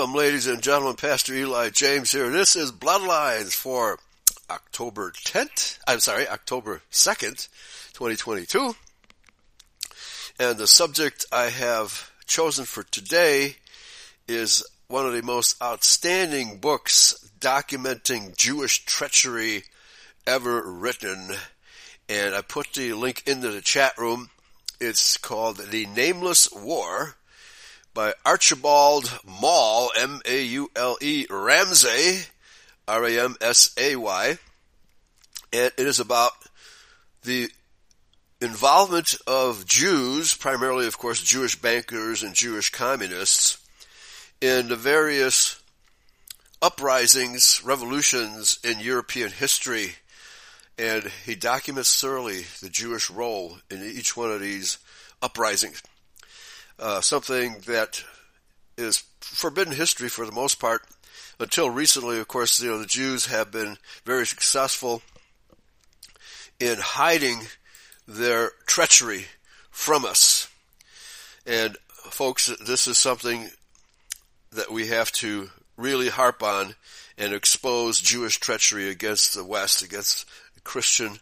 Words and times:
welcome, 0.00 0.16
ladies 0.16 0.46
and 0.46 0.62
gentlemen. 0.62 0.96
Pastor 0.96 1.34
Eli 1.34 1.68
James 1.68 2.10
here. 2.10 2.30
This 2.30 2.56
is 2.56 2.72
Bloodlines 2.72 3.52
for 3.52 3.98
October 4.48 5.10
10th. 5.10 5.78
I'm 5.86 6.00
sorry, 6.00 6.26
October 6.26 6.80
2nd, 6.90 7.48
2022. 7.92 8.74
And 10.38 10.56
the 10.56 10.66
subject 10.66 11.26
I 11.30 11.50
have 11.50 12.10
chosen 12.24 12.64
for 12.64 12.82
today 12.82 13.56
is 14.26 14.64
one 14.88 15.04
of 15.04 15.12
the 15.12 15.22
most 15.22 15.62
outstanding 15.62 16.60
books 16.60 17.30
documenting 17.38 18.34
Jewish 18.38 18.86
treachery 18.86 19.64
ever 20.26 20.62
written. 20.62 21.28
And 22.08 22.34
I 22.34 22.40
put 22.40 22.72
the 22.72 22.94
link 22.94 23.24
into 23.26 23.50
the 23.50 23.60
chat 23.60 23.98
room. 23.98 24.30
It's 24.80 25.18
called 25.18 25.58
The 25.58 25.84
Nameless 25.84 26.50
War 26.52 27.16
by 27.94 28.14
Archibald 28.24 29.20
Maule, 29.24 29.90
M-A-U-L-E, 29.98 31.26
Ramsay, 31.28 32.20
R-A-M-S-A-Y. 32.86 34.38
And 35.52 35.72
it 35.76 35.86
is 35.86 35.98
about 35.98 36.32
the 37.24 37.50
involvement 38.40 39.16
of 39.26 39.66
Jews, 39.66 40.34
primarily, 40.34 40.86
of 40.86 40.98
course, 40.98 41.22
Jewish 41.22 41.60
bankers 41.60 42.22
and 42.22 42.34
Jewish 42.34 42.70
communists, 42.70 43.58
in 44.40 44.68
the 44.68 44.76
various 44.76 45.60
uprisings, 46.62 47.62
revolutions 47.64 48.58
in 48.64 48.80
European 48.80 49.30
history. 49.30 49.96
And 50.78 51.10
he 51.26 51.34
documents 51.34 52.00
thoroughly 52.00 52.46
the 52.62 52.70
Jewish 52.70 53.10
role 53.10 53.58
in 53.70 53.82
each 53.82 54.16
one 54.16 54.30
of 54.30 54.40
these 54.40 54.78
uprisings. 55.20 55.82
Uh, 56.80 57.02
something 57.02 57.56
that 57.66 58.02
is 58.78 59.04
forbidden 59.20 59.74
history 59.74 60.08
for 60.08 60.24
the 60.24 60.32
most 60.32 60.58
part. 60.58 60.82
Until 61.38 61.68
recently, 61.68 62.18
of 62.18 62.26
course, 62.26 62.58
you 62.60 62.70
know, 62.70 62.78
the 62.78 62.86
Jews 62.86 63.26
have 63.26 63.50
been 63.50 63.76
very 64.06 64.26
successful 64.26 65.02
in 66.58 66.78
hiding 66.78 67.42
their 68.08 68.52
treachery 68.66 69.26
from 69.70 70.06
us. 70.06 70.48
And 71.46 71.76
folks, 72.10 72.50
this 72.64 72.86
is 72.86 72.96
something 72.96 73.50
that 74.52 74.70
we 74.70 74.86
have 74.86 75.12
to 75.12 75.50
really 75.76 76.08
harp 76.08 76.42
on 76.42 76.76
and 77.18 77.34
expose 77.34 78.00
Jewish 78.00 78.38
treachery 78.38 78.88
against 78.88 79.34
the 79.34 79.44
West, 79.44 79.82
against 79.82 80.26
Christian 80.64 81.18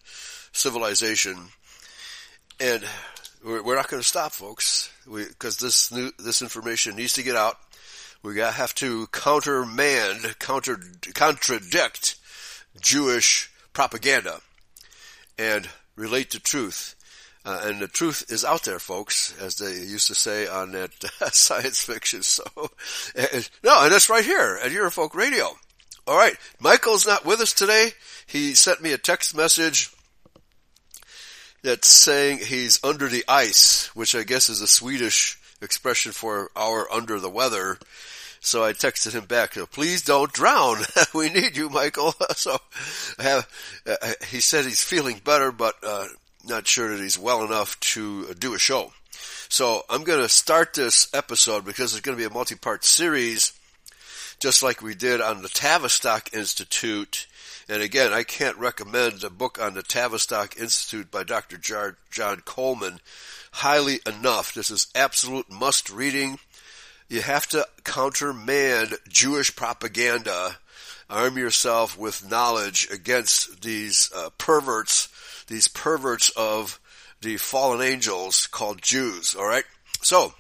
civilization. 0.53 1.49
And 2.61 2.85
we're 3.45 3.77
not 3.77 3.89
going 3.89 4.03
to 4.03 4.09
stop, 4.09 4.33
folks, 4.33 4.91
because 5.07 5.59
this 5.59 5.93
new 5.93 6.11
this 6.19 6.43
information 6.43 6.97
needs 6.97 7.15
to 7.15 7.23
get 7.23 7.37
out. 7.37 7.59
We 8.23 8.35
got 8.35 8.55
have 8.55 8.75
to 8.77 9.07
countermand, 9.09 10.39
counter 10.39 10.81
contradict 11.15 12.17
Jewish 12.81 13.51
propaganda, 13.73 14.41
and 15.39 15.69
relate 15.97 16.31
the 16.31 16.41
truth. 16.41 16.95
Uh, 17.45 17.63
and 17.65 17.81
the 17.81 17.89
truth 17.89 18.25
is 18.29 18.45
out 18.45 18.65
there, 18.65 18.81
folks, 18.81 19.35
as 19.41 19.57
they 19.57 19.73
used 19.73 20.09
to 20.09 20.15
say 20.15 20.47
on 20.47 20.73
that 20.73 20.91
science 21.33 21.83
fiction. 21.83 22.23
So, 22.23 22.45
and, 23.15 23.49
no, 23.63 23.85
and 23.85 23.95
it's 23.95 24.11
right 24.11 24.25
here 24.25 24.59
at 24.63 24.73
Eurofolk 24.73 25.15
Radio. 25.15 25.57
All 26.07 26.17
right, 26.17 26.37
Michael's 26.61 27.07
not 27.07 27.25
with 27.25 27.41
us 27.41 27.53
today. 27.53 27.93
He 28.27 28.55
sent 28.55 28.83
me 28.83 28.93
a 28.93 28.99
text 28.99 29.37
message 29.37 29.91
that's 31.63 31.89
saying 31.89 32.39
he's 32.39 32.83
under 32.85 33.09
the 33.09 33.25
ice, 33.29 33.87
which 33.95 34.15
I 34.15 34.23
guess 34.23 34.49
is 34.49 34.61
a 34.61 34.69
Swedish 34.69 35.39
expression 35.61 36.13
for 36.13 36.51
our 36.57 36.91
under 36.93 37.19
the 37.19 37.31
weather. 37.31 37.79
So 38.41 38.65
I 38.65 38.73
texted 38.73 39.13
him 39.13 39.25
back, 39.25 39.55
please 39.73 40.03
don't 40.03 40.33
drown. 40.33 40.79
we 41.15 41.29
need 41.29 41.57
you, 41.57 41.69
Michael. 41.69 42.15
so 42.37 42.57
have, 43.19 43.49
uh, 43.87 44.13
he 44.29 44.41
said 44.41 44.65
he's 44.65 44.83
feeling 44.83 45.21
better, 45.25 45.51
but, 45.51 45.75
uh, 45.83 46.07
not 46.45 46.67
sure 46.67 46.89
that 46.91 47.03
he's 47.03 47.19
well 47.19 47.45
enough 47.45 47.79
to 47.81 48.33
do 48.35 48.55
a 48.55 48.59
show. 48.59 48.93
So 49.49 49.83
I'm 49.91 50.05
going 50.05 50.21
to 50.21 50.29
start 50.29 50.75
this 50.75 51.13
episode 51.13 51.65
because 51.65 51.93
it's 51.93 52.01
going 52.01 52.17
to 52.17 52.21
be 52.23 52.27
a 52.27 52.33
multi-part 52.33 52.85
series, 52.85 53.53
just 54.39 54.63
like 54.63 54.83
we 54.83 54.95
did 54.95 55.21
on 55.21 55.43
the 55.43 55.49
Tavistock 55.49 56.33
Institute 56.33 57.27
and 57.69 57.83
again, 57.83 58.15
I 58.15 58.23
can't 58.23 58.57
recommend 58.57 59.23
a 59.23 59.31
book 59.31 59.61
on 59.61 59.75
the 59.75 59.83
Tavistock 59.83 60.57
Institute 60.57 61.11
by 61.11 61.23
Dr. 61.23 61.59
John 61.59 62.41
Coleman 62.47 63.01
highly 63.53 64.01
enough. 64.07 64.55
This 64.55 64.71
is 64.71 64.87
absolute 64.95 65.51
must 65.51 65.91
reading. 65.91 66.39
You 67.11 67.21
have 67.21 67.47
to 67.49 67.67
countermand 67.85 68.95
Jewish 69.09 69.55
propaganda. 69.55 70.57
Arm 71.11 71.37
yourself 71.37 71.99
with 71.99 72.29
knowledge 72.29 72.89
against 72.91 73.61
these 73.63 74.11
uh, 74.15 74.31
perverts, 74.39 75.09
these 75.47 75.69
perverts 75.69 76.31
of 76.31 76.81
the 77.21 77.37
fallen 77.37 77.83
angels 77.83 78.47
called 78.47 78.81
Jews. 78.81 79.35
All 79.35 79.47
right. 79.47 79.65
So, 80.01 80.33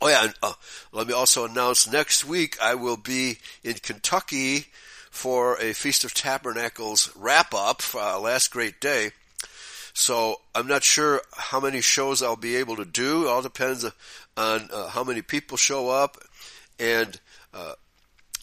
oh 0.00 0.08
yeah, 0.08 0.28
uh, 0.42 0.52
let 0.92 1.08
me 1.08 1.14
also 1.14 1.46
announce 1.46 1.90
next 1.90 2.24
week 2.24 2.56
I 2.62 2.74
will 2.74 2.96
be 2.96 3.38
in 3.64 3.74
Kentucky 3.74 4.66
for 5.14 5.56
a 5.60 5.72
Feast 5.72 6.04
of 6.04 6.12
Tabernacles 6.12 7.10
wrap 7.14 7.54
up, 7.54 7.82
uh, 7.94 8.18
last 8.18 8.50
great 8.50 8.80
day. 8.80 9.12
So 9.94 10.40
I'm 10.56 10.66
not 10.66 10.82
sure 10.82 11.22
how 11.32 11.60
many 11.60 11.80
shows 11.80 12.20
I'll 12.20 12.34
be 12.34 12.56
able 12.56 12.76
to 12.76 12.84
do. 12.84 13.24
It 13.24 13.28
all 13.28 13.40
depends 13.40 13.84
on 14.36 14.68
uh, 14.72 14.88
how 14.88 15.04
many 15.04 15.22
people 15.22 15.56
show 15.56 15.88
up 15.88 16.18
and 16.80 17.18
uh, 17.54 17.74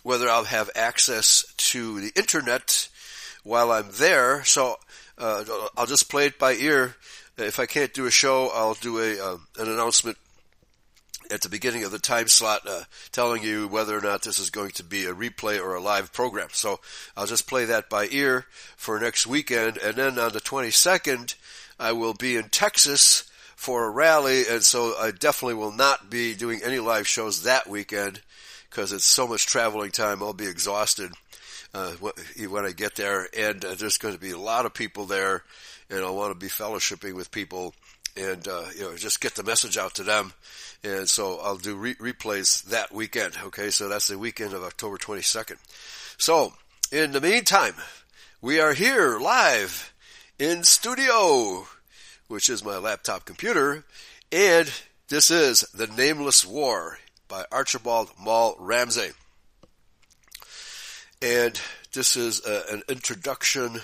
whether 0.03 0.29
I'll 0.29 0.45
have 0.45 0.69
access 0.73 1.45
to 1.57 1.99
the 1.99 2.13
internet 2.15 2.88
while 3.43 3.69
I'm 3.73 3.89
there. 3.91 4.45
So 4.45 4.77
uh, 5.17 5.43
I'll 5.75 5.85
just 5.85 6.09
play 6.09 6.27
it 6.27 6.39
by 6.39 6.53
ear. 6.53 6.95
If 7.38 7.59
I 7.59 7.65
can't 7.65 7.93
do 7.93 8.05
a 8.05 8.11
show, 8.11 8.47
I'll 8.47 8.75
do 8.75 8.99
a 8.99 9.19
uh, 9.19 9.38
an 9.59 9.69
announcement 9.69 10.17
at 11.31 11.42
the 11.42 11.50
beginning 11.50 11.84
of 11.84 11.92
the 11.92 12.00
time 12.00 12.28
slot 12.28 12.62
uh, 12.68 12.84
telling 13.12 13.44
you 13.44 13.68
whether 13.68 13.97
or 13.97 14.02
not 14.02 14.22
this 14.24 14.40
is 14.40 14.50
going 14.50 14.72
to 14.72 14.84
be 14.84 15.06
a 15.06 15.14
replay 15.14 15.59
or 15.59 15.75
a 15.75 15.81
live 15.81 16.12
program. 16.12 16.50
So 16.52 16.80
I'll 17.16 17.25
just 17.25 17.47
play 17.47 17.66
that 17.66 17.90
by 17.90 18.08
ear 18.12 18.46
for 18.75 19.00
next 19.00 19.25
weekend. 19.25 19.78
And 19.78 19.95
then 19.95 20.19
on 20.19 20.33
the 20.33 20.42
22nd, 20.42 21.36
I 21.80 21.94
will 21.94 22.13
be 22.13 22.36
in 22.36 22.50
Texas 22.50 23.30
for 23.56 23.86
a 23.86 23.89
rally. 23.89 24.44
And 24.50 24.63
so 24.63 24.94
I 25.00 25.12
definitely 25.12 25.56
will 25.56 25.72
not 25.72 26.10
be 26.10 26.36
doing 26.36 26.62
any 26.63 26.80
live 26.80 27.07
shows 27.07 27.44
that 27.44 27.68
weekend 27.68 28.22
because 28.69 28.92
it's 28.92 29.06
so 29.06 29.27
much 29.27 29.45
traveling 29.45 29.92
time. 29.92 30.22
I'll 30.22 30.34
be 30.34 30.48
exhausted. 30.48 31.12
Uh, 31.74 31.92
when 32.50 32.66
I 32.66 32.74
get 32.74 32.95
there, 32.95 33.30
and 33.38 33.63
uh, 33.63 33.75
there's 33.75 33.98
going 33.98 34.13
to 34.13 34.19
be 34.19 34.31
a 34.31 34.38
lot 34.38 34.66
of 34.66 34.74
people 34.74 35.06
there, 35.06 35.45
and 35.89 36.04
I 36.04 36.10
want 36.10 36.34
to 36.34 36.38
be 36.38 36.51
fellowshipping 36.51 37.13
with 37.13 37.31
people, 37.31 37.74
and 38.18 38.45
uh, 38.45 38.66
you 38.75 38.81
know, 38.81 38.98
just 38.98 39.22
get 39.22 39.36
the 39.36 39.44
message 39.44 39.77
out 39.77 39.95
to 39.95 40.04
them 40.04 40.34
and 40.83 41.07
so 41.07 41.39
I'll 41.39 41.57
do 41.57 41.75
re- 41.75 41.95
replays 41.95 42.63
that 42.66 42.92
weekend. 42.92 43.38
Okay, 43.44 43.69
so 43.69 43.89
that's 43.89 44.07
the 44.07 44.18
weekend 44.18 44.54
of 44.54 44.63
October 44.63 44.98
22nd. 44.98 45.57
So 46.18 46.54
in 46.92 47.12
the 47.12 47.22
meantime, 47.22 47.75
we 48.42 48.60
are 48.60 48.74
here 48.74 49.19
live 49.19 49.94
in 50.39 50.63
studio, 50.63 51.68
which 52.28 52.50
is 52.50 52.66
my 52.66 52.78
laptop 52.78 53.25
computer, 53.25 53.83
and 54.31 54.72
this 55.10 55.30
is 55.30 55.62
The 55.74 55.88
Nameless 55.88 56.45
War 56.45 56.98
by 57.27 57.45
Archibald 57.51 58.12
Maule 58.19 58.56
Ramsay. 58.60 59.12
And 61.22 61.60
this 61.94 62.16
is 62.18 62.45
a, 62.45 62.74
an 62.74 62.81
introduction, 62.89 63.81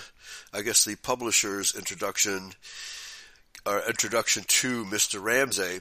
I 0.52 0.62
guess 0.62 0.84
the 0.84 0.96
publisher's 0.96 1.74
introduction, 1.74 2.52
or 3.64 3.82
introduction 3.86 4.44
to 4.48 4.84
Mr. 4.86 5.22
Ramsay. 5.22 5.80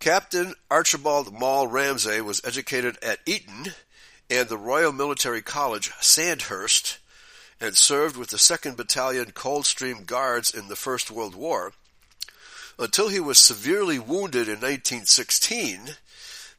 Captain 0.00 0.54
Archibald 0.70 1.32
Maule 1.32 1.66
Ramsay 1.66 2.20
was 2.20 2.40
educated 2.44 2.96
at 3.02 3.18
Eton 3.26 3.72
and 4.30 4.48
the 4.48 4.56
Royal 4.56 4.92
Military 4.92 5.42
College, 5.42 5.90
Sandhurst, 6.00 6.98
and 7.60 7.76
served 7.76 8.16
with 8.16 8.30
the 8.30 8.36
2nd 8.36 8.76
Battalion 8.76 9.32
Coldstream 9.32 10.04
Guards 10.04 10.54
in 10.54 10.68
the 10.68 10.76
First 10.76 11.10
World 11.10 11.34
War 11.34 11.72
until 12.78 13.08
he 13.08 13.18
was 13.18 13.38
severely 13.38 13.98
wounded 13.98 14.46
in 14.46 14.60
1916, 14.60 15.96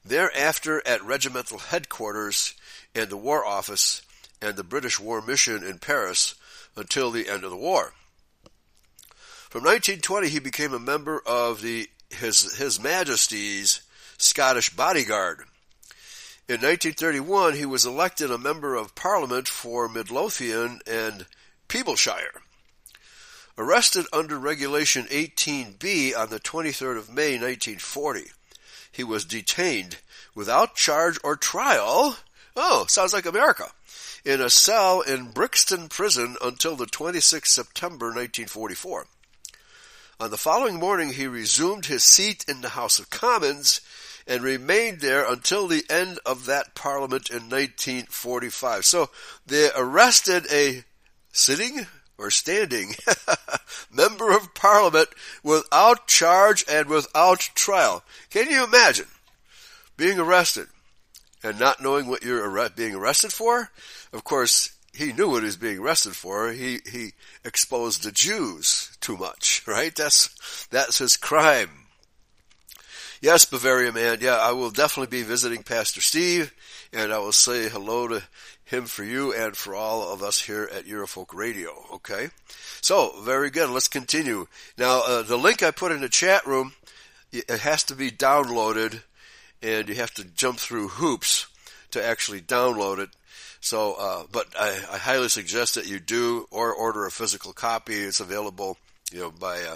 thereafter 0.03 0.85
at 0.85 1.03
regimental 1.03 1.59
headquarters 1.59 2.55
and 2.93 3.09
the 3.09 3.15
War 3.15 3.45
Office 3.45 4.01
and 4.41 4.57
the 4.57 4.65
British 4.65 4.99
War 4.99 5.21
Mission 5.21 5.63
in 5.63 5.79
Paris 5.79 6.35
until 6.75 7.09
the 7.09 7.29
end 7.29 7.45
of 7.45 7.51
the 7.51 7.57
war. 7.57 7.93
From 9.49 9.63
1920, 9.63 10.27
he 10.27 10.39
became 10.39 10.73
a 10.73 10.79
member 10.79 11.21
of 11.25 11.61
the 11.61 11.89
his, 12.09 12.57
his 12.57 12.79
Majesty's 12.79 13.81
Scottish 14.17 14.69
bodyguard. 14.71 15.39
In 16.47 16.55
1931, 16.55 17.53
he 17.53 17.65
was 17.65 17.85
elected 17.85 18.31
a 18.31 18.37
member 18.37 18.75
of 18.75 18.95
Parliament 18.95 19.47
for 19.47 19.87
Midlothian 19.87 20.81
and 20.87 21.27
Peeblesshire. 21.67 22.41
Arrested 23.57 24.05
under 24.11 24.39
Regulation 24.39 25.05
18B 25.05 26.17
on 26.17 26.29
the 26.29 26.39
23rd 26.39 26.97
of 26.97 27.13
May 27.13 27.33
1940, 27.37 28.31
he 28.91 29.03
was 29.03 29.25
detained 29.25 29.97
without 30.33 30.75
charge 30.75 31.19
or 31.23 31.35
trial. 31.35 32.17
Oh, 32.55 32.85
sounds 32.87 33.13
like 33.13 33.25
America. 33.25 33.65
In 34.25 34.41
a 34.41 34.49
cell 34.49 35.01
in 35.01 35.31
Brixton 35.31 35.87
Prison 35.87 36.35
until 36.41 36.75
the 36.75 36.85
26th 36.85 37.47
September 37.47 38.07
1944. 38.07 39.05
On 40.21 40.29
the 40.29 40.37
following 40.37 40.75
morning, 40.75 41.13
he 41.13 41.27
resumed 41.27 41.85
his 41.85 42.03
seat 42.03 42.43
in 42.45 42.59
the 42.59 42.69
House 42.69 42.99
of 42.99 43.09
Commons 43.09 43.79
and 44.27 44.43
remained 44.43 44.99
there 44.99 45.23
until 45.25 45.65
the 45.65 45.85
end 45.89 46.19
of 46.25 46.45
that 46.45 46.75
parliament 46.75 47.29
in 47.29 47.43
1945. 47.43 48.83
So 48.83 49.09
they 49.45 49.71
arrested 49.73 50.45
a 50.51 50.83
sitting 51.31 51.87
or 52.17 52.31
standing 52.31 52.95
member 53.93 54.35
of 54.35 54.53
parliament 54.53 55.07
without 55.41 56.07
charge 56.07 56.65
and 56.69 56.89
without 56.89 57.39
trial. 57.55 58.03
Can 58.29 58.49
you 58.49 58.65
imagine 58.65 59.07
being 59.95 60.19
arrested 60.19 60.67
and 61.43 61.57
not 61.57 61.81
knowing 61.81 62.07
what 62.07 62.23
you're 62.23 62.69
being 62.71 62.93
arrested 62.93 63.31
for? 63.31 63.71
Of 64.11 64.25
course, 64.25 64.73
he 64.99 65.13
knew 65.13 65.29
what 65.29 65.43
he 65.43 65.45
was 65.45 65.55
being 65.55 65.79
arrested 65.79 66.13
for. 66.13 66.51
He 66.51 66.79
he 66.85 67.13
exposed 67.45 68.03
the 68.03 68.11
Jews 68.11 68.97
too 68.99 69.15
much, 69.15 69.63
right? 69.67 69.95
That's 69.95 70.67
that's 70.67 70.97
his 70.97 71.15
crime. 71.15 71.69
Yes, 73.21 73.45
Bavaria 73.45 73.91
man. 73.93 74.17
Yeah, 74.21 74.35
I 74.35 74.51
will 74.51 74.71
definitely 74.71 75.17
be 75.17 75.23
visiting 75.23 75.63
Pastor 75.63 76.01
Steve, 76.01 76.53
and 76.91 77.13
I 77.13 77.19
will 77.19 77.31
say 77.31 77.69
hello 77.69 78.09
to 78.09 78.23
him 78.65 78.85
for 78.85 79.03
you 79.03 79.33
and 79.33 79.55
for 79.55 79.73
all 79.73 80.13
of 80.13 80.21
us 80.21 80.41
here 80.41 80.69
at 80.71 80.85
Eurofolk 80.85 81.33
Radio. 81.33 81.71
Okay, 81.93 82.29
so 82.81 83.21
very 83.21 83.49
good. 83.49 83.69
Let's 83.69 83.87
continue. 83.87 84.47
Now, 84.77 85.01
uh, 85.05 85.21
the 85.21 85.37
link 85.37 85.63
I 85.63 85.71
put 85.71 85.93
in 85.93 86.01
the 86.01 86.09
chat 86.09 86.45
room, 86.45 86.73
it 87.31 87.49
has 87.49 87.83
to 87.85 87.95
be 87.95 88.11
downloaded, 88.11 89.01
and 89.61 89.87
you 89.87 89.95
have 89.95 90.13
to 90.15 90.25
jump 90.25 90.59
through 90.59 90.89
hoops 90.89 91.47
to 91.91 92.05
actually 92.05 92.41
download 92.41 92.99
it. 92.99 93.09
So, 93.61 93.95
uh, 93.99 94.23
but 94.31 94.47
I, 94.57 94.69
I, 94.91 94.97
highly 94.97 95.27
suggest 95.27 95.75
that 95.75 95.87
you 95.87 95.99
do 95.99 96.47
or 96.49 96.73
order 96.73 97.05
a 97.05 97.11
physical 97.11 97.51
copy. 97.51 97.95
It's 97.95 98.21
available, 98.21 98.77
you 99.11 99.19
know, 99.19 99.31
by, 99.31 99.61
uh, 99.61 99.75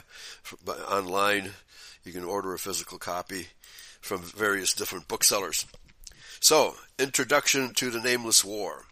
by 0.64 0.74
online. 0.74 1.52
You 2.06 2.14
can 2.14 2.24
order 2.24 2.54
a 2.54 2.60
physical 2.60 2.98
copy 2.98 3.48
from 4.00 4.22
various 4.22 4.74
different 4.74 5.08
booksellers. 5.08 5.66
So, 6.40 6.76
introduction 7.00 7.74
to 7.76 7.90
the 7.90 8.02
Nameless 8.02 8.44
War. 8.44 8.86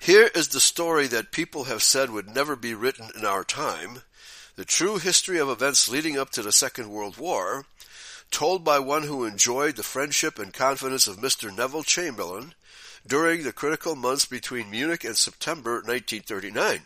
Here 0.00 0.30
is 0.34 0.48
the 0.48 0.60
story 0.60 1.06
that 1.06 1.32
people 1.32 1.64
have 1.64 1.82
said 1.82 2.10
would 2.10 2.28
never 2.28 2.56
be 2.56 2.74
written 2.74 3.08
in 3.16 3.24
our 3.24 3.44
time, 3.44 4.02
the 4.56 4.64
true 4.64 4.98
history 4.98 5.38
of 5.38 5.48
events 5.48 5.88
leading 5.88 6.18
up 6.18 6.30
to 6.30 6.42
the 6.42 6.52
Second 6.52 6.90
World 6.90 7.16
War, 7.16 7.64
told 8.30 8.64
by 8.64 8.78
one 8.80 9.04
who 9.04 9.24
enjoyed 9.24 9.76
the 9.76 9.82
friendship 9.82 10.38
and 10.38 10.52
confidence 10.52 11.06
of 11.06 11.16
Mr. 11.16 11.56
Neville 11.56 11.84
Chamberlain, 11.84 12.54
during 13.06 13.42
the 13.42 13.52
critical 13.52 13.94
months 13.94 14.24
between 14.24 14.70
Munich 14.70 15.04
and 15.04 15.16
September 15.16 15.74
1939. 15.74 16.80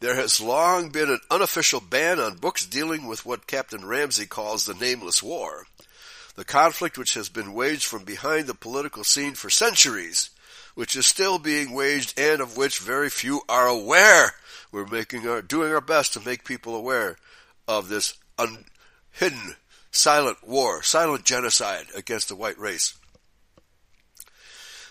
There 0.00 0.16
has 0.16 0.40
long 0.40 0.90
been 0.90 1.10
an 1.10 1.20
unofficial 1.30 1.80
ban 1.80 2.20
on 2.20 2.36
books 2.36 2.66
dealing 2.66 3.06
with 3.06 3.24
what 3.24 3.46
Captain 3.46 3.84
Ramsay 3.86 4.26
calls 4.26 4.66
the 4.66 4.74
Nameless 4.74 5.22
War, 5.22 5.66
the 6.34 6.44
conflict 6.44 6.98
which 6.98 7.14
has 7.14 7.28
been 7.28 7.54
waged 7.54 7.84
from 7.84 8.04
behind 8.04 8.46
the 8.46 8.54
political 8.54 9.04
scene 9.04 9.34
for 9.34 9.48
centuries, 9.48 10.30
which 10.74 10.96
is 10.96 11.06
still 11.06 11.38
being 11.38 11.72
waged 11.72 12.18
and 12.18 12.42
of 12.42 12.56
which 12.56 12.78
very 12.78 13.08
few 13.08 13.40
are 13.48 13.66
aware. 13.66 14.34
We're 14.70 14.86
making 14.86 15.26
our, 15.26 15.40
doing 15.40 15.72
our 15.72 15.80
best 15.80 16.12
to 16.12 16.20
make 16.20 16.44
people 16.44 16.74
aware 16.74 17.16
of 17.66 17.88
this 17.88 18.18
un, 18.38 18.66
hidden, 19.12 19.56
silent 19.90 20.46
war, 20.46 20.82
silent 20.82 21.24
genocide 21.24 21.86
against 21.94 22.28
the 22.28 22.36
white 22.36 22.58
race. 22.58 22.98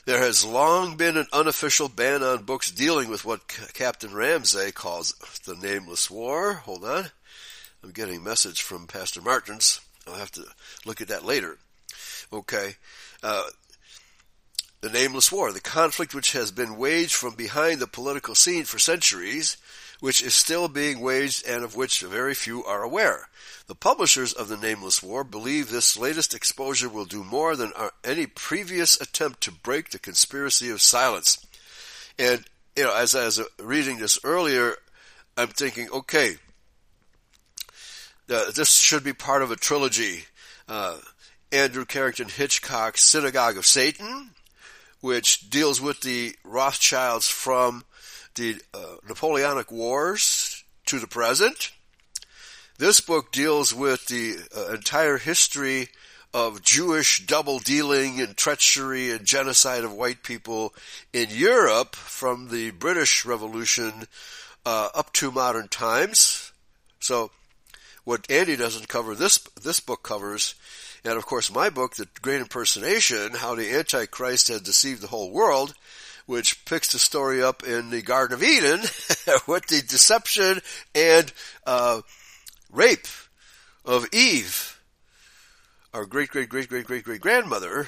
There 0.06 0.20
has 0.20 0.46
long 0.46 0.98
been 0.98 1.18
an 1.18 1.26
unofficial 1.34 1.90
ban 1.90 2.22
on 2.22 2.44
books 2.44 2.70
dealing 2.70 3.10
with 3.10 3.26
what 3.26 3.52
C- 3.52 3.64
Captain 3.74 4.14
Ramsay 4.14 4.72
calls 4.72 5.14
the 5.46 5.56
Nameless 5.56 6.12
War. 6.12 6.54
Hold 6.54 6.86
on. 6.86 7.06
I'm 7.84 7.90
getting 7.90 8.18
a 8.18 8.22
message 8.22 8.62
from 8.62 8.86
Pastor 8.86 9.20
Martins. 9.20 9.82
I'll 10.08 10.14
have 10.14 10.32
to 10.34 10.46
look 10.86 11.02
at 11.02 11.08
that 11.08 11.26
later. 11.26 11.58
Okay. 12.32 12.76
Uh, 13.24 13.46
the 14.82 14.92
Nameless 14.92 15.32
War, 15.32 15.52
the 15.52 15.60
conflict 15.60 16.14
which 16.14 16.34
has 16.34 16.52
been 16.52 16.78
waged 16.78 17.16
from 17.16 17.34
behind 17.34 17.80
the 17.80 17.88
political 17.88 18.36
scene 18.36 18.66
for 18.66 18.78
centuries, 18.78 19.58
which 20.02 20.22
is 20.22 20.36
still 20.36 20.68
being 20.68 21.00
waged 21.00 21.48
and 21.48 21.64
of 21.64 21.76
which 21.76 22.02
very 22.02 22.36
few 22.36 22.64
are 22.64 22.84
aware. 22.84 23.28
The 23.68 23.76
publishers 23.76 24.32
of 24.32 24.48
The 24.48 24.58
Nameless 24.58 25.02
War 25.02 25.24
believe 25.24 25.70
this 25.70 25.98
latest 25.98 26.36
exposure 26.36 26.88
will 26.88 27.06
do 27.06 27.24
more 27.24 27.56
than 27.56 27.74
any 28.04 28.28
previous 28.28 29.00
attempt 29.02 29.42
to 29.42 29.52
break 29.52 29.90
the 29.90 29.98
conspiracy 29.98 30.70
of 30.70 30.82
silence. 30.82 31.44
And, 32.20 32.46
you 32.76 32.84
know, 32.84 32.96
as 32.96 33.16
I 33.16 33.26
was 33.26 33.42
reading 33.60 33.98
this 33.98 34.20
earlier, 34.24 34.76
I'm 35.36 35.48
thinking, 35.48 35.90
okay, 35.92 36.36
uh, 38.30 38.52
this 38.52 38.76
should 38.76 39.04
be 39.04 39.14
part 39.14 39.42
of 39.42 39.50
a 39.50 39.56
trilogy. 39.56 40.26
Uh, 40.70 41.00
Andrew 41.52 41.86
Carrington 41.86 42.30
Hitchcock's 42.30 43.02
Synagogue 43.02 43.58
of 43.58 43.66
Satan, 43.66 44.32
which 45.02 45.50
deals 45.50 45.82
with 45.82 46.02
the 46.02 46.36
Rothschilds 46.44 47.30
from 47.30 47.84
the 48.36 48.62
uh, 48.74 48.98
Napoleonic 49.08 49.72
Wars 49.72 50.64
to 50.86 51.00
the 51.00 51.08
present. 51.08 51.72
This 52.78 53.00
book 53.00 53.32
deals 53.32 53.74
with 53.74 54.08
the 54.08 54.36
uh, 54.54 54.74
entire 54.74 55.18
history 55.18 55.88
of 56.34 56.62
Jewish 56.62 57.26
double 57.26 57.60
dealing 57.60 58.20
and 58.20 58.36
treachery 58.36 59.12
and 59.12 59.26
genocide 59.26 59.86
of 59.86 59.94
white 59.94 60.24
people 60.24 60.74
in 61.14 61.30
Europe 61.30 61.96
from 61.96 62.50
the 62.50 62.72
British 62.72 63.24
Revolution 63.24 64.08
uh, 64.66 64.90
up 64.94 65.14
to 65.14 65.32
modern 65.32 65.70
times. 65.70 66.52
So, 67.00 67.32
what 68.04 68.30
Andy 68.30 68.58
doesn't 68.58 68.90
cover, 68.90 69.16
this 69.16 69.38
this 69.64 69.80
book 69.80 70.04
covers, 70.04 70.54
and 71.06 71.18
of 71.18 71.26
course 71.26 71.50
my 71.50 71.70
book, 71.70 71.96
The 71.96 72.10
Great 72.22 72.42
Impersonation: 72.42 73.36
How 73.36 73.56
the 73.56 73.74
Antichrist 73.74 74.50
Had 74.50 74.64
Deceived 74.64 75.00
the 75.00 75.08
Whole 75.08 75.32
World, 75.32 75.76
which 76.26 76.66
picks 76.66 76.92
the 76.92 77.00
story 77.00 77.42
up 77.42 77.64
in 77.64 77.90
the 77.90 78.02
Garden 78.02 78.34
of 78.34 78.44
Eden 78.44 78.82
with 79.48 79.66
the 79.68 79.82
deception 79.88 80.60
and 80.94 81.32
uh, 81.66 82.02
rape 82.76 83.08
of 83.86 84.06
Eve, 84.12 84.80
our 85.94 86.06
great, 86.06 86.30
great, 86.30 86.50
great, 86.50 86.68
great, 86.68 86.86
great, 86.86 87.04
great 87.06 87.22
grandmother, 87.22 87.88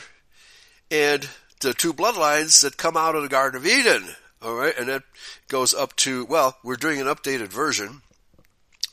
and 0.90 1.28
the 1.60 1.74
two 1.74 1.94
bloodlines 1.94 2.62
that 2.62 2.78
come 2.78 2.96
out 2.96 3.16
of 3.16 3.22
the 3.22 3.30
Garden 3.30 3.60
of 3.60 3.66
Eden. 3.66 4.08
All 4.42 4.56
right, 4.56 4.78
and 4.78 4.88
that 4.88 5.04
goes 5.50 5.74
up 5.74 5.96
to 5.98 6.26
well, 6.26 6.58
we're 6.64 6.76
doing 6.76 7.02
an 7.02 7.08
updated 7.08 7.48
version, 7.48 8.02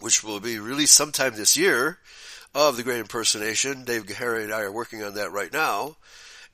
which 0.00 0.24
will 0.24 0.40
be 0.40 0.58
released 0.58 0.94
sometime 0.94 1.36
this 1.36 1.56
year, 1.56 1.98
of 2.54 2.76
the 2.76 2.82
Great 2.82 3.00
Impersonation. 3.00 3.84
Dave 3.84 4.08
Harry 4.08 4.44
and 4.44 4.52
I 4.52 4.62
are 4.62 4.72
working 4.72 5.02
on 5.04 5.14
that 5.14 5.32
right 5.32 5.52
now, 5.52 5.96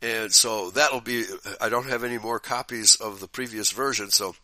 and 0.02 0.32
so 0.32 0.70
that'll 0.70 1.00
be. 1.00 1.24
I 1.60 1.70
don't 1.70 1.88
have 1.88 2.04
any 2.04 2.18
more 2.18 2.40
copies 2.40 2.96
of 2.96 3.20
the 3.20 3.28
previous 3.28 3.70
version, 3.70 4.10
so 4.10 4.34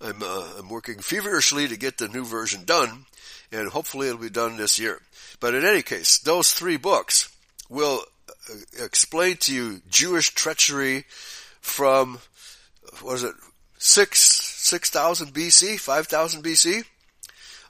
I'm 0.00 0.20
uh, 0.22 0.48
I'm 0.58 0.68
working 0.68 0.98
feverishly 0.98 1.68
to 1.68 1.76
get 1.76 1.98
the 1.98 2.08
new 2.08 2.24
version 2.24 2.64
done 2.64 3.06
and 3.52 3.68
hopefully 3.68 4.08
it'll 4.08 4.20
be 4.20 4.30
done 4.30 4.56
this 4.56 4.78
year. 4.78 5.00
But 5.40 5.54
in 5.54 5.64
any 5.64 5.82
case, 5.82 6.18
those 6.18 6.52
three 6.52 6.76
books 6.76 7.28
will 7.68 8.02
uh, 8.50 8.54
explain 8.82 9.36
to 9.38 9.54
you 9.54 9.82
Jewish 9.88 10.30
treachery 10.30 11.04
from, 11.60 12.18
was 13.02 13.22
it, 13.24 13.34
6, 13.78 14.20
6,000 14.20 15.28
BC, 15.28 15.78
5,000 15.78 16.42
BC, 16.42 16.84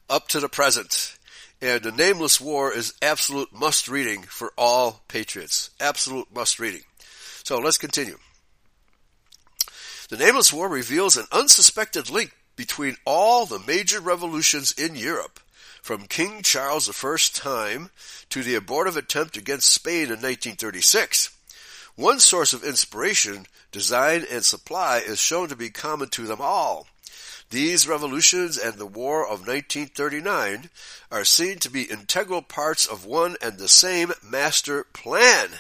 up 0.09 0.29
to 0.29 0.41
the 0.41 0.49
present. 0.49 1.17
And 1.61 1.83
the 1.83 1.93
Nameless 1.93 2.41
War 2.41 2.73
is 2.73 2.95
absolute 3.01 3.53
must 3.53 3.89
reading 3.89 4.23
for 4.23 4.53
all 4.57 5.03
patriots. 5.09 5.71
Absolute 5.81 6.33
must 6.35 6.59
reading. 6.59 6.83
So 7.45 7.59
let's 7.59 7.79
continue. 7.79 8.19
The 10.09 10.17
Nameless 10.17 10.53
War 10.53 10.69
reveals 10.69 11.17
an 11.17 11.27
unsuspected 11.33 12.11
link 12.11 12.33
between 12.55 12.97
all 13.05 13.47
the 13.47 13.59
major 13.59 14.01
revolutions 14.01 14.73
in 14.73 14.95
Europe 14.95 15.41
from 15.87 16.09
King 16.09 16.43
Charles 16.43 16.89
I's 16.89 17.31
time 17.31 17.91
to 18.29 18.43
the 18.43 18.57
abortive 18.57 18.97
attempt 18.97 19.37
against 19.37 19.71
Spain 19.71 20.07
in 20.07 20.19
1936. 20.19 21.31
One 21.95 22.19
source 22.19 22.53
of 22.53 22.65
inspiration, 22.65 23.47
design, 23.71 24.27
and 24.29 24.45
supply 24.45 24.99
is 24.99 25.21
shown 25.21 25.47
to 25.49 25.55
be 25.55 25.71
common 25.71 26.09
to 26.09 26.27
them 26.27 26.41
all. 26.41 26.89
These 27.51 27.87
revolutions 27.87 28.59
and 28.59 28.75
the 28.75 28.85
War 28.85 29.23
of 29.23 29.47
1939 29.47 30.71
are 31.13 31.25
seen 31.25 31.61
to 31.61 31.71
be 31.71 31.85
integral 31.85 32.43
parts 32.43 32.85
of 32.85 33.07
one 33.07 33.37
and 33.41 33.57
the 33.57 33.69
same 33.69 34.13
master 34.29 34.83
plan. 34.93 35.51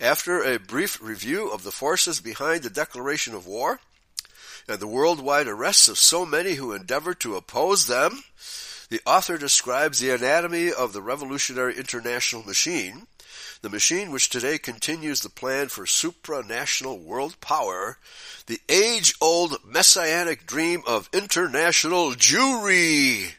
After 0.00 0.44
a 0.44 0.60
brief 0.60 1.02
review 1.02 1.48
of 1.50 1.64
the 1.64 1.72
forces 1.72 2.20
behind 2.20 2.62
the 2.62 2.70
declaration 2.70 3.34
of 3.34 3.48
war 3.48 3.80
and 4.68 4.78
the 4.78 4.86
worldwide 4.86 5.48
arrests 5.48 5.88
of 5.88 5.98
so 5.98 6.24
many 6.24 6.54
who 6.54 6.72
endeavored 6.72 7.18
to 7.18 7.34
oppose 7.34 7.88
them, 7.88 8.22
the 8.88 9.00
author 9.06 9.38
describes 9.38 9.98
the 9.98 10.10
anatomy 10.10 10.72
of 10.72 10.92
the 10.92 11.02
revolutionary 11.02 11.76
international 11.76 12.42
machine, 12.44 13.06
the 13.62 13.68
machine 13.68 14.10
which 14.10 14.28
today 14.28 14.58
continues 14.58 15.20
the 15.20 15.28
plan 15.28 15.68
for 15.68 15.84
supranational 15.84 17.02
world 17.02 17.40
power, 17.40 17.98
the 18.46 18.60
age-old 18.68 19.56
messianic 19.64 20.46
dream 20.46 20.82
of 20.86 21.08
international 21.12 22.12
Jewry. 22.12 23.32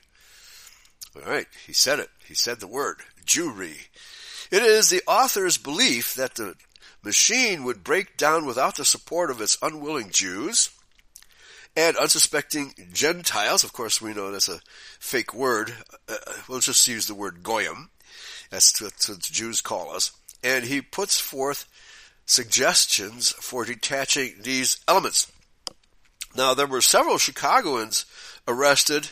Alright, 1.16 1.48
he 1.66 1.74
said 1.74 2.00
it. 2.00 2.10
He 2.27 2.34
said 2.34 2.60
the 2.60 2.68
word, 2.68 2.98
Jewry. 3.25 3.88
It 4.51 4.63
is 4.63 4.89
the 4.89 5.01
author's 5.08 5.58
belief 5.58 6.13
that 6.16 6.36
the 6.36 6.56
machine 7.04 7.63
would 7.63 7.84
break 7.84 8.18
down 8.18 8.46
without 8.46 8.75
the 8.75 8.86
support 8.86 9.32
of 9.32 9.42
its 9.42 9.58
unwilling 9.62 10.10
Jews 10.10 10.70
and 11.78 11.96
unsuspecting 11.96 12.74
Gentiles. 12.92 13.64
Of 13.64 13.72
course, 13.72 14.02
we 14.02 14.14
know 14.14 14.32
that's 14.32 14.50
a 14.50 14.60
fake 15.00 15.34
word. 15.34 15.74
Uh, 16.10 16.16
we'll 16.50 16.60
just 16.60 16.88
use 16.88 17.06
the 17.06 17.14
word 17.14 17.44
goyim. 17.44 17.92
That's 18.50 18.82
what 18.82 18.94
the 18.94 19.16
Jews 19.22 19.62
call 19.62 19.92
us. 19.92 20.12
And 20.44 20.66
he 20.66 20.82
puts 20.82 21.20
forth 21.20 21.68
suggestions 22.26 23.30
for 23.30 23.64
detaching 23.64 24.34
these 24.42 24.80
elements. 24.88 25.32
Now, 26.36 26.56
there 26.56 26.68
were 26.68 26.82
several 26.82 27.20
Chicagoans 27.20 28.06
arrested 28.48 29.12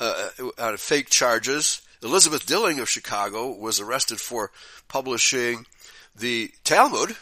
uh, 0.00 0.30
on 0.58 0.78
fake 0.78 1.10
charges. 1.10 1.82
Elizabeth 2.02 2.46
Dilling 2.46 2.80
of 2.80 2.88
Chicago 2.88 3.50
was 3.50 3.78
arrested 3.78 4.20
for 4.20 4.50
publishing 4.88 5.66
the 6.14 6.50
Talmud. 6.64 7.16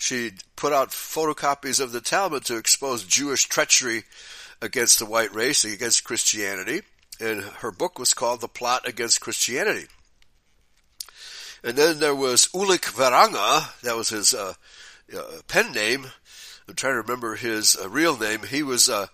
She 0.00 0.32
put 0.56 0.72
out 0.72 0.90
photocopies 0.90 1.78
of 1.78 1.92
the 1.92 2.00
Talmud 2.00 2.46
to 2.46 2.56
expose 2.56 3.04
Jewish 3.04 3.44
treachery 3.44 4.04
against 4.62 4.98
the 4.98 5.04
white 5.04 5.32
race, 5.34 5.62
and 5.62 5.74
against 5.74 6.04
Christianity. 6.04 6.80
And 7.20 7.42
her 7.42 7.70
book 7.70 7.98
was 7.98 8.14
called 8.14 8.40
The 8.40 8.48
Plot 8.48 8.88
Against 8.88 9.20
Christianity. 9.20 9.88
And 11.62 11.76
then 11.76 11.98
there 11.98 12.14
was 12.14 12.48
Ulick 12.48 12.90
Varange, 12.90 13.80
that 13.82 13.94
was 13.94 14.08
his 14.08 14.32
uh, 14.32 14.54
uh, 15.14 15.42
pen 15.46 15.72
name. 15.72 16.06
I'm 16.66 16.74
trying 16.74 16.94
to 16.94 17.02
remember 17.02 17.36
his 17.36 17.76
uh, 17.76 17.90
real 17.90 18.16
name. 18.16 18.44
He 18.44 18.62
was 18.62 18.88
uh, 18.88 19.08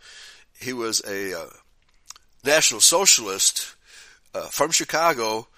he 0.61 0.73
was 0.73 1.03
a 1.05 1.37
uh, 1.37 1.47
National 2.45 2.81
Socialist 2.81 3.75
uh, 4.35 4.47
from 4.47 4.71
Chicago 4.71 5.49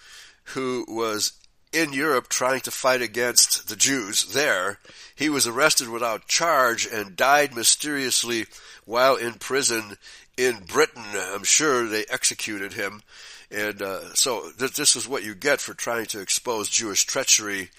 who 0.55 0.87
was 0.89 1.33
in 1.79 1.93
Europe 1.93 2.29
trying 2.29 2.61
to 2.61 2.71
fight 2.73 3.03
against 3.03 3.69
the 3.69 3.77
Jews 3.77 4.33
there. 4.33 4.79
He 5.15 5.29
was 5.29 5.47
arrested 5.47 5.89
without 5.89 6.27
charge 6.27 6.87
and 6.87 7.15
died 7.15 7.55
mysteriously 7.55 8.47
while 8.85 9.15
in 9.15 9.35
prison 9.35 9.97
in 10.37 10.65
Britain. 10.67 11.05
I'm 11.15 11.45
sure 11.45 11.87
they 11.87 12.05
executed 12.11 12.73
him. 12.73 13.03
And 13.51 13.81
uh, 13.81 14.15
so 14.15 14.51
th- 14.59 14.75
this 14.75 14.97
is 14.97 15.09
what 15.09 15.25
you 15.25 15.35
get 15.35 15.61
for 15.61 15.73
trying 15.73 16.07
to 16.07 16.21
expose 16.21 16.69
Jewish 16.69 17.05
treachery. 17.05 17.71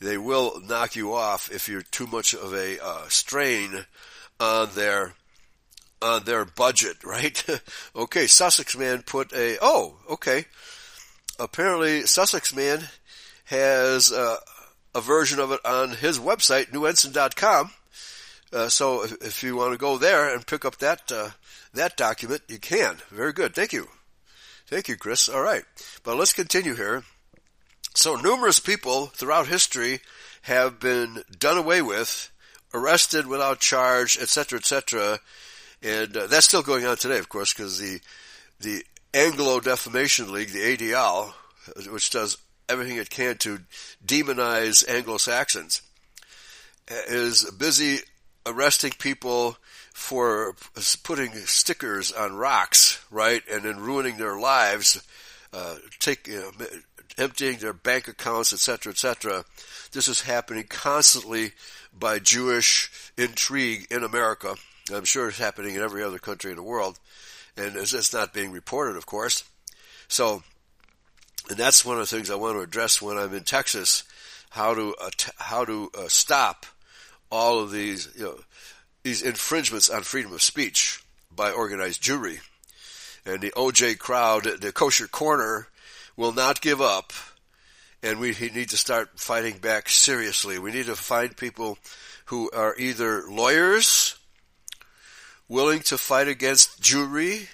They 0.00 0.18
will 0.18 0.60
knock 0.60 0.94
you 0.94 1.14
off 1.14 1.50
if 1.50 1.68
you're 1.68 1.82
too 1.82 2.06
much 2.06 2.34
of 2.34 2.54
a 2.54 2.82
uh, 2.82 3.08
strain 3.08 3.86
on 4.38 4.68
their 4.74 5.14
on 6.00 6.22
their 6.24 6.44
budget, 6.44 6.96
right? 7.04 7.44
okay, 7.96 8.28
Sussex 8.28 8.76
Man 8.76 9.02
put 9.02 9.32
a, 9.32 9.58
oh, 9.60 9.96
okay. 10.08 10.44
Apparently 11.40 12.02
Sussex 12.02 12.54
Man 12.54 12.88
has 13.48 14.12
uh, 14.12 14.36
a 14.94 15.00
version 15.00 15.40
of 15.40 15.52
it 15.52 15.60
on 15.64 15.90
his 15.90 16.18
website, 16.18 16.66
newensign.com. 16.66 17.70
Uh, 18.52 18.68
so 18.68 19.04
if, 19.04 19.12
if, 19.22 19.42
you 19.42 19.56
want 19.56 19.72
to 19.72 19.78
go 19.78 19.98
there 19.98 20.34
and 20.34 20.46
pick 20.46 20.64
up 20.64 20.76
that, 20.78 21.10
uh, 21.12 21.30
that 21.74 21.96
document, 21.96 22.42
you 22.48 22.58
can. 22.58 22.96
Very 23.10 23.32
good. 23.32 23.54
Thank 23.54 23.72
you. 23.72 23.88
Thank 24.66 24.88
you, 24.88 24.96
Chris. 24.96 25.28
All 25.28 25.42
right. 25.42 25.64
But 26.02 26.16
let's 26.16 26.32
continue 26.32 26.74
here. 26.74 27.04
So 27.94 28.16
numerous 28.16 28.58
people 28.58 29.06
throughout 29.06 29.48
history 29.48 30.00
have 30.42 30.78
been 30.78 31.22
done 31.38 31.58
away 31.58 31.82
with, 31.82 32.30
arrested 32.72 33.26
without 33.26 33.60
charge, 33.60 34.18
etc., 34.18 34.58
etc., 34.58 35.18
and 35.82 36.16
uh, 36.16 36.26
that's 36.26 36.48
still 36.48 36.62
going 36.62 36.84
on 36.86 36.96
today, 36.96 37.18
of 37.18 37.28
course, 37.28 37.52
because 37.52 37.78
the 37.78 38.00
the 38.60 38.84
Anglo 39.14 39.60
Defamation 39.60 40.32
League, 40.32 40.48
the 40.48 40.76
ADL, 40.76 41.32
which 41.92 42.10
does 42.10 42.36
everything 42.68 42.96
it 42.96 43.10
can 43.10 43.36
to 43.38 43.60
demonize 44.04 44.88
Anglo 44.88 45.16
Saxons, 45.16 45.82
is 47.08 47.50
busy 47.52 48.00
arresting 48.46 48.92
people 48.98 49.56
for 49.92 50.54
putting 51.02 51.32
stickers 51.32 52.12
on 52.12 52.36
rocks, 52.36 53.04
right, 53.10 53.42
and 53.50 53.64
then 53.64 53.80
ruining 53.80 54.16
their 54.16 54.38
lives, 54.38 55.02
uh, 55.52 55.76
take, 55.98 56.26
you 56.26 56.40
know, 56.40 56.66
emptying 57.18 57.58
their 57.58 57.72
bank 57.72 58.06
accounts, 58.06 58.52
etc., 58.52 58.92
etc. 58.92 59.44
This 59.92 60.06
is 60.08 60.20
happening 60.22 60.64
constantly 60.68 61.52
by 61.92 62.20
Jewish 62.20 62.90
intrigue 63.16 63.88
in 63.90 64.04
America 64.04 64.54
I'm 64.94 65.04
sure 65.04 65.28
it's 65.28 65.38
happening 65.38 65.74
in 65.74 65.82
every 65.82 66.02
other 66.02 66.18
country 66.18 66.50
in 66.50 66.56
the 66.56 66.62
world, 66.62 66.98
and 67.56 67.76
it's 67.76 68.12
not 68.12 68.32
being 68.32 68.52
reported, 68.52 68.96
of 68.96 69.06
course. 69.06 69.44
So, 70.08 70.42
and 71.48 71.56
that's 71.56 71.84
one 71.84 71.98
of 71.98 72.08
the 72.08 72.16
things 72.16 72.30
I 72.30 72.36
want 72.36 72.56
to 72.56 72.62
address 72.62 73.00
when 73.00 73.18
I'm 73.18 73.34
in 73.34 73.44
Texas: 73.44 74.04
how 74.50 74.74
to 74.74 74.94
uh, 75.00 75.10
how 75.38 75.64
to 75.64 75.90
uh, 75.96 76.08
stop 76.08 76.66
all 77.30 77.60
of 77.60 77.70
these 77.70 78.08
you 78.16 78.24
know 78.24 78.38
these 79.02 79.22
infringements 79.22 79.88
on 79.88 80.02
freedom 80.02 80.32
of 80.32 80.42
speech 80.42 81.02
by 81.34 81.50
organized 81.50 82.02
Jewry. 82.02 82.40
And 83.24 83.40
the 83.40 83.50
OJ 83.50 83.98
crowd, 83.98 84.44
the 84.44 84.72
kosher 84.72 85.06
corner, 85.06 85.68
will 86.16 86.32
not 86.32 86.60
give 86.60 86.80
up, 86.80 87.12
and 88.02 88.18
we 88.18 88.34
need 88.54 88.70
to 88.70 88.76
start 88.76 89.18
fighting 89.18 89.58
back 89.58 89.88
seriously. 89.88 90.58
We 90.58 90.72
need 90.72 90.86
to 90.86 90.96
find 90.96 91.36
people 91.36 91.78
who 92.26 92.50
are 92.52 92.74
either 92.78 93.24
lawyers 93.28 94.18
willing 95.48 95.80
to 95.80 95.98
fight 95.98 96.28
against 96.28 96.80
Jewry 96.80 97.48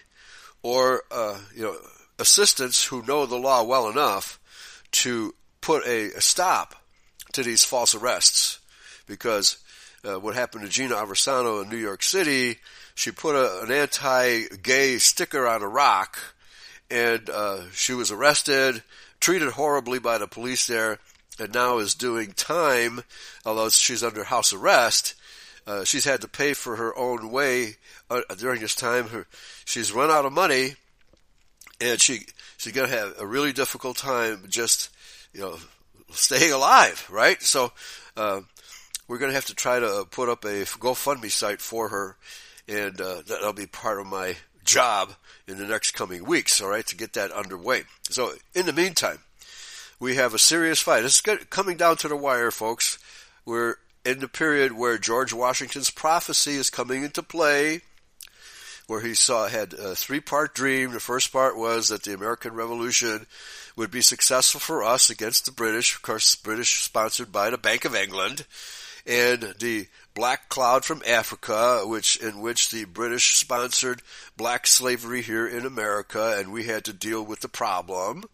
or 0.62 1.02
uh, 1.10 1.38
you 1.54 1.62
know 1.62 1.76
assistants 2.18 2.84
who 2.84 3.02
know 3.02 3.26
the 3.26 3.36
law 3.36 3.62
well 3.62 3.88
enough 3.88 4.38
to 4.92 5.34
put 5.60 5.84
a, 5.86 6.12
a 6.12 6.20
stop 6.20 6.74
to 7.32 7.42
these 7.42 7.64
false 7.64 7.94
arrests 7.94 8.60
because 9.06 9.58
uh, 10.04 10.20
what 10.20 10.34
happened 10.34 10.64
to 10.64 10.70
Gina 10.70 10.94
Aversano 10.94 11.62
in 11.62 11.70
New 11.70 11.76
York 11.76 12.02
City, 12.02 12.58
she 12.94 13.10
put 13.10 13.34
a, 13.34 13.62
an 13.62 13.70
anti-gay 13.70 14.98
sticker 14.98 15.46
on 15.46 15.62
a 15.62 15.68
rock, 15.68 16.18
and 16.90 17.28
uh, 17.30 17.62
she 17.72 17.94
was 17.94 18.10
arrested, 18.10 18.82
treated 19.20 19.52
horribly 19.52 19.98
by 19.98 20.18
the 20.18 20.26
police 20.26 20.66
there, 20.66 20.98
and 21.38 21.52
now 21.52 21.78
is 21.78 21.94
doing 21.94 22.32
time, 22.32 23.02
although 23.44 23.68
she's 23.68 24.04
under 24.04 24.24
house 24.24 24.52
arrest. 24.52 25.14
Uh, 25.66 25.84
she's 25.84 26.04
had 26.04 26.20
to 26.20 26.28
pay 26.28 26.52
for 26.52 26.76
her 26.76 26.96
own 26.96 27.30
way 27.30 27.76
uh, 28.10 28.20
during 28.38 28.60
this 28.60 28.74
time. 28.74 29.08
Her, 29.08 29.26
she's 29.64 29.92
run 29.92 30.10
out 30.10 30.26
of 30.26 30.32
money, 30.32 30.74
and 31.80 32.00
she 32.00 32.20
she's 32.56 32.72
going 32.72 32.88
to 32.88 32.96
have 32.96 33.14
a 33.18 33.26
really 33.26 33.52
difficult 33.52 33.96
time 33.96 34.44
just 34.48 34.90
you 35.32 35.40
know 35.40 35.58
staying 36.10 36.52
alive, 36.52 37.06
right? 37.10 37.40
So 37.42 37.72
uh, 38.16 38.40
we're 39.08 39.18
going 39.18 39.30
to 39.30 39.34
have 39.34 39.46
to 39.46 39.54
try 39.54 39.80
to 39.80 40.06
put 40.10 40.28
up 40.28 40.44
a 40.44 40.64
GoFundMe 40.64 41.30
site 41.30 41.60
for 41.60 41.88
her, 41.88 42.16
and 42.68 43.00
uh, 43.00 43.22
that'll 43.26 43.52
be 43.52 43.66
part 43.66 44.00
of 44.00 44.06
my 44.06 44.36
job 44.64 45.12
in 45.46 45.58
the 45.58 45.66
next 45.66 45.92
coming 45.92 46.24
weeks. 46.24 46.60
All 46.60 46.68
right, 46.68 46.86
to 46.86 46.96
get 46.96 47.12
that 47.14 47.32
underway. 47.32 47.84
So 48.10 48.32
in 48.54 48.66
the 48.66 48.72
meantime, 48.72 49.18
we 50.00 50.16
have 50.16 50.34
a 50.34 50.38
serious 50.38 50.80
fight. 50.80 51.04
It's 51.04 51.20
coming 51.20 51.76
down 51.76 51.96
to 51.98 52.08
the 52.08 52.16
wire, 52.16 52.50
folks. 52.50 52.98
We're 53.44 53.76
in 54.04 54.20
the 54.20 54.28
period 54.28 54.72
where 54.72 54.98
George 54.98 55.32
Washington's 55.32 55.90
prophecy 55.90 56.52
is 56.52 56.70
coming 56.70 57.04
into 57.04 57.22
play, 57.22 57.80
where 58.86 59.00
he 59.00 59.14
saw 59.14 59.48
had 59.48 59.72
a 59.72 59.94
three-part 59.94 60.54
dream. 60.54 60.92
The 60.92 61.00
first 61.00 61.32
part 61.32 61.56
was 61.56 61.88
that 61.88 62.02
the 62.02 62.14
American 62.14 62.54
Revolution 62.54 63.26
would 63.76 63.90
be 63.90 64.02
successful 64.02 64.60
for 64.60 64.82
us 64.82 65.10
against 65.10 65.46
the 65.46 65.52
British, 65.52 65.94
of 65.94 66.02
course, 66.02 66.36
British 66.36 66.82
sponsored 66.82 67.32
by 67.32 67.50
the 67.50 67.58
Bank 67.58 67.84
of 67.84 67.94
England, 67.94 68.46
and 69.06 69.54
the 69.58 69.86
Black 70.14 70.48
Cloud 70.48 70.84
from 70.84 71.02
Africa, 71.06 71.82
which 71.84 72.16
in 72.16 72.40
which 72.40 72.70
the 72.70 72.84
British 72.84 73.36
sponsored 73.36 74.00
black 74.36 74.66
slavery 74.66 75.22
here 75.22 75.46
in 75.46 75.66
America, 75.66 76.36
and 76.38 76.52
we 76.52 76.64
had 76.64 76.84
to 76.84 76.92
deal 76.92 77.22
with 77.22 77.40
the 77.40 77.48
problem, 77.48 78.24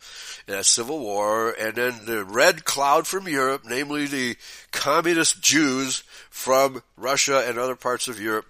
a 0.46 0.62
civil 0.62 1.00
war, 1.00 1.54
and 1.58 1.76
then 1.76 2.04
the 2.04 2.22
Red 2.22 2.64
Cloud 2.64 3.06
from 3.06 3.26
Europe, 3.26 3.62
namely 3.64 4.06
the 4.06 4.36
communist 4.72 5.40
Jews 5.40 6.02
from 6.28 6.82
Russia 6.96 7.44
and 7.48 7.58
other 7.58 7.76
parts 7.76 8.06
of 8.08 8.20
Europe, 8.20 8.46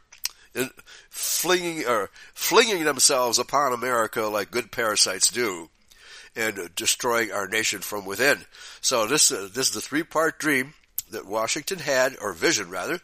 flinging 1.11 1.85
or 1.87 2.09
flinging 2.33 2.85
themselves 2.85 3.39
upon 3.39 3.75
America 3.75 4.23
like 4.23 4.51
good 4.51 4.73
parasites 4.73 5.31
do, 5.31 5.69
and 6.35 6.71
destroying 6.75 7.31
our 7.31 7.47
nation 7.47 7.81
from 7.81 8.07
within. 8.07 8.39
So 8.81 9.07
this 9.07 9.31
uh, 9.31 9.49
this 9.53 9.69
is 9.69 9.75
the 9.75 9.83
three 9.83 10.05
part 10.05 10.39
dream 10.39 10.73
that 11.11 11.27
Washington 11.27 11.81
had, 11.81 12.17
or 12.23 12.33
vision 12.33 12.71
rather, 12.71 13.01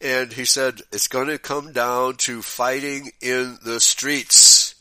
and 0.00 0.32
he 0.32 0.44
said 0.44 0.82
it's 0.92 1.08
going 1.08 1.28
to 1.28 1.38
come 1.38 1.72
down 1.72 2.16
to 2.18 2.42
fighting 2.42 3.10
in 3.20 3.58
the 3.64 3.80
streets. 3.80 4.74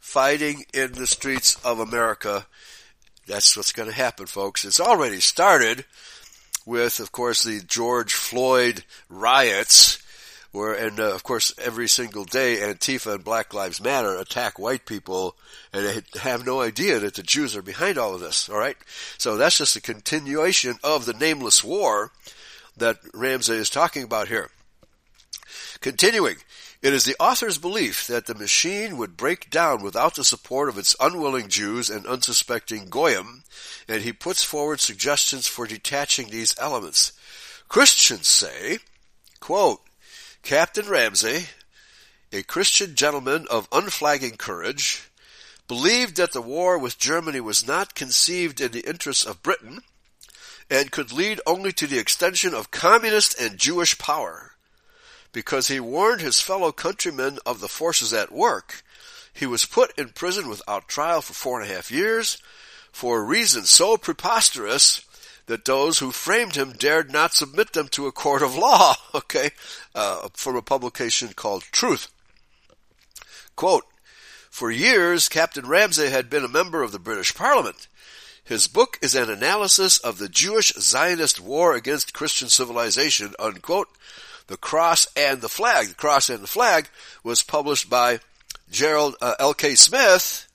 fighting 0.00 0.64
in 0.74 0.90
the 0.92 1.06
streets 1.06 1.56
of 1.64 1.78
America. 1.78 2.44
That's 3.28 3.56
what's 3.56 3.70
going 3.70 3.88
to 3.88 3.94
happen, 3.94 4.26
folks. 4.26 4.64
It's 4.64 4.80
already 4.80 5.20
started 5.20 5.84
with, 6.66 6.98
of 6.98 7.12
course, 7.12 7.44
the 7.44 7.60
George 7.60 8.12
Floyd 8.12 8.82
riots 9.08 9.99
where, 10.52 10.72
and 10.72 10.98
uh, 10.98 11.14
of 11.14 11.22
course, 11.22 11.52
every 11.58 11.88
single 11.88 12.24
day, 12.24 12.56
Antifa 12.56 13.14
and 13.14 13.24
Black 13.24 13.54
Lives 13.54 13.80
Matter 13.80 14.16
attack 14.16 14.58
white 14.58 14.84
people, 14.84 15.36
and 15.72 15.84
they 15.84 16.20
have 16.20 16.44
no 16.44 16.60
idea 16.60 16.98
that 16.98 17.14
the 17.14 17.22
Jews 17.22 17.56
are 17.56 17.62
behind 17.62 17.98
all 17.98 18.14
of 18.14 18.20
this. 18.20 18.48
All 18.48 18.58
right, 18.58 18.76
so 19.16 19.36
that's 19.36 19.58
just 19.58 19.76
a 19.76 19.80
continuation 19.80 20.76
of 20.82 21.06
the 21.06 21.12
nameless 21.12 21.62
war 21.62 22.10
that 22.76 22.98
Ramsay 23.14 23.54
is 23.54 23.70
talking 23.70 24.02
about 24.02 24.28
here. 24.28 24.50
Continuing, 25.80 26.36
it 26.82 26.92
is 26.92 27.04
the 27.04 27.16
author's 27.20 27.58
belief 27.58 28.06
that 28.06 28.26
the 28.26 28.34
machine 28.34 28.96
would 28.96 29.16
break 29.16 29.50
down 29.50 29.82
without 29.82 30.14
the 30.14 30.24
support 30.24 30.68
of 30.68 30.78
its 30.78 30.96
unwilling 30.98 31.48
Jews 31.48 31.90
and 31.90 32.06
unsuspecting 32.06 32.88
Goyim, 32.88 33.44
and 33.86 34.02
he 34.02 34.12
puts 34.12 34.42
forward 34.42 34.80
suggestions 34.80 35.46
for 35.46 35.66
detaching 35.66 36.28
these 36.28 36.54
elements. 36.58 37.12
Christians 37.68 38.28
say, 38.28 38.78
quote, 39.38 39.80
Captain 40.42 40.88
Ramsay, 40.88 41.46
a 42.32 42.42
Christian 42.42 42.94
gentleman 42.94 43.46
of 43.50 43.68
unflagging 43.70 44.36
courage, 44.36 45.10
believed 45.68 46.16
that 46.16 46.32
the 46.32 46.42
war 46.42 46.78
with 46.78 46.98
Germany 46.98 47.40
was 47.40 47.66
not 47.66 47.94
conceived 47.94 48.60
in 48.60 48.72
the 48.72 48.80
interests 48.80 49.24
of 49.24 49.42
Britain 49.42 49.82
and 50.68 50.90
could 50.90 51.12
lead 51.12 51.40
only 51.46 51.72
to 51.72 51.86
the 51.86 51.98
extension 51.98 52.54
of 52.54 52.70
communist 52.70 53.38
and 53.40 53.58
Jewish 53.58 53.98
power. 53.98 54.52
Because 55.32 55.68
he 55.68 55.78
warned 55.78 56.20
his 56.20 56.40
fellow 56.40 56.72
countrymen 56.72 57.38
of 57.46 57.60
the 57.60 57.68
forces 57.68 58.12
at 58.12 58.32
work, 58.32 58.82
he 59.32 59.46
was 59.46 59.66
put 59.66 59.96
in 59.96 60.08
prison 60.08 60.48
without 60.48 60.88
trial 60.88 61.22
for 61.22 61.34
four 61.34 61.60
and 61.60 61.70
a 61.70 61.74
half 61.74 61.90
years 61.90 62.38
for 62.90 63.24
reasons 63.24 63.70
so 63.70 63.96
preposterous 63.96 65.04
that 65.50 65.64
those 65.64 65.98
who 65.98 66.12
framed 66.12 66.54
him 66.54 66.70
dared 66.70 67.10
not 67.10 67.34
submit 67.34 67.72
them 67.72 67.88
to 67.88 68.06
a 68.06 68.12
court 68.12 68.40
of 68.40 68.54
law, 68.54 68.94
okay, 69.14 69.50
uh, 69.96 70.28
from 70.32 70.54
a 70.54 70.62
publication 70.62 71.30
called 71.34 71.64
Truth. 71.72 72.06
Quote, 73.56 73.84
for 74.48 74.70
years, 74.70 75.28
Captain 75.28 75.66
Ramsay 75.66 76.08
had 76.08 76.30
been 76.30 76.44
a 76.44 76.48
member 76.48 76.84
of 76.84 76.92
the 76.92 77.00
British 77.00 77.34
Parliament. 77.34 77.88
His 78.44 78.68
book 78.68 78.96
is 79.02 79.16
an 79.16 79.28
analysis 79.28 79.98
of 79.98 80.18
the 80.18 80.28
Jewish 80.28 80.72
Zionist 80.74 81.40
war 81.40 81.74
against 81.74 82.14
Christian 82.14 82.48
civilization, 82.48 83.34
unquote. 83.40 83.88
The 84.46 84.56
Cross 84.56 85.08
and 85.16 85.40
the 85.40 85.48
Flag. 85.48 85.88
The 85.88 85.94
Cross 85.94 86.30
and 86.30 86.44
the 86.44 86.48
Flag 86.48 86.88
was 87.24 87.42
published 87.42 87.90
by 87.90 88.20
Gerald 88.70 89.16
uh, 89.20 89.34
L.K. 89.40 89.74
Smith, 89.74 90.46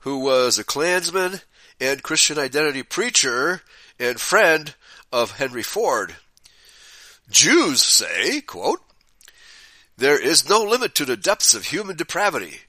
who 0.00 0.18
was 0.18 0.58
a 0.58 0.64
Klansman 0.64 1.42
and 1.78 2.02
Christian 2.02 2.38
identity 2.38 2.82
preacher 2.82 3.60
and 4.00 4.18
friend 4.18 4.74
of 5.12 5.32
Henry 5.32 5.62
Ford. 5.62 6.16
Jews 7.30 7.82
say, 7.82 8.40
quote, 8.40 8.80
there 9.96 10.18
is 10.18 10.48
no 10.48 10.62
limit 10.62 10.94
to 10.94 11.04
the 11.04 11.16
depths 11.16 11.54
of 11.54 11.66
human 11.66 11.94
depravity. 11.94 12.60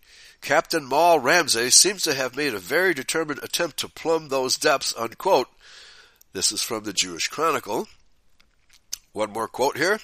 Captain 0.42 0.84
Maule 0.84 1.20
Ramsay 1.20 1.70
seems 1.70 2.04
to 2.04 2.14
have 2.14 2.36
made 2.36 2.54
a 2.54 2.60
very 2.60 2.94
determined 2.94 3.40
attempt 3.42 3.78
to 3.78 3.88
plumb 3.88 4.28
those 4.28 4.58
depths, 4.58 4.94
unquote. 4.98 5.48
This 6.34 6.52
is 6.52 6.62
from 6.62 6.84
the 6.84 6.94
Jewish 6.94 7.30
Chronicle. 7.30 7.88
One 9.14 9.32
more 9.32 9.48
quote 9.48 9.78
here. 9.78 10.00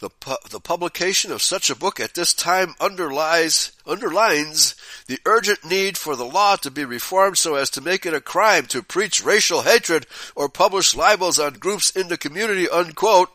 The, 0.00 0.10
pu- 0.10 0.48
the 0.50 0.60
publication 0.60 1.32
of 1.32 1.42
such 1.42 1.70
a 1.70 1.74
book 1.74 1.98
at 1.98 2.14
this 2.14 2.32
time 2.32 2.74
underlies, 2.78 3.72
underlines 3.84 4.76
the 5.08 5.18
urgent 5.26 5.64
need 5.64 5.98
for 5.98 6.14
the 6.14 6.24
law 6.24 6.54
to 6.56 6.70
be 6.70 6.84
reformed 6.84 7.36
so 7.36 7.56
as 7.56 7.68
to 7.70 7.80
make 7.80 8.06
it 8.06 8.14
a 8.14 8.20
crime 8.20 8.66
to 8.66 8.82
preach 8.82 9.24
racial 9.24 9.62
hatred 9.62 10.06
or 10.36 10.48
publish 10.48 10.94
libels 10.94 11.40
on 11.40 11.54
groups 11.54 11.90
in 11.90 12.06
the 12.06 12.16
community, 12.16 12.68
unquote, 12.68 13.30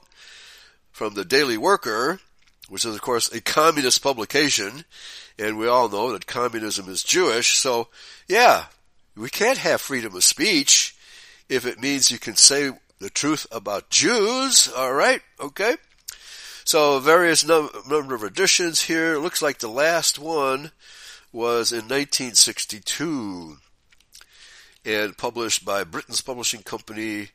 from 0.93 1.15
the 1.15 1.25
Daily 1.25 1.57
Worker, 1.57 2.21
which 2.69 2.85
is 2.85 2.95
of 2.95 3.01
course 3.01 3.29
a 3.33 3.41
communist 3.41 4.01
publication, 4.01 4.85
and 5.37 5.57
we 5.57 5.67
all 5.67 5.89
know 5.89 6.13
that 6.13 6.27
communism 6.27 6.87
is 6.87 7.03
Jewish, 7.03 7.57
so 7.57 7.89
yeah, 8.27 8.65
we 9.17 9.29
can't 9.29 9.57
have 9.57 9.81
freedom 9.81 10.15
of 10.15 10.23
speech 10.23 10.95
if 11.49 11.65
it 11.65 11.81
means 11.81 12.09
you 12.09 12.19
can 12.19 12.35
say 12.35 12.71
the 12.99 13.09
truth 13.09 13.45
about 13.51 13.89
Jews, 13.89 14.71
alright, 14.73 15.21
okay? 15.39 15.75
So 16.65 16.99
various 16.99 17.45
num- 17.45 17.69
number 17.87 18.15
of 18.15 18.23
editions 18.23 18.81
here. 18.81 19.15
It 19.15 19.19
looks 19.19 19.41
like 19.41 19.59
the 19.59 19.67
last 19.67 20.17
one 20.17 20.71
was 21.31 21.71
in 21.71 21.89
1962 21.89 23.57
and 24.85 25.17
published 25.17 25.65
by 25.65 25.83
Britons 25.83 26.21
publishing 26.21 26.61
company 26.61 27.29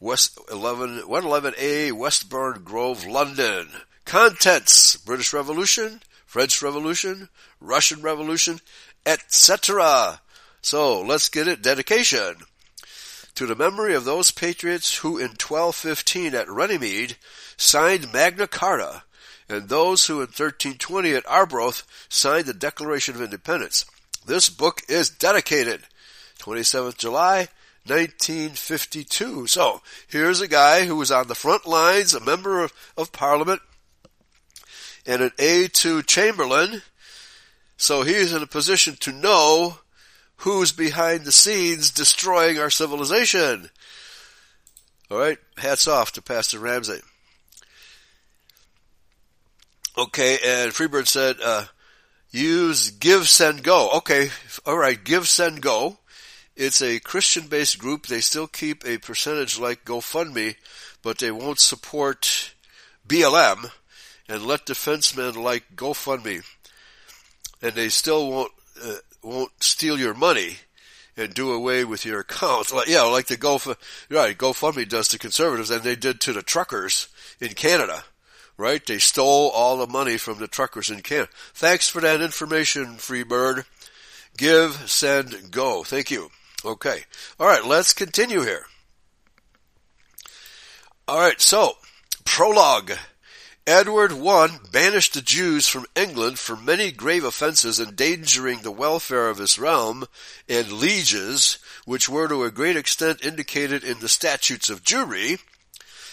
West 0.00 0.38
11 0.50 1.02
111A 1.02 1.92
Westbourne 1.92 2.62
Grove, 2.62 3.04
London. 3.06 3.68
Contents: 4.04 4.96
British 4.96 5.32
Revolution, 5.32 6.00
French 6.24 6.62
Revolution, 6.62 7.28
Russian 7.60 8.00
Revolution, 8.00 8.60
etc. 9.04 10.20
So 10.62 11.00
let's 11.00 11.28
get 11.28 11.48
it. 11.48 11.62
Dedication 11.62 12.36
to 13.34 13.46
the 13.46 13.56
memory 13.56 13.94
of 13.94 14.04
those 14.04 14.30
patriots 14.30 14.98
who 14.98 15.18
in 15.18 15.28
1215 15.28 16.34
at 16.34 16.48
Runnymede 16.48 17.16
signed 17.58 18.10
Magna 18.12 18.46
Carta 18.46 19.02
and 19.48 19.68
those 19.68 20.06
who 20.06 20.14
in 20.14 20.28
1320 20.28 21.12
at 21.12 21.28
Arbroath 21.28 21.86
signed 22.08 22.46
the 22.46 22.54
Declaration 22.54 23.14
of 23.14 23.22
Independence. 23.22 23.84
This 24.24 24.48
book 24.48 24.82
is 24.88 25.10
dedicated 25.10 25.82
27th 26.38 26.96
July 26.96 27.48
1952. 27.86 29.46
So 29.46 29.80
here's 30.06 30.40
a 30.40 30.48
guy 30.48 30.84
who 30.84 30.96
was 30.96 31.10
on 31.10 31.28
the 31.28 31.34
front 31.34 31.66
lines, 31.66 32.14
a 32.14 32.20
member 32.20 32.62
of, 32.62 32.72
of 32.96 33.12
parliament, 33.12 33.62
and 35.06 35.22
an 35.22 35.32
aide 35.38 35.72
to 35.74 36.02
Chamberlain. 36.02 36.82
So 37.76 38.02
he's 38.02 38.32
in 38.32 38.42
a 38.42 38.46
position 38.46 38.96
to 39.00 39.12
know 39.12 39.78
who's 40.38 40.72
behind 40.72 41.24
the 41.24 41.32
scenes 41.32 41.90
destroying 41.90 42.58
our 42.58 42.70
civilization. 42.70 43.70
All 45.10 45.18
right, 45.18 45.38
hats 45.56 45.88
off 45.88 46.12
to 46.12 46.22
Pastor 46.22 46.58
Ramsay. 46.58 47.00
Okay, 49.98 50.34
and 50.34 50.70
Freebird 50.70 51.08
said, 51.08 51.38
uh, 51.44 51.64
use 52.30 52.90
Give 52.92 53.28
Send 53.28 53.64
Go. 53.64 53.90
Okay, 53.96 54.30
all 54.64 54.78
right, 54.78 55.02
Give 55.02 55.26
Send 55.26 55.60
Go. 55.60 55.98
It's 56.54 56.80
a 56.80 57.00
Christian-based 57.00 57.80
group. 57.80 58.06
They 58.06 58.20
still 58.20 58.46
keep 58.46 58.86
a 58.86 58.98
percentage 58.98 59.58
like 59.58 59.84
GoFundMe, 59.84 60.54
but 61.02 61.18
they 61.18 61.32
won't 61.32 61.58
support 61.58 62.54
BLM 63.08 63.72
and 64.28 64.46
let 64.46 64.66
defensemen 64.66 65.34
like 65.34 65.64
GoFundMe. 65.74 66.44
And 67.60 67.74
they 67.74 67.88
still 67.88 68.30
won't 68.30 68.52
uh, 68.80 68.94
won't 69.24 69.64
steal 69.64 69.98
your 69.98 70.14
money 70.14 70.58
and 71.16 71.34
do 71.34 71.50
away 71.50 71.84
with 71.84 72.04
your 72.04 72.20
account. 72.20 72.72
Like, 72.72 72.86
yeah, 72.86 73.02
like 73.02 73.26
the 73.26 73.36
right, 74.08 74.38
GoFundMe 74.38 74.88
does 74.88 75.08
to 75.08 75.18
conservatives 75.18 75.70
and 75.70 75.82
they 75.82 75.96
did 75.96 76.20
to 76.20 76.32
the 76.32 76.42
truckers 76.42 77.08
in 77.40 77.48
Canada. 77.54 78.04
Right? 78.58 78.84
They 78.84 78.98
stole 78.98 79.50
all 79.50 79.78
the 79.78 79.86
money 79.86 80.18
from 80.18 80.38
the 80.38 80.48
truckers 80.48 80.90
in 80.90 81.00
Canada. 81.00 81.30
Thanks 81.54 81.88
for 81.88 82.02
that 82.02 82.20
information, 82.20 82.96
Freebird. 82.96 83.64
Give, 84.36 84.74
send, 84.90 85.50
go. 85.50 85.84
Thank 85.84 86.10
you. 86.10 86.30
Okay. 86.64 87.04
Alright, 87.40 87.64
let's 87.64 87.92
continue 87.94 88.42
here. 88.42 88.66
Alright, 91.08 91.40
so, 91.40 91.74
prologue. 92.24 92.92
Edward 93.66 94.12
I 94.12 94.58
banished 94.72 95.14
the 95.14 95.20
Jews 95.20 95.68
from 95.68 95.86
England 95.94 96.38
for 96.38 96.56
many 96.56 96.90
grave 96.90 97.22
offences 97.22 97.78
endangering 97.78 98.60
the 98.60 98.70
welfare 98.70 99.28
of 99.28 99.38
his 99.38 99.58
realm 99.58 100.06
and 100.48 100.72
lieges, 100.72 101.58
which 101.84 102.08
were 102.08 102.28
to 102.28 102.44
a 102.44 102.50
great 102.50 102.76
extent 102.76 103.24
indicated 103.24 103.84
in 103.84 104.00
the 104.00 104.08
Statutes 104.08 104.70
of 104.70 104.82
Jewry, 104.82 105.38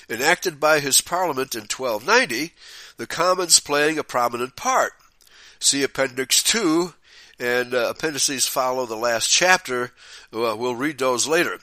enacted 0.10 0.60
by 0.60 0.80
his 0.80 1.02
parliament 1.02 1.56
in 1.56 1.62
1290, 1.62 2.54
the 2.98 3.08
Commons 3.08 3.60
playing 3.60 3.98
a 3.98 4.04
prominent 4.04 4.56
part. 4.56 4.94
See 5.60 5.84
Appendix 5.84 6.44
2, 6.44 6.94
and 7.39 7.74
uh, 7.74 7.89
appendices 7.89 8.48
follow 8.48 8.86
the 8.86 8.96
last 8.96 9.30
chapter. 9.30 9.91
Uh, 10.34 10.56
we'll 10.58 10.76
read 10.76 10.98
those 10.98 11.28
later. 11.28 11.60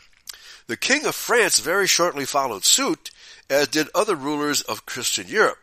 The 0.66 0.76
King 0.76 1.06
of 1.06 1.14
France 1.14 1.60
very 1.60 1.86
shortly 1.86 2.24
followed 2.24 2.64
suit, 2.64 3.10
as 3.48 3.68
did 3.68 3.88
other 3.94 4.14
rulers 4.14 4.62
of 4.62 4.86
Christian 4.86 5.28
Europe. 5.28 5.58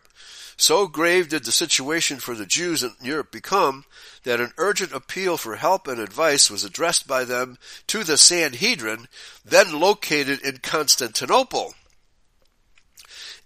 So 0.58 0.88
grave 0.88 1.30
did 1.30 1.46
the 1.46 1.54
situation 1.54 2.18
for 2.18 2.36
the 2.36 2.46
Jews 2.46 2.84
in 2.84 2.92
Europe 3.02 3.32
become 3.32 3.86
that 4.24 4.42
an 4.42 4.52
urgent 4.58 4.92
appeal 4.92 5.38
for 5.38 5.56
help 5.56 5.88
and 5.88 6.02
advice 6.02 6.52
was 6.52 6.66
addressed 6.66 7.08
by 7.08 7.24
them 7.24 7.58
to 7.88 8.04
the 8.04 8.18
Sanhedrin, 8.18 9.08
then 9.46 9.80
located 9.80 10.42
in 10.42 10.58
Constantinople. 10.58 11.76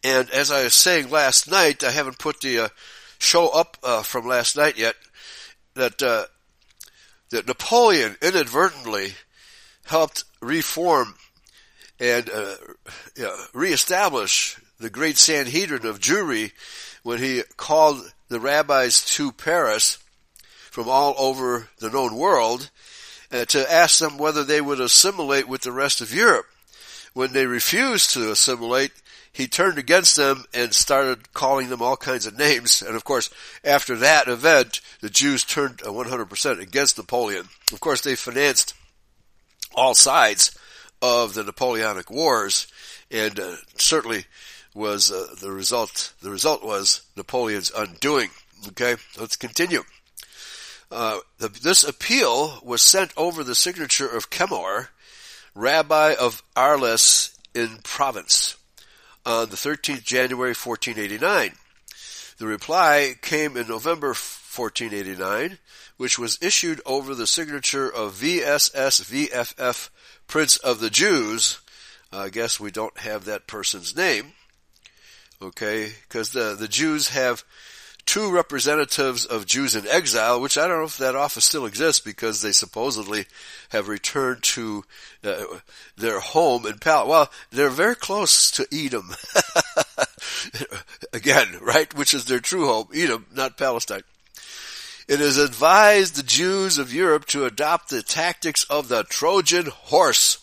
And 0.04 0.30
as 0.32 0.52
I 0.52 0.63
was 0.63 0.74
saying 0.74 1.10
last 1.10 1.50
night, 1.50 1.84
I 1.84 1.92
haven't 1.92 2.20
put 2.20 2.42
the 2.42 2.60
uh, 2.60 2.70
show 3.20 3.50
up 3.50 3.78
uh, 3.84 4.04
from 4.04 4.28
last 4.28 4.58
night 4.58 4.78
yet, 4.78 4.96
that 5.76 6.02
uh, 6.02 6.26
that 7.30 7.48
Napoleon 7.48 8.16
inadvertently 8.22 9.13
helped 9.86 10.26
reform 10.42 11.16
and 12.00 12.30
uh, 12.30 12.56
reestablish 13.54 14.58
the 14.80 14.89
great 14.89 15.18
Sanhedrin 15.18 15.86
of 15.86 16.00
Jewry 16.00 16.52
when 17.04 17.20
he 17.20 17.44
called 17.58 18.13
the 18.30 18.39
rabbis 18.39 19.06
to 19.16 19.32
Paris 19.32 19.98
from 20.70 20.89
all 20.89 21.16
over 21.18 21.70
the 21.80 21.89
known 21.89 22.16
world 22.16 22.70
uh, 23.32 23.46
to 23.46 23.72
ask 23.72 24.00
them 24.00 24.18
whether 24.18 24.44
they 24.44 24.62
would 24.62 24.80
assimilate 24.80 25.48
with 25.48 25.62
the 25.62 25.72
rest 25.72 26.02
of 26.02 26.13
Europe. 26.13 26.46
When 27.13 27.34
they 27.34 27.46
refused 27.46 28.12
to 28.12 28.32
assimilate, 28.32 28.92
he 29.34 29.48
turned 29.48 29.80
against 29.80 30.15
them 30.15 30.46
and 30.54 30.74
started 30.74 31.34
calling 31.34 31.69
them 31.69 31.82
all 31.82 31.98
kinds 31.98 32.28
of 32.28 32.38
names. 32.38 32.84
And 32.84 32.96
of 32.96 33.04
course, 33.04 33.32
after 33.63 33.96
that 33.98 34.28
event, 34.28 34.80
the 35.02 35.10
Jews 35.10 35.43
turned 35.43 35.80
100% 35.80 36.62
against 36.62 36.98
Napoleon. 36.98 37.50
Of 37.72 37.80
course, 37.80 38.02
they 38.02 38.15
financed 38.15 38.76
all 39.74 39.96
sides 39.96 40.56
of 41.02 41.34
the 41.34 41.43
Napoleonic 41.43 42.12
Wars, 42.12 42.67
and 43.10 43.39
uh, 43.39 43.56
certainly 43.78 44.26
was 44.76 45.12
uh, 45.12 45.28
the 45.41 45.52
result. 45.52 46.13
The 46.22 46.30
result 46.30 46.63
was 46.63 47.02
Napoleon's 47.17 47.72
undoing. 47.76 48.30
Okay, 48.69 48.96
let's 49.19 49.36
continue. 49.36 49.84
Uh, 50.91 51.19
the, 51.39 51.50
this 51.50 51.84
appeal 51.84 52.60
was 52.63 52.82
sent 52.82 53.12
over 53.17 53.43
the 53.43 53.56
signature 53.56 54.08
of 54.08 54.30
Chemor, 54.30 54.89
rabbi 55.56 56.13
of 56.13 56.43
Arles 56.56 57.38
in 57.56 57.80
Provence, 57.84 58.58
on 59.26 59.50
the 59.50 59.56
13th 59.56 60.04
January 60.04 60.54
1489. 60.54 61.54
The 62.38 62.48
reply 62.48 63.16
came 63.22 63.56
in 63.56 63.68
November 63.68 64.10
1489, 64.10 65.60
which 65.98 66.18
was 66.20 66.38
issued 66.42 66.82
over 66.86 67.16
the 67.16 67.28
signature 67.28 67.90
of 67.90 68.16
VSS 68.16 69.30
VFF 69.30 69.90
Prince 70.28 70.58
of 70.58 70.80
the 70.80 70.90
Jews. 70.90 71.60
I 72.12 72.30
guess 72.30 72.60
we 72.60 72.72
don't 72.72 72.98
have 73.00 73.26
that 73.26 73.48
person's 73.48 73.96
name. 73.96 74.34
Okay, 75.42 75.92
because 76.08 76.32
the, 76.32 76.56
the 76.58 76.68
Jews 76.68 77.10
have 77.10 77.44
two 78.06 78.32
representatives 78.32 79.26
of 79.26 79.46
Jews 79.46 79.76
in 79.76 79.88
exile, 79.88 80.39
which 80.39 80.58
I 80.58 80.68
don't 80.68 80.80
know 80.80 80.86
if 80.86 80.98
that 80.98 81.16
office 81.16 81.46
still 81.46 81.66
exists 81.66 82.00
because 82.00 82.42
they 82.42 82.52
supposedly 82.52 83.26
have 83.70 83.88
returned 83.88 84.44
to 84.44 84.84
uh, 85.24 85.44
their 85.98 86.20
home 86.20 86.66
in 86.66 86.80
Palestine. 86.80 87.10
Well, 87.10 87.32
they're 87.52 87.70
very 87.70 87.96
close 87.96 88.52
to 88.52 88.68
Edom. 88.72 89.16
Again, 91.13 91.58
right? 91.62 91.94
Which 91.96 92.13
is 92.13 92.26
their 92.26 92.39
true 92.39 92.68
home, 92.68 92.88
Edom, 92.94 93.26
not 93.34 93.58
Palestine. 93.58 94.04
It 95.08 95.20
has 95.20 95.38
advised 95.38 96.16
the 96.16 96.24
Jews 96.24 96.78
of 96.78 96.94
Europe 96.94 97.26
to 97.28 97.46
adopt 97.46 97.89
the 97.89 98.02
tactics 98.02 98.63
of 98.66 98.88
the 98.88 99.04
Trojan 99.04 99.66
horse 99.66 100.39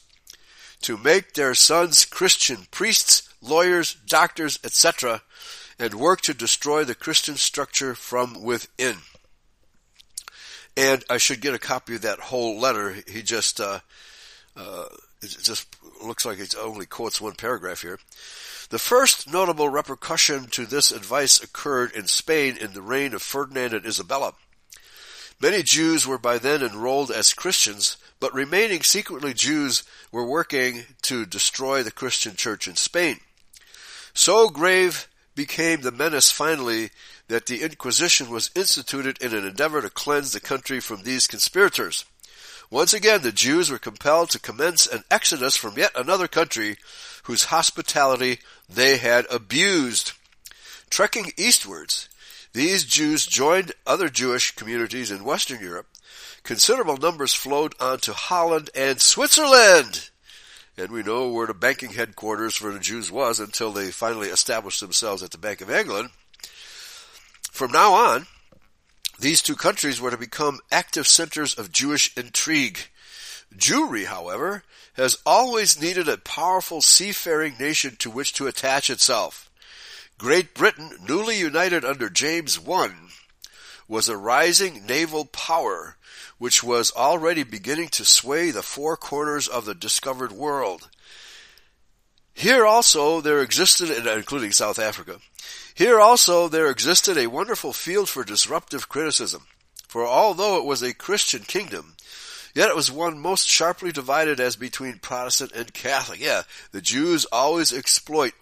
to 0.82 0.98
make 0.98 1.34
their 1.34 1.54
sons 1.54 2.04
Christian 2.04 2.66
priests, 2.70 3.28
lawyers, 3.40 3.94
doctors, 4.06 4.58
etc., 4.64 5.22
and 5.80 5.94
work 5.94 6.20
to 6.20 6.34
destroy 6.34 6.84
the 6.84 6.94
Christian 6.94 7.36
structure 7.36 7.94
from 7.94 8.42
within. 8.42 8.98
And 10.76 11.02
I 11.08 11.16
should 11.16 11.40
get 11.40 11.54
a 11.54 11.58
copy 11.58 11.96
of 11.96 12.02
that 12.02 12.20
whole 12.20 12.60
letter. 12.60 12.96
He 13.08 13.22
just, 13.22 13.58
uh, 13.60 13.80
uh, 14.56 14.84
it 15.22 15.36
just 15.42 15.74
looks 16.04 16.24
like 16.24 16.38
it 16.38 16.54
only 16.60 16.86
quotes 16.86 17.20
one 17.20 17.34
paragraph 17.34 17.80
here. 17.80 17.98
The 18.68 18.78
first 18.78 19.32
notable 19.32 19.68
repercussion 19.68 20.46
to 20.48 20.66
this 20.66 20.92
advice 20.92 21.42
occurred 21.42 21.92
in 21.92 22.06
Spain 22.06 22.56
in 22.58 22.74
the 22.74 22.82
reign 22.82 23.14
of 23.14 23.22
Ferdinand 23.22 23.72
and 23.72 23.86
Isabella. 23.86 24.34
Many 25.40 25.62
Jews 25.62 26.06
were 26.06 26.18
by 26.18 26.36
then 26.36 26.62
enrolled 26.62 27.10
as 27.10 27.32
Christians, 27.32 27.96
but 28.20 28.34
remaining 28.34 28.82
secretly 28.82 29.32
Jews 29.32 29.82
were 30.12 30.26
working 30.26 30.84
to 31.02 31.24
destroy 31.24 31.82
the 31.82 31.90
Christian 31.90 32.36
church 32.36 32.68
in 32.68 32.76
Spain. 32.76 33.20
So 34.12 34.50
grave 34.50 35.08
became 35.34 35.80
the 35.80 35.92
menace 35.92 36.30
finally 36.30 36.90
that 37.28 37.46
the 37.46 37.62
Inquisition 37.62 38.30
was 38.30 38.50
instituted 38.54 39.20
in 39.22 39.34
an 39.34 39.46
endeavor 39.46 39.80
to 39.80 39.90
cleanse 39.90 40.32
the 40.32 40.40
country 40.40 40.80
from 40.80 41.02
these 41.02 41.26
conspirators. 41.26 42.04
Once 42.70 42.94
again, 42.94 43.22
the 43.22 43.32
Jews 43.32 43.70
were 43.70 43.78
compelled 43.78 44.30
to 44.30 44.38
commence 44.38 44.86
an 44.86 45.02
exodus 45.10 45.56
from 45.56 45.76
yet 45.76 45.90
another 45.96 46.28
country 46.28 46.76
whose 47.24 47.44
hospitality 47.44 48.38
they 48.68 48.96
had 48.98 49.26
abused. 49.30 50.12
Trekking 50.88 51.32
eastwards, 51.36 52.08
these 52.52 52.84
Jews 52.84 53.26
joined 53.26 53.72
other 53.86 54.08
Jewish 54.08 54.54
communities 54.54 55.10
in 55.10 55.24
Western 55.24 55.60
Europe. 55.60 55.86
Considerable 56.42 56.96
numbers 56.96 57.34
flowed 57.34 57.74
on 57.80 57.98
to 58.00 58.12
Holland 58.12 58.70
and 58.74 59.00
Switzerland. 59.00 60.10
And 60.76 60.90
we 60.90 61.02
know 61.02 61.28
where 61.28 61.46
the 61.46 61.54
banking 61.54 61.90
headquarters 61.90 62.56
for 62.56 62.72
the 62.72 62.78
Jews 62.78 63.10
was 63.10 63.40
until 63.40 63.72
they 63.72 63.90
finally 63.90 64.28
established 64.28 64.80
themselves 64.80 65.22
at 65.22 65.30
the 65.30 65.38
Bank 65.38 65.60
of 65.60 65.70
England. 65.70 66.10
From 67.50 67.72
now 67.72 67.92
on, 67.92 68.26
these 69.18 69.42
two 69.42 69.56
countries 69.56 70.00
were 70.00 70.10
to 70.10 70.16
become 70.16 70.60
active 70.72 71.06
centers 71.06 71.54
of 71.54 71.72
Jewish 71.72 72.16
intrigue. 72.16 72.78
Jewry, 73.54 74.06
however, 74.06 74.62
has 74.94 75.18
always 75.26 75.80
needed 75.80 76.08
a 76.08 76.16
powerful 76.16 76.80
seafaring 76.80 77.56
nation 77.58 77.96
to 77.98 78.10
which 78.10 78.32
to 78.34 78.46
attach 78.46 78.88
itself. 78.88 79.50
Great 80.16 80.54
Britain, 80.54 80.90
newly 81.06 81.38
united 81.38 81.84
under 81.84 82.08
James 82.08 82.58
I, 82.66 82.90
was 83.88 84.08
a 84.08 84.16
rising 84.16 84.86
naval 84.86 85.24
power 85.24 85.96
which 86.40 86.64
was 86.64 86.90
already 86.92 87.42
beginning 87.42 87.86
to 87.86 88.02
sway 88.02 88.50
the 88.50 88.62
four 88.62 88.96
corners 88.96 89.46
of 89.46 89.66
the 89.66 89.74
discovered 89.74 90.32
world. 90.32 90.88
Here 92.32 92.64
also 92.64 93.20
there 93.20 93.42
existed, 93.42 93.90
including 94.06 94.52
South 94.52 94.78
Africa, 94.78 95.18
here 95.74 96.00
also 96.00 96.48
there 96.48 96.70
existed 96.70 97.18
a 97.18 97.26
wonderful 97.26 97.74
field 97.74 98.08
for 98.08 98.24
disruptive 98.24 98.88
criticism. 98.88 99.42
For 99.86 100.06
although 100.06 100.56
it 100.56 100.64
was 100.64 100.80
a 100.80 100.94
Christian 100.94 101.42
kingdom, 101.42 101.96
yet 102.54 102.70
it 102.70 102.76
was 102.76 102.90
one 102.90 103.18
most 103.18 103.46
sharply 103.46 103.92
divided 103.92 104.40
as 104.40 104.56
between 104.56 104.98
Protestant 104.98 105.52
and 105.52 105.74
Catholic. 105.74 106.20
Yeah, 106.20 106.44
the 106.72 106.80
Jews 106.80 107.26
always 107.26 107.70
exploit 107.70 108.32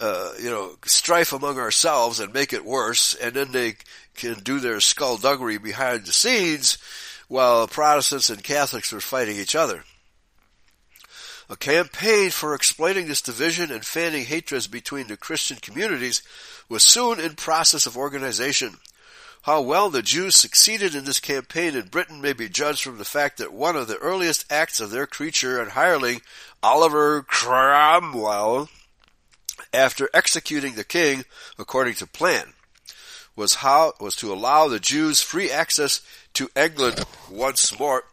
uh, 0.00 0.32
you 0.40 0.50
know, 0.50 0.72
strife 0.84 1.32
among 1.32 1.58
ourselves 1.58 2.20
and 2.20 2.32
make 2.32 2.52
it 2.52 2.64
worse, 2.64 3.14
and 3.14 3.34
then 3.34 3.52
they 3.52 3.76
can 4.14 4.34
do 4.40 4.60
their 4.60 4.80
skullduggery 4.80 5.58
behind 5.58 6.04
the 6.04 6.12
scenes 6.12 6.78
while 7.28 7.66
Protestants 7.66 8.30
and 8.30 8.42
Catholics 8.42 8.92
are 8.92 9.00
fighting 9.00 9.36
each 9.36 9.56
other. 9.56 9.84
A 11.48 11.56
campaign 11.56 12.30
for 12.30 12.54
explaining 12.54 13.06
this 13.06 13.22
division 13.22 13.70
and 13.70 13.84
fanning 13.84 14.24
hatreds 14.24 14.66
between 14.66 15.06
the 15.06 15.16
Christian 15.16 15.58
communities 15.58 16.22
was 16.68 16.82
soon 16.82 17.20
in 17.20 17.34
process 17.34 17.86
of 17.86 17.96
organization. 17.96 18.78
How 19.42 19.60
well 19.60 19.90
the 19.90 20.02
Jews 20.02 20.34
succeeded 20.34 20.96
in 20.96 21.04
this 21.04 21.20
campaign 21.20 21.76
in 21.76 21.86
Britain 21.86 22.20
may 22.20 22.32
be 22.32 22.48
judged 22.48 22.82
from 22.82 22.98
the 22.98 23.04
fact 23.04 23.38
that 23.38 23.52
one 23.52 23.76
of 23.76 23.86
the 23.86 23.96
earliest 23.98 24.50
acts 24.50 24.80
of 24.80 24.90
their 24.90 25.06
creature 25.06 25.60
and 25.60 25.70
hireling, 25.70 26.20
Oliver 26.64 27.22
Cromwell, 27.22 28.68
after 29.72 30.08
executing 30.14 30.74
the 30.74 30.84
king 30.84 31.24
according 31.58 31.94
to 31.94 32.06
plan, 32.06 32.52
was 33.34 33.56
how 33.56 33.92
was 34.00 34.16
to 34.16 34.32
allow 34.32 34.68
the 34.68 34.80
Jews 34.80 35.20
free 35.20 35.50
access 35.50 36.00
to 36.34 36.50
England 36.56 37.04
once 37.30 37.78
more. 37.78 38.04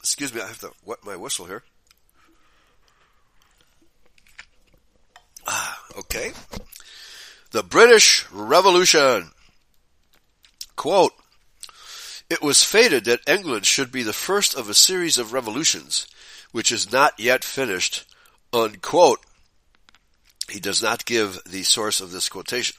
Excuse 0.00 0.34
me, 0.34 0.40
I 0.40 0.48
have 0.48 0.58
to 0.60 0.72
wet 0.84 1.04
my 1.04 1.16
whistle 1.16 1.46
here. 1.46 1.62
Ah, 5.46 5.80
okay. 5.98 6.32
The 7.52 7.62
British 7.62 8.26
Revolution. 8.30 9.30
Quote, 10.76 11.12
it 12.30 12.40
was 12.42 12.64
fated 12.64 13.04
that 13.04 13.28
England 13.28 13.66
should 13.66 13.92
be 13.92 14.02
the 14.02 14.12
first 14.12 14.54
of 14.54 14.68
a 14.70 14.74
series 14.74 15.18
of 15.18 15.32
revolutions, 15.32 16.06
which 16.50 16.72
is 16.72 16.90
not 16.90 17.20
yet 17.20 17.44
finished, 17.44 18.06
unquote. 18.52 19.20
He 20.52 20.60
does 20.60 20.82
not 20.82 21.04
give 21.06 21.40
the 21.44 21.62
source 21.62 22.00
of 22.00 22.12
this 22.12 22.28
quotation. 22.28 22.76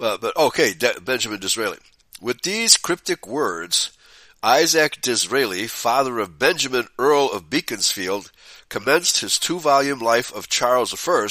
Uh, 0.00 0.18
but 0.18 0.36
okay, 0.36 0.74
De- 0.74 1.00
Benjamin 1.00 1.40
Disraeli. 1.40 1.78
With 2.20 2.42
these 2.42 2.76
cryptic 2.76 3.26
words, 3.26 3.92
Isaac 4.42 5.00
Disraeli, 5.00 5.66
father 5.68 6.18
of 6.18 6.38
Benjamin 6.38 6.88
Earl 6.98 7.30
of 7.32 7.48
Beaconsfield, 7.48 8.32
commenced 8.68 9.20
his 9.20 9.38
two-volume 9.38 10.00
life 10.00 10.32
of 10.34 10.48
Charles 10.48 10.92
I, 10.92 11.28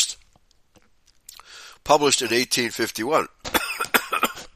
published 1.84 2.21
in 2.21 2.27
1851. 2.27 3.27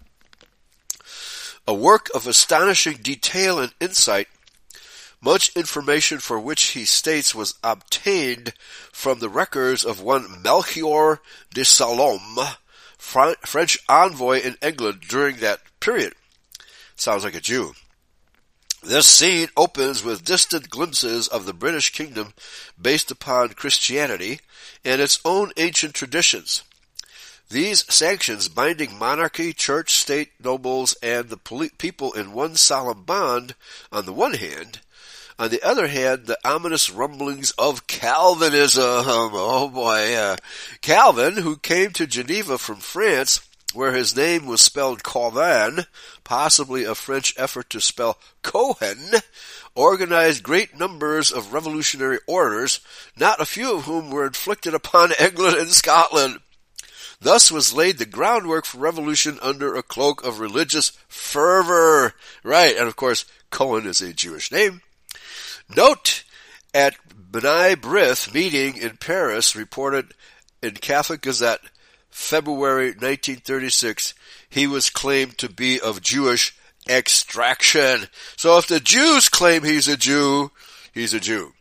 a 1.67 1.73
work 1.73 2.09
of 2.15 2.27
astonishing 2.27 2.97
detail 3.01 3.59
and 3.59 3.73
insight 3.79 4.27
much 5.21 5.55
information 5.55 6.19
for 6.19 6.39
which 6.39 6.69
he 6.69 6.83
states 6.83 7.35
was 7.35 7.53
obtained 7.63 8.53
from 8.91 9.19
the 9.19 9.29
records 9.29 9.85
of 9.85 10.01
one 10.01 10.41
Melchior 10.41 11.19
de 11.53 11.61
Salom, 11.61 12.55
French 12.97 13.77
envoy 13.87 14.41
in 14.41 14.57
England 14.61 15.01
during 15.07 15.37
that 15.37 15.59
period. 15.79 16.13
Sounds 16.95 17.23
like 17.23 17.35
a 17.35 17.41
Jew. 17.41 17.73
This 18.83 19.05
scene 19.05 19.49
opens 19.55 20.03
with 20.03 20.25
distant 20.25 20.71
glimpses 20.71 21.27
of 21.27 21.45
the 21.45 21.53
British 21.53 21.91
kingdom 21.91 22.33
based 22.81 23.11
upon 23.11 23.49
Christianity 23.49 24.39
and 24.83 24.99
its 24.99 25.19
own 25.23 25.51
ancient 25.55 25.93
traditions. 25.93 26.63
These 27.47 27.93
sanctions 27.93 28.47
binding 28.47 28.97
monarchy, 28.97 29.53
church, 29.53 29.93
state, 29.93 30.31
nobles, 30.43 30.95
and 31.03 31.29
the 31.29 31.69
people 31.77 32.13
in 32.13 32.33
one 32.33 32.55
solemn 32.55 33.03
bond 33.03 33.55
on 33.91 34.05
the 34.05 34.13
one 34.13 34.35
hand, 34.35 34.79
on 35.41 35.49
the 35.49 35.63
other 35.63 35.87
hand, 35.87 36.27
the 36.27 36.37
ominous 36.45 36.91
rumblings 36.91 37.49
of 37.57 37.87
Calvinism. 37.87 38.83
Oh 38.85 39.69
boy, 39.73 40.13
uh, 40.13 40.35
Calvin, 40.81 41.37
who 41.37 41.57
came 41.57 41.89
to 41.93 42.05
Geneva 42.05 42.59
from 42.59 42.75
France, 42.75 43.41
where 43.73 43.91
his 43.91 44.15
name 44.15 44.45
was 44.45 44.61
spelled 44.61 45.03
Calvin, 45.03 45.87
possibly 46.23 46.83
a 46.83 46.93
French 46.93 47.33
effort 47.39 47.71
to 47.71 47.81
spell 47.81 48.19
Cohen, 48.43 49.13
organized 49.73 50.43
great 50.43 50.77
numbers 50.77 51.31
of 51.31 51.53
revolutionary 51.53 52.19
orders, 52.27 52.79
not 53.17 53.41
a 53.41 53.45
few 53.45 53.75
of 53.75 53.85
whom 53.85 54.11
were 54.11 54.27
inflicted 54.27 54.75
upon 54.75 55.11
England 55.19 55.57
and 55.57 55.71
Scotland. 55.71 56.37
Thus 57.19 57.51
was 57.51 57.73
laid 57.73 57.97
the 57.97 58.05
groundwork 58.05 58.65
for 58.65 58.77
revolution 58.77 59.39
under 59.41 59.73
a 59.73 59.81
cloak 59.81 60.23
of 60.23 60.39
religious 60.39 60.91
fervor. 61.07 62.13
Right, 62.43 62.77
and 62.77 62.87
of 62.87 62.95
course, 62.95 63.25
Cohen 63.49 63.87
is 63.87 64.01
a 64.01 64.13
Jewish 64.13 64.51
name. 64.51 64.83
Note 65.75 66.23
at 66.73 66.95
B'nai 67.31 67.75
B'rith 67.75 68.33
meeting 68.33 68.77
in 68.77 68.97
Paris 68.97 69.55
reported 69.55 70.13
in 70.61 70.71
Catholic 70.75 71.21
Gazette 71.21 71.61
February 72.09 72.87
1936, 72.87 74.13
he 74.49 74.67
was 74.67 74.89
claimed 74.89 75.37
to 75.37 75.49
be 75.49 75.79
of 75.79 76.01
Jewish 76.01 76.55
extraction. 76.89 78.07
So 78.35 78.57
if 78.57 78.67
the 78.67 78.79
Jews 78.79 79.29
claim 79.29 79.63
he's 79.63 79.87
a 79.87 79.97
Jew, 79.97 80.51
he's 80.93 81.13
a 81.13 81.19
Jew. 81.19 81.53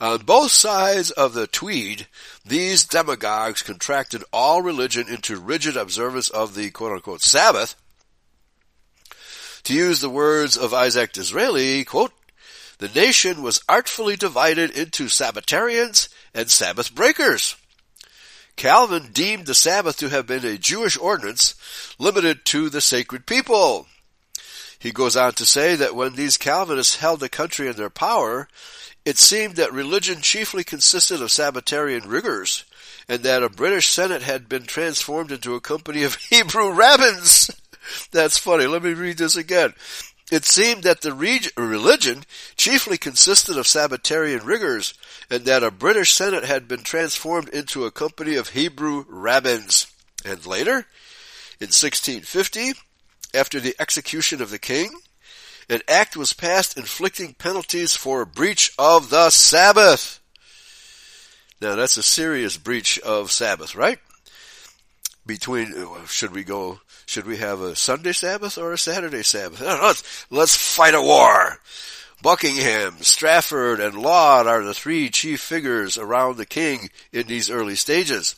On 0.00 0.18
both 0.18 0.50
sides 0.50 1.10
of 1.10 1.34
the 1.34 1.46
Tweed, 1.46 2.06
these 2.46 2.84
demagogues 2.84 3.62
contracted 3.62 4.24
all 4.32 4.62
religion 4.62 5.08
into 5.08 5.38
rigid 5.38 5.76
observance 5.76 6.30
of 6.30 6.54
the 6.54 6.70
quote 6.70 6.92
unquote 6.92 7.22
Sabbath. 7.22 7.74
To 9.64 9.74
use 9.74 10.00
the 10.00 10.08
words 10.08 10.56
of 10.56 10.72
Isaac 10.72 11.12
Disraeli, 11.12 11.84
quote, 11.84 12.12
the 12.80 12.88
nation 12.88 13.42
was 13.42 13.62
artfully 13.68 14.16
divided 14.16 14.70
into 14.70 15.04
Sabbatarians 15.04 16.08
and 16.34 16.50
Sabbath 16.50 16.94
breakers. 16.94 17.54
Calvin 18.56 19.10
deemed 19.12 19.46
the 19.46 19.54
Sabbath 19.54 19.98
to 19.98 20.08
have 20.08 20.26
been 20.26 20.44
a 20.44 20.58
Jewish 20.58 20.98
ordinance 20.98 21.54
limited 21.98 22.44
to 22.46 22.68
the 22.68 22.80
sacred 22.80 23.26
people. 23.26 23.86
He 24.78 24.92
goes 24.92 25.14
on 25.14 25.34
to 25.34 25.44
say 25.44 25.76
that 25.76 25.94
when 25.94 26.14
these 26.14 26.38
Calvinists 26.38 26.96
held 26.96 27.20
the 27.20 27.28
country 27.28 27.68
in 27.68 27.76
their 27.76 27.90
power, 27.90 28.48
it 29.04 29.18
seemed 29.18 29.56
that 29.56 29.72
religion 29.72 30.22
chiefly 30.22 30.64
consisted 30.64 31.20
of 31.20 31.30
Sabbatarian 31.30 32.08
rigors, 32.08 32.64
and 33.08 33.22
that 33.22 33.42
a 33.42 33.50
British 33.50 33.88
Senate 33.88 34.22
had 34.22 34.48
been 34.48 34.64
transformed 34.64 35.32
into 35.32 35.54
a 35.54 35.60
company 35.60 36.02
of 36.02 36.14
Hebrew 36.30 36.70
rabbins. 36.70 37.50
That's 38.12 38.38
funny. 38.38 38.66
Let 38.66 38.82
me 38.82 38.94
read 38.94 39.18
this 39.18 39.36
again. 39.36 39.74
It 40.30 40.44
seemed 40.44 40.84
that 40.84 41.00
the 41.00 41.12
religion 41.56 42.24
chiefly 42.56 42.96
consisted 42.96 43.58
of 43.58 43.66
Sabbatarian 43.66 44.44
rigors, 44.44 44.94
and 45.28 45.44
that 45.44 45.64
a 45.64 45.70
British 45.70 46.12
Senate 46.12 46.44
had 46.44 46.68
been 46.68 46.82
transformed 46.82 47.48
into 47.48 47.84
a 47.84 47.90
company 47.90 48.36
of 48.36 48.50
Hebrew 48.50 49.04
rabbins. 49.08 49.86
And 50.24 50.44
later, 50.46 50.86
in 51.58 51.68
1650, 51.68 52.74
after 53.34 53.58
the 53.58 53.74
execution 53.78 54.40
of 54.40 54.50
the 54.50 54.58
king, 54.58 54.90
an 55.68 55.82
act 55.88 56.16
was 56.16 56.32
passed 56.32 56.76
inflicting 56.76 57.34
penalties 57.34 57.96
for 57.96 58.24
breach 58.24 58.72
of 58.78 59.10
the 59.10 59.30
Sabbath. 59.30 60.20
Now 61.60 61.76
that's 61.76 61.96
a 61.96 62.02
serious 62.02 62.56
breach 62.56 62.98
of 63.00 63.30
Sabbath, 63.30 63.74
right? 63.74 63.98
Between, 65.26 65.74
uh, 65.76 66.06
should 66.06 66.32
we 66.32 66.42
go, 66.42 66.80
should 67.06 67.26
we 67.26 67.38
have 67.38 67.60
a 67.60 67.76
Sunday 67.76 68.12
Sabbath 68.12 68.58
or 68.58 68.72
a 68.72 68.78
Saturday 68.78 69.22
Sabbath? 69.22 69.60
Let's, 69.60 70.26
let's 70.30 70.56
fight 70.56 70.94
a 70.94 71.02
war. 71.02 71.58
Buckingham, 72.22 72.96
Strafford, 73.00 73.80
and 73.80 73.94
Laud 73.94 74.46
are 74.46 74.62
the 74.62 74.74
three 74.74 75.08
chief 75.08 75.40
figures 75.40 75.96
around 75.96 76.36
the 76.36 76.46
king 76.46 76.90
in 77.12 77.26
these 77.26 77.50
early 77.50 77.76
stages. 77.76 78.34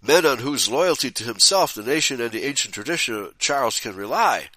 Men 0.00 0.24
on 0.26 0.38
whose 0.38 0.68
loyalty 0.68 1.10
to 1.10 1.24
himself, 1.24 1.74
the 1.74 1.82
nation, 1.82 2.20
and 2.20 2.30
the 2.30 2.44
ancient 2.44 2.74
tradition 2.74 3.30
Charles 3.38 3.80
can 3.80 3.96
rely. 3.96 4.48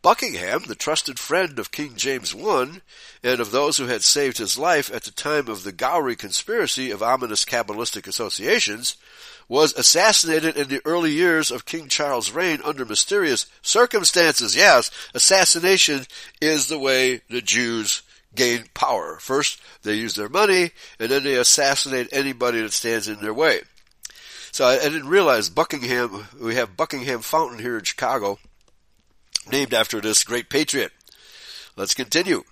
Buckingham, 0.00 0.62
the 0.66 0.74
trusted 0.74 1.18
friend 1.18 1.58
of 1.58 1.72
King 1.72 1.94
James 1.96 2.34
I, 2.34 2.80
and 3.22 3.40
of 3.40 3.50
those 3.50 3.76
who 3.76 3.86
had 3.86 4.02
saved 4.02 4.38
his 4.38 4.56
life 4.56 4.92
at 4.94 5.02
the 5.02 5.10
time 5.10 5.48
of 5.48 5.64
the 5.64 5.72
Gowrie 5.72 6.16
conspiracy 6.16 6.90
of 6.90 7.02
ominous 7.02 7.44
Kabbalistic 7.44 8.06
associations, 8.06 8.96
was 9.48 9.72
assassinated 9.74 10.56
in 10.56 10.68
the 10.68 10.82
early 10.84 11.10
years 11.10 11.50
of 11.50 11.64
King 11.64 11.88
Charles' 11.88 12.30
reign 12.30 12.60
under 12.64 12.84
mysterious 12.84 13.46
circumstances. 13.62 14.54
Yes, 14.54 14.90
assassination 15.14 16.06
is 16.40 16.68
the 16.68 16.78
way 16.78 17.22
the 17.28 17.40
Jews 17.40 18.02
gain 18.34 18.66
power. 18.74 19.18
First, 19.20 19.60
they 19.82 19.94
use 19.94 20.14
their 20.14 20.28
money, 20.28 20.70
and 21.00 21.10
then 21.10 21.24
they 21.24 21.34
assassinate 21.34 22.08
anybody 22.12 22.60
that 22.60 22.72
stands 22.72 23.08
in 23.08 23.20
their 23.20 23.34
way. 23.34 23.62
So 24.52 24.66
I, 24.66 24.74
I 24.74 24.88
didn't 24.88 25.08
realize 25.08 25.48
Buckingham, 25.48 26.26
we 26.40 26.54
have 26.54 26.76
Buckingham 26.76 27.20
Fountain 27.20 27.58
here 27.58 27.78
in 27.78 27.84
Chicago, 27.84 28.38
named 29.50 29.74
after 29.74 30.00
this 30.00 30.24
great 30.24 30.50
patriot. 30.50 30.92
Let's 31.76 31.94
continue. 31.94 32.44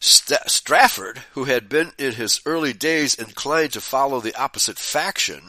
St- 0.00 0.40
Strafford, 0.46 1.22
who 1.32 1.44
had 1.44 1.68
been 1.68 1.92
in 1.98 2.12
his 2.12 2.40
early 2.46 2.72
days 2.72 3.14
inclined 3.14 3.72
to 3.72 3.80
follow 3.80 4.20
the 4.20 4.34
opposite 4.34 4.78
faction, 4.78 5.42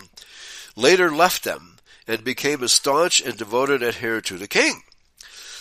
later 0.76 1.10
left 1.10 1.44
them 1.44 1.78
and 2.08 2.24
became 2.24 2.62
a 2.62 2.68
staunch 2.68 3.22
and 3.22 3.38
devoted 3.38 3.82
adherent 3.82 4.26
to 4.26 4.38
the 4.38 4.48
king. 4.48 4.84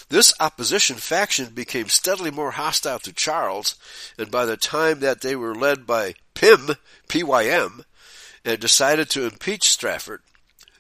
This 0.09 0.35
opposition 0.40 0.96
faction 0.96 1.51
became 1.55 1.88
steadily 1.88 2.33
more 2.33 2.51
hostile 2.51 2.99
to 2.99 3.12
Charles, 3.12 3.77
and 4.18 4.29
by 4.29 4.44
the 4.44 4.57
time 4.57 4.99
that 5.01 5.20
they 5.20 5.37
were 5.37 5.55
led 5.55 5.87
by 5.87 6.14
Pym, 6.35 6.70
P-Y-M, 7.07 7.85
and 8.44 8.59
decided 8.59 9.09
to 9.11 9.25
impeach 9.25 9.70
Strafford, 9.70 10.23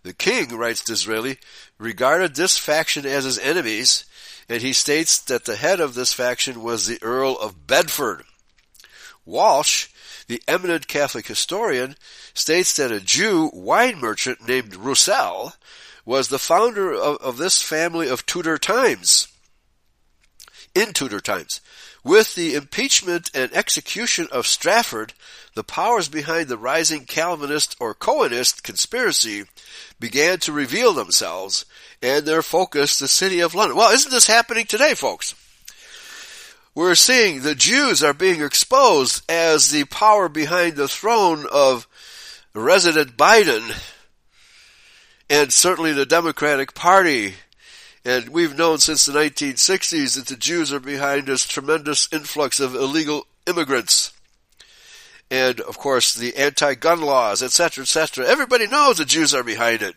the 0.02 0.12
king, 0.12 0.56
writes 0.56 0.82
Disraeli, 0.82 1.38
regarded 1.78 2.34
this 2.34 2.58
faction 2.58 3.06
as 3.06 3.24
his 3.24 3.38
enemies 3.38 4.04
and 4.50 4.62
he 4.62 4.72
states 4.72 5.20
that 5.20 5.44
the 5.44 5.54
head 5.54 5.78
of 5.78 5.94
this 5.94 6.12
faction 6.12 6.60
was 6.60 6.86
the 6.86 7.00
Earl 7.02 7.38
of 7.38 7.68
Bedford. 7.68 8.24
Walsh, 9.24 9.86
the 10.26 10.42
eminent 10.48 10.88
Catholic 10.88 11.28
historian, 11.28 11.94
states 12.34 12.74
that 12.74 12.90
a 12.90 13.00
Jew 13.00 13.50
wine 13.54 14.00
merchant 14.00 14.46
named 14.46 14.74
Roussel 14.74 15.52
was 16.04 16.28
the 16.28 16.38
founder 16.40 16.92
of, 16.92 17.18
of 17.18 17.36
this 17.36 17.62
family 17.62 18.08
of 18.08 18.26
Tudor 18.26 18.58
times. 18.58 19.28
In 20.74 20.92
Tudor 20.92 21.20
times. 21.20 21.60
With 22.02 22.34
the 22.34 22.56
impeachment 22.56 23.30
and 23.32 23.54
execution 23.54 24.26
of 24.32 24.48
Strafford, 24.48 25.12
the 25.54 25.62
powers 25.62 26.08
behind 26.08 26.48
the 26.48 26.58
rising 26.58 27.04
Calvinist 27.04 27.76
or 27.78 27.94
Cohenist 27.94 28.64
conspiracy 28.64 29.44
began 29.98 30.38
to 30.40 30.52
reveal 30.52 30.92
themselves 30.92 31.64
and 32.02 32.24
their 32.24 32.42
focus 32.42 32.98
the 32.98 33.08
city 33.08 33.40
of 33.40 33.54
London. 33.54 33.76
Well, 33.76 33.92
isn't 33.92 34.10
this 34.10 34.26
happening 34.26 34.66
today, 34.66 34.94
folks? 34.94 35.34
We're 36.74 36.94
seeing 36.94 37.42
the 37.42 37.54
Jews 37.54 38.02
are 38.02 38.14
being 38.14 38.42
exposed 38.42 39.22
as 39.28 39.70
the 39.70 39.84
power 39.84 40.28
behind 40.28 40.76
the 40.76 40.88
throne 40.88 41.46
of 41.52 41.88
resident 42.54 43.16
Biden 43.16 43.76
and 45.28 45.52
certainly 45.52 45.92
the 45.92 46.06
Democratic 46.06 46.74
Party. 46.74 47.34
And 48.04 48.30
we've 48.30 48.56
known 48.56 48.78
since 48.78 49.04
the 49.04 49.12
1960s 49.12 50.16
that 50.16 50.26
the 50.26 50.36
Jews 50.36 50.72
are 50.72 50.80
behind 50.80 51.26
this 51.26 51.46
tremendous 51.46 52.08
influx 52.12 52.58
of 52.60 52.74
illegal 52.74 53.26
immigrants. 53.46 54.12
And 55.30 55.60
of 55.60 55.78
course 55.78 56.14
the 56.14 56.36
anti-gun 56.36 57.00
laws, 57.00 57.42
etc., 57.42 57.82
etc. 57.82 58.26
Everybody 58.26 58.66
knows 58.66 58.98
the 58.98 59.04
Jews 59.04 59.34
are 59.34 59.44
behind 59.44 59.82
it. 59.82 59.94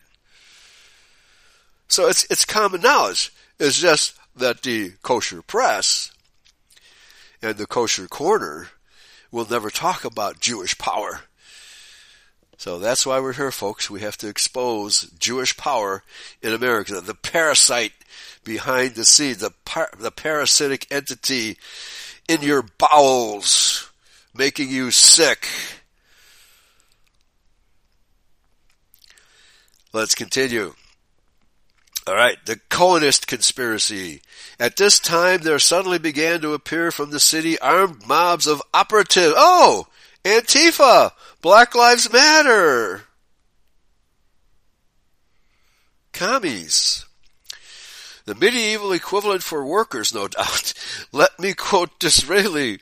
So 1.88 2.08
it's, 2.08 2.24
it's 2.30 2.44
common 2.44 2.80
knowledge. 2.80 3.32
It's 3.58 3.78
just 3.78 4.16
that 4.36 4.62
the 4.62 4.92
kosher 5.02 5.42
press 5.42 6.12
and 7.42 7.56
the 7.56 7.66
kosher 7.66 8.08
corner 8.08 8.68
will 9.30 9.46
never 9.48 9.70
talk 9.70 10.04
about 10.04 10.40
Jewish 10.40 10.78
power. 10.78 11.22
So 12.56 12.78
that's 12.78 13.04
why 13.04 13.20
we're 13.20 13.32
here, 13.32 13.50
folks. 13.50 13.90
We 13.90 14.00
have 14.00 14.16
to 14.18 14.28
expose 14.28 15.10
Jewish 15.18 15.56
power 15.56 16.02
in 16.40 16.54
America, 16.54 17.00
the 17.00 17.14
parasite 17.14 17.92
behind 18.44 18.94
the 18.94 19.04
scenes, 19.04 19.38
the, 19.38 19.50
par- 19.64 19.90
the 19.98 20.10
parasitic 20.10 20.86
entity 20.90 21.58
in 22.28 22.42
your 22.42 22.62
bowels, 22.62 23.90
making 24.34 24.68
you 24.70 24.90
sick. 24.90 25.48
Let's 29.92 30.14
continue. 30.14 30.74
All 32.06 32.14
right, 32.14 32.36
the 32.44 32.60
Cohenist 32.68 33.26
conspiracy. 33.26 34.20
At 34.60 34.76
this 34.76 34.98
time, 34.98 35.40
there 35.40 35.58
suddenly 35.58 35.98
began 35.98 36.40
to 36.42 36.52
appear 36.52 36.90
from 36.90 37.10
the 37.10 37.20
city 37.20 37.58
armed 37.60 38.06
mobs 38.06 38.46
of 38.46 38.60
operatives. 38.74 39.34
Oh, 39.36 39.86
Antifa, 40.22 41.12
Black 41.40 41.74
Lives 41.74 42.12
Matter, 42.12 43.04
commies. 46.12 47.06
The 48.26 48.34
medieval 48.34 48.92
equivalent 48.92 49.42
for 49.42 49.64
workers, 49.64 50.14
no 50.14 50.28
doubt. 50.28 50.74
Let 51.12 51.38
me 51.38 51.52
quote 51.52 51.98
Disraeli. 51.98 52.80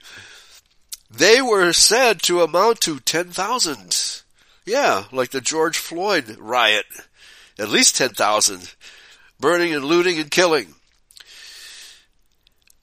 They 1.12 1.42
were 1.42 1.72
said 1.72 2.22
to 2.22 2.42
amount 2.42 2.80
to 2.82 2.98
10,000. 2.98 4.22
Yeah, 4.64 5.04
like 5.12 5.30
the 5.30 5.40
George 5.40 5.76
Floyd 5.76 6.36
riot. 6.38 6.86
At 7.58 7.68
least 7.68 7.96
10,000 7.96 8.74
burning 9.38 9.74
and 9.74 9.84
looting 9.84 10.18
and 10.18 10.30
killing. 10.30 10.74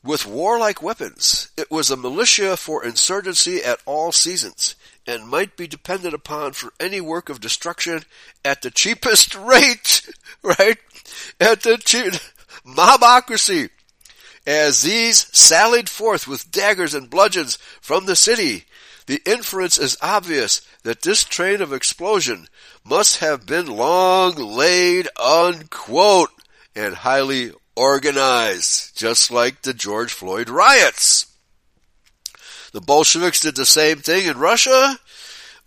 With 0.03 0.25
warlike 0.25 0.83
weapons, 0.83 1.49
it 1.57 1.71
was 1.71 1.89
a 1.89 1.97
militia 1.97 2.55
for 2.55 2.83
insurgency 2.83 3.63
at 3.63 3.81
all 3.85 4.11
seasons, 4.11 4.75
and 5.07 5.27
might 5.27 5.57
be 5.57 5.67
depended 5.67 6.13
upon 6.13 6.53
for 6.53 6.73
any 6.79 7.01
work 7.01 7.29
of 7.29 7.41
destruction 7.41 8.03
at 8.45 8.61
the 8.61 8.71
cheapest 8.71 9.35
rate, 9.53 10.09
right? 10.43 10.77
At 11.39 11.63
the 11.63 11.77
cheap, 11.77 12.13
mobocracy. 12.65 13.69
As 14.49 14.81
these 14.81 15.27
sallied 15.31 15.89
forth 15.89 16.27
with 16.27 16.49
daggers 16.49 16.95
and 16.95 17.07
bludgeons 17.07 17.59
from 17.81 18.07
the 18.07 18.15
city, 18.15 18.65
the 19.05 19.21
inference 19.23 19.77
is 19.77 19.95
obvious 20.01 20.61
that 20.81 21.03
this 21.03 21.23
train 21.23 21.61
of 21.61 21.71
explosion 21.71 22.47
must 22.83 23.19
have 23.19 23.45
been 23.45 23.67
long 23.67 24.33
laid 24.33 25.07
unquote 25.17 26.31
and 26.75 26.95
highly 26.95 27.51
organized, 27.75 28.97
just 28.97 29.29
like 29.29 29.61
the 29.61 29.73
George 29.75 30.11
Floyd 30.11 30.49
riots. 30.49 31.27
The 32.71 32.81
Bolsheviks 32.81 33.41
did 33.41 33.55
the 33.55 33.67
same 33.67 33.97
thing 33.97 34.25
in 34.25 34.39
Russia, 34.39 34.97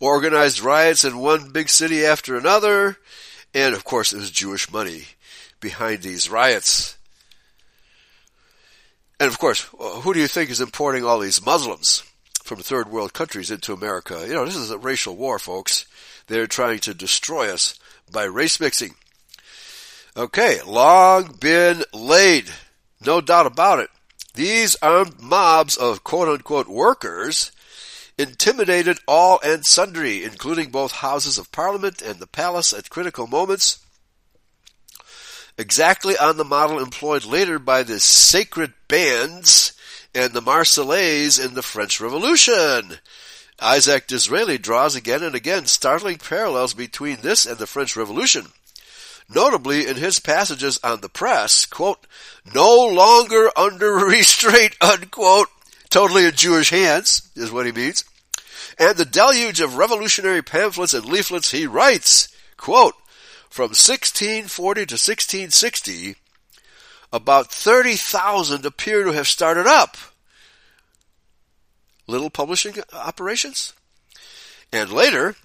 organized 0.01 0.59
riots 0.59 1.05
in 1.05 1.19
one 1.19 1.53
big 1.53 1.69
city 1.69 2.05
after 2.05 2.37
another, 2.37 2.97
and 3.55 3.77
of 3.77 3.85
course 3.85 4.13
it 4.13 4.19
was 4.19 4.33
Jewish 4.33 4.73
money 4.73 5.05
behind 5.61 6.03
these 6.03 6.29
riots. 6.29 6.97
And 9.23 9.31
of 9.31 9.39
course, 9.39 9.69
who 9.79 10.13
do 10.13 10.19
you 10.19 10.27
think 10.27 10.51
is 10.51 10.61
importing 10.61 11.05
all 11.05 11.21
these 11.21 11.47
Muslims 11.47 12.03
from 12.43 12.59
third 12.59 12.89
world 12.91 13.13
countries 13.13 13.53
into 13.53 13.73
America? 13.73 14.25
You 14.27 14.35
know, 14.35 14.45
this 14.45 14.57
is 14.57 14.73
a 14.73 14.79
racial 14.79 15.15
war, 15.15 15.39
folks. 15.39 15.87
They're 16.27 16.49
trying 16.49 16.81
to 16.81 16.93
destroy 16.93 17.49
us 17.49 17.79
by 18.11 18.25
race 18.25 18.59
mixing. 18.59 18.97
Okay, 20.17 20.61
long 20.67 21.37
been 21.39 21.85
laid. 21.95 22.51
No 23.07 23.21
doubt 23.21 23.47
about 23.47 23.79
it. 23.79 23.91
These 24.35 24.75
armed 24.83 25.21
mobs 25.21 25.77
of 25.77 26.03
quote 26.03 26.27
unquote 26.27 26.67
workers 26.67 27.53
intimidated 28.19 28.99
all 29.07 29.39
and 29.45 29.65
sundry, 29.65 30.25
including 30.25 30.73
both 30.73 30.91
houses 30.91 31.39
of 31.39 31.53
parliament 31.53 32.03
and 32.03 32.19
the 32.19 32.27
palace 32.27 32.73
at 32.73 32.91
critical 32.91 33.29
moments, 33.29 33.79
exactly 35.59 36.17
on 36.17 36.37
the 36.37 36.45
model 36.45 36.79
employed 36.79 37.25
later 37.25 37.59
by 37.59 37.83
the 37.83 38.01
sacred 38.01 38.73
bands 38.89 39.73
and 40.15 40.33
the 40.33 40.43
Marseillaise 40.43 41.45
in 41.45 41.55
the 41.55 41.63
French 41.63 42.01
Revolution. 42.01 42.99
Isaac 43.61 44.07
Disraeli 44.07 44.59
draws 44.59 44.95
again 44.97 45.23
and 45.23 45.35
again 45.35 45.67
startling 45.67 46.19
parallels 46.19 46.75
between 46.75 47.21
this 47.21 47.47
and 47.47 47.59
the 47.59 47.67
French 47.67 47.97
Revolution 47.97 48.47
notably 49.35 49.87
in 49.87 49.97
his 49.97 50.19
passages 50.19 50.79
on 50.83 51.01
the 51.01 51.09
press, 51.09 51.67
quote, 51.67 52.07
no 52.55 52.87
longer 52.87 53.51
under 53.57 53.93
restraint, 54.07 54.77
unquote, 54.81 55.49
totally 55.91 56.27
in 56.27 56.33
Jewish 56.33 56.71
hands, 56.71 57.31
is 57.37 57.51
what 57.51 57.67
he 57.67 57.73
means. 57.73 58.05
And 58.79 58.97
the 58.97 59.05
deluge 59.05 59.61
of 59.61 59.77
revolutionary 59.77 60.43
pamphlets 60.43 60.95
and 60.95 61.05
leaflets 61.05 61.51
he 61.51 61.67
writes, 61.67 62.29
quote, 62.57 62.95
from 63.53 63.69
1640 63.69 64.87
to 64.87 64.95
1660, 64.95 66.17
about 67.13 67.53
30,000 67.53 68.65
appear 68.65 69.05
to 69.05 69.13
have 69.13 69.29
started 69.29 69.67
up 69.67 69.99
little 72.07 72.31
publishing 72.31 72.77
operations. 72.95 73.75
And 74.73 74.91
later, 74.91 75.37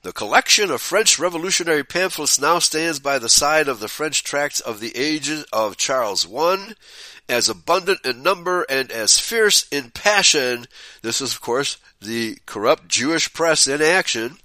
the 0.00 0.14
collection 0.14 0.70
of 0.70 0.80
French 0.80 1.18
revolutionary 1.18 1.84
pamphlets 1.84 2.40
now 2.40 2.58
stands 2.58 2.98
by 2.98 3.18
the 3.18 3.28
side 3.28 3.68
of 3.68 3.80
the 3.80 3.88
French 3.88 4.24
tracts 4.24 4.58
of 4.58 4.80
the 4.80 4.96
age 4.96 5.30
of 5.52 5.76
Charles 5.76 6.26
I, 6.34 6.72
as 7.28 7.50
abundant 7.50 8.00
in 8.06 8.22
number 8.22 8.62
and 8.62 8.90
as 8.90 9.18
fierce 9.18 9.68
in 9.68 9.90
passion. 9.90 10.64
This 11.02 11.20
is, 11.20 11.34
of 11.34 11.42
course, 11.42 11.76
the 12.00 12.38
corrupt 12.46 12.88
Jewish 12.88 13.30
press 13.34 13.68
in 13.68 13.82
action, 13.82 14.38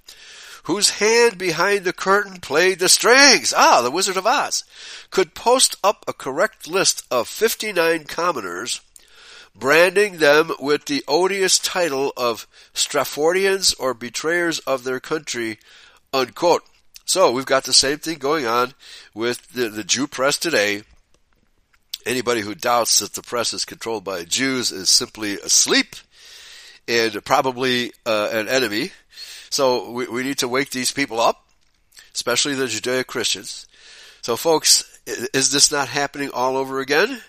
whose 0.68 0.90
hand 0.90 1.38
behind 1.38 1.82
the 1.82 1.94
curtain 1.94 2.38
played 2.40 2.78
the 2.78 2.90
strings. 2.90 3.54
Ah, 3.56 3.80
the 3.80 3.90
Wizard 3.90 4.18
of 4.18 4.26
Oz 4.26 4.64
could 5.10 5.34
post 5.34 5.76
up 5.82 6.04
a 6.06 6.12
correct 6.12 6.68
list 6.68 7.06
of 7.10 7.26
59 7.26 8.04
commoners 8.04 8.82
branding 9.54 10.18
them 10.18 10.52
with 10.60 10.84
the 10.84 11.02
odious 11.08 11.58
title 11.58 12.12
of 12.18 12.46
Straffordians 12.74 13.74
or 13.80 13.94
betrayers 13.94 14.58
of 14.60 14.84
their 14.84 15.00
country, 15.00 15.58
unquote. 16.12 16.64
So 17.06 17.32
we've 17.32 17.46
got 17.46 17.64
the 17.64 17.72
same 17.72 17.96
thing 17.96 18.18
going 18.18 18.44
on 18.44 18.74
with 19.14 19.54
the, 19.54 19.70
the 19.70 19.84
Jew 19.84 20.06
press 20.06 20.36
today. 20.36 20.82
Anybody 22.04 22.42
who 22.42 22.54
doubts 22.54 22.98
that 22.98 23.14
the 23.14 23.22
press 23.22 23.54
is 23.54 23.64
controlled 23.64 24.04
by 24.04 24.24
Jews 24.24 24.70
is 24.70 24.90
simply 24.90 25.34
asleep 25.40 25.96
and 26.86 27.24
probably 27.24 27.92
uh, 28.04 28.28
an 28.32 28.48
enemy. 28.48 28.92
So 29.50 29.90
we, 29.90 30.06
we 30.08 30.22
need 30.22 30.38
to 30.38 30.48
wake 30.48 30.70
these 30.70 30.92
people 30.92 31.20
up, 31.20 31.44
especially 32.14 32.54
the 32.54 32.64
Judeo 32.64 33.06
Christians. 33.06 33.66
So 34.22 34.36
folks, 34.36 34.84
is 35.06 35.50
this 35.50 35.72
not 35.72 35.88
happening 35.88 36.30
all 36.32 36.56
over 36.56 36.80
again 36.80 37.20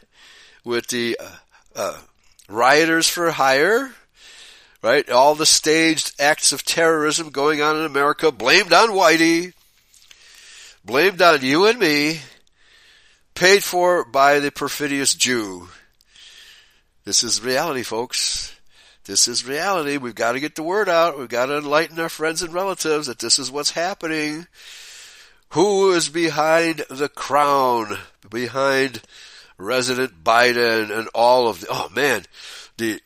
with 0.64 0.88
the 0.88 1.18
uh, 1.20 1.36
uh, 1.76 1.98
rioters 2.50 3.08
for 3.08 3.32
hire, 3.32 3.92
right? 4.82 5.10
All 5.10 5.36
the 5.36 5.46
staged 5.46 6.14
acts 6.20 6.52
of 6.52 6.64
terrorism 6.64 7.30
going 7.30 7.62
on 7.62 7.78
in 7.78 7.86
America 7.86 8.32
blamed 8.32 8.74
on 8.74 8.90
Whitey, 8.90 9.54
blamed 10.84 11.22
on 11.22 11.42
you 11.42 11.66
and 11.68 11.80
me, 11.80 12.20
paid 13.34 13.64
for 13.64 14.04
by 14.04 14.40
the 14.40 14.52
perfidious 14.52 15.14
Jew. 15.14 15.70
This 17.06 17.24
is 17.24 17.42
reality, 17.42 17.84
folks. 17.84 18.56
This 19.10 19.28
is 19.28 19.44
reality. 19.44 19.98
We've 19.98 20.14
got 20.14 20.34
to 20.34 20.40
get 20.40 20.54
the 20.54 20.62
word 20.62 20.88
out. 20.88 21.18
We've 21.18 21.28
got 21.28 21.48
to 21.48 21.58
enlighten 21.58 22.00
our 22.00 22.10
friends 22.10 22.44
and 22.44 22.54
relatives 22.54 23.08
that 23.08 23.18
this 23.18 23.40
is 23.40 23.50
what's 23.50 23.72
happening. 23.72 24.46
Who 25.54 25.94
is 25.94 26.10
behind 26.10 26.86
the 26.92 27.10
crown? 27.10 27.98
Behind 28.30 29.02
President 29.58 30.24
Biden 30.24 30.96
and 30.96 31.08
all 31.16 31.48
of 31.48 31.62
the, 31.62 31.68
oh 31.72 31.90
man, 31.90 32.26
the, 32.78 33.02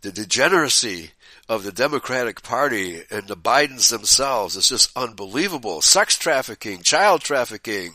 the 0.00 0.10
degeneracy 0.10 1.12
of 1.48 1.62
the 1.62 1.70
Democratic 1.70 2.42
Party 2.42 3.04
and 3.08 3.28
the 3.28 3.36
Bidens 3.36 3.90
themselves 3.90 4.56
is 4.56 4.68
just 4.68 4.90
unbelievable. 4.96 5.82
Sex 5.82 6.18
trafficking, 6.18 6.82
child 6.82 7.20
trafficking, 7.20 7.92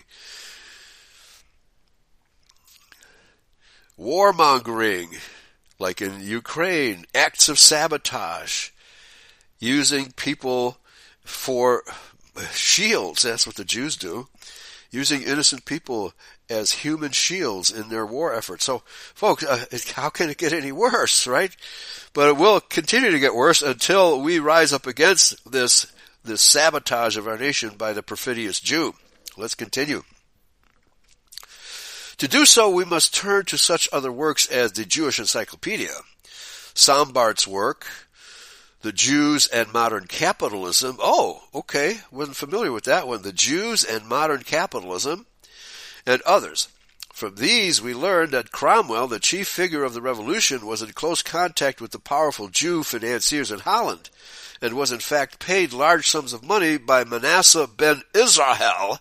warmongering, 4.00 5.18
like 5.80 6.02
in 6.02 6.22
Ukraine, 6.22 7.06
acts 7.14 7.50
of 7.50 7.60
sabotage, 7.60 8.70
using 9.60 10.12
people 10.12 10.78
for 11.24 11.84
shields. 12.52 13.24
That's 13.24 13.48
what 13.48 13.56
the 13.56 13.66
Jews 13.66 13.96
do. 13.96 14.28
Using 14.92 15.24
innocent 15.24 15.66
people 15.66 16.14
as 16.50 16.72
human 16.72 17.12
shields 17.12 17.72
in 17.72 17.90
their 17.90 18.06
war 18.06 18.34
effort. 18.34 18.62
So, 18.62 18.84
folks, 19.16 19.44
uh, 19.44 19.66
how 19.96 20.10
can 20.10 20.30
it 20.30 20.38
get 20.38 20.54
any 20.54 20.72
worse, 20.72 21.26
right? 21.26 21.56
But 22.14 22.30
it 22.30 22.38
will 22.38 22.60
continue 22.60 23.10
to 23.10 23.20
get 23.20 23.34
worse 23.34 23.62
until 23.62 24.22
we 24.22 24.38
rise 24.40 24.72
up 24.72 24.86
against 24.86 25.52
this 25.52 25.88
this 26.24 26.42
sabotage 26.42 27.18
of 27.18 27.28
our 27.28 27.38
nation 27.38 27.72
by 27.78 27.92
the 27.92 28.04
perfidious 28.04 28.62
Jew. 28.62 28.96
Let's 29.36 29.56
continue. 29.56 30.04
To 32.18 32.28
do 32.28 32.46
so, 32.46 32.70
we 32.70 32.86
must 32.86 33.16
turn 33.16 33.46
to 33.46 33.58
such 33.58 33.90
other 33.92 34.12
works 34.12 34.46
as 34.48 34.72
the 34.72 34.86
Jewish 34.86 35.20
Encyclopedia, 35.20 35.94
Sombart's 36.74 37.48
work, 37.48 37.88
The 38.82 38.92
Jews 38.92 39.48
and 39.48 39.74
Modern 39.74 40.06
Capitalism. 40.06 40.98
Oh, 41.00 41.44
okay, 41.56 41.98
wasn't 42.12 42.38
familiar 42.38 42.72
with 42.72 42.84
that 42.84 43.08
one. 43.08 43.24
The 43.24 43.34
Jews 43.34 43.84
and 43.84 44.08
Modern 44.08 44.44
Capitalism, 44.44 45.26
and 46.06 46.22
others. 46.22 46.68
From 47.14 47.36
these, 47.36 47.82
we 47.82 47.94
learn 47.94 48.32
that 48.32 48.52
Cromwell, 48.52 49.08
the 49.08 49.20
chief 49.20 49.48
figure 49.48 49.84
of 49.84 49.94
the 49.94 50.02
revolution, 50.02 50.66
was 50.66 50.82
in 50.82 50.94
close 50.94 51.22
contact 51.22 51.80
with 51.80 51.92
the 51.92 52.00
powerful 52.00 52.48
Jew 52.48 52.84
financiers 52.84 53.52
in 53.52 53.60
Holland, 53.60 54.10
and 54.62 54.74
was 54.74 54.92
in 54.92 55.00
fact 55.00 55.40
paid 55.40 55.74
large 55.74 56.08
sums 56.08 56.34
of 56.34 56.44
money 56.44 56.78
by 56.78 57.04
Manasseh 57.04 57.68
ben 57.68 58.02
Israel 58.16 59.00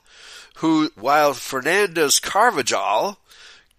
who, 0.62 0.88
while 0.94 1.34
Fernandez 1.34 2.20
Carvajal, 2.20 3.18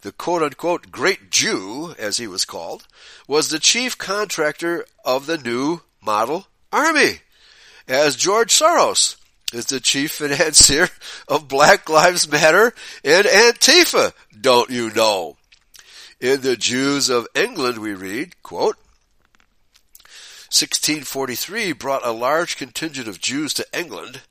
the 0.02 0.12
quote 0.12 0.44
unquote 0.44 0.92
great 0.92 1.32
Jew, 1.32 1.96
as 1.98 2.18
he 2.18 2.28
was 2.28 2.44
called, 2.44 2.86
was 3.26 3.48
the 3.48 3.58
chief 3.58 3.98
contractor 3.98 4.86
of 5.06 5.26
the 5.26 5.38
new 5.38 5.80
model 6.02 6.48
army, 6.74 7.22
as 7.88 8.18
George 8.18 8.52
Soros 8.52 9.16
is 9.54 9.68
the 9.68 9.80
chief 9.80 10.12
financier 10.16 10.90
of 11.30 11.48
Black 11.48 11.88
Lives 11.88 12.30
Matter 12.30 12.74
and 13.06 13.28
Antifa, 13.28 14.12
don't 14.42 14.70
you 14.70 14.92
know? 14.92 15.38
In 16.20 16.42
the 16.42 16.58
Jews 16.58 17.10
of 17.10 17.28
England, 17.34 17.78
we 17.78 17.94
read, 17.94 18.44
quote, 18.44 18.76
1643 20.52 21.72
brought 21.72 22.06
a 22.06 22.12
large 22.12 22.58
contingent 22.58 23.08
of 23.08 23.22
Jews 23.22 23.54
to 23.54 23.66
England. 23.72 24.22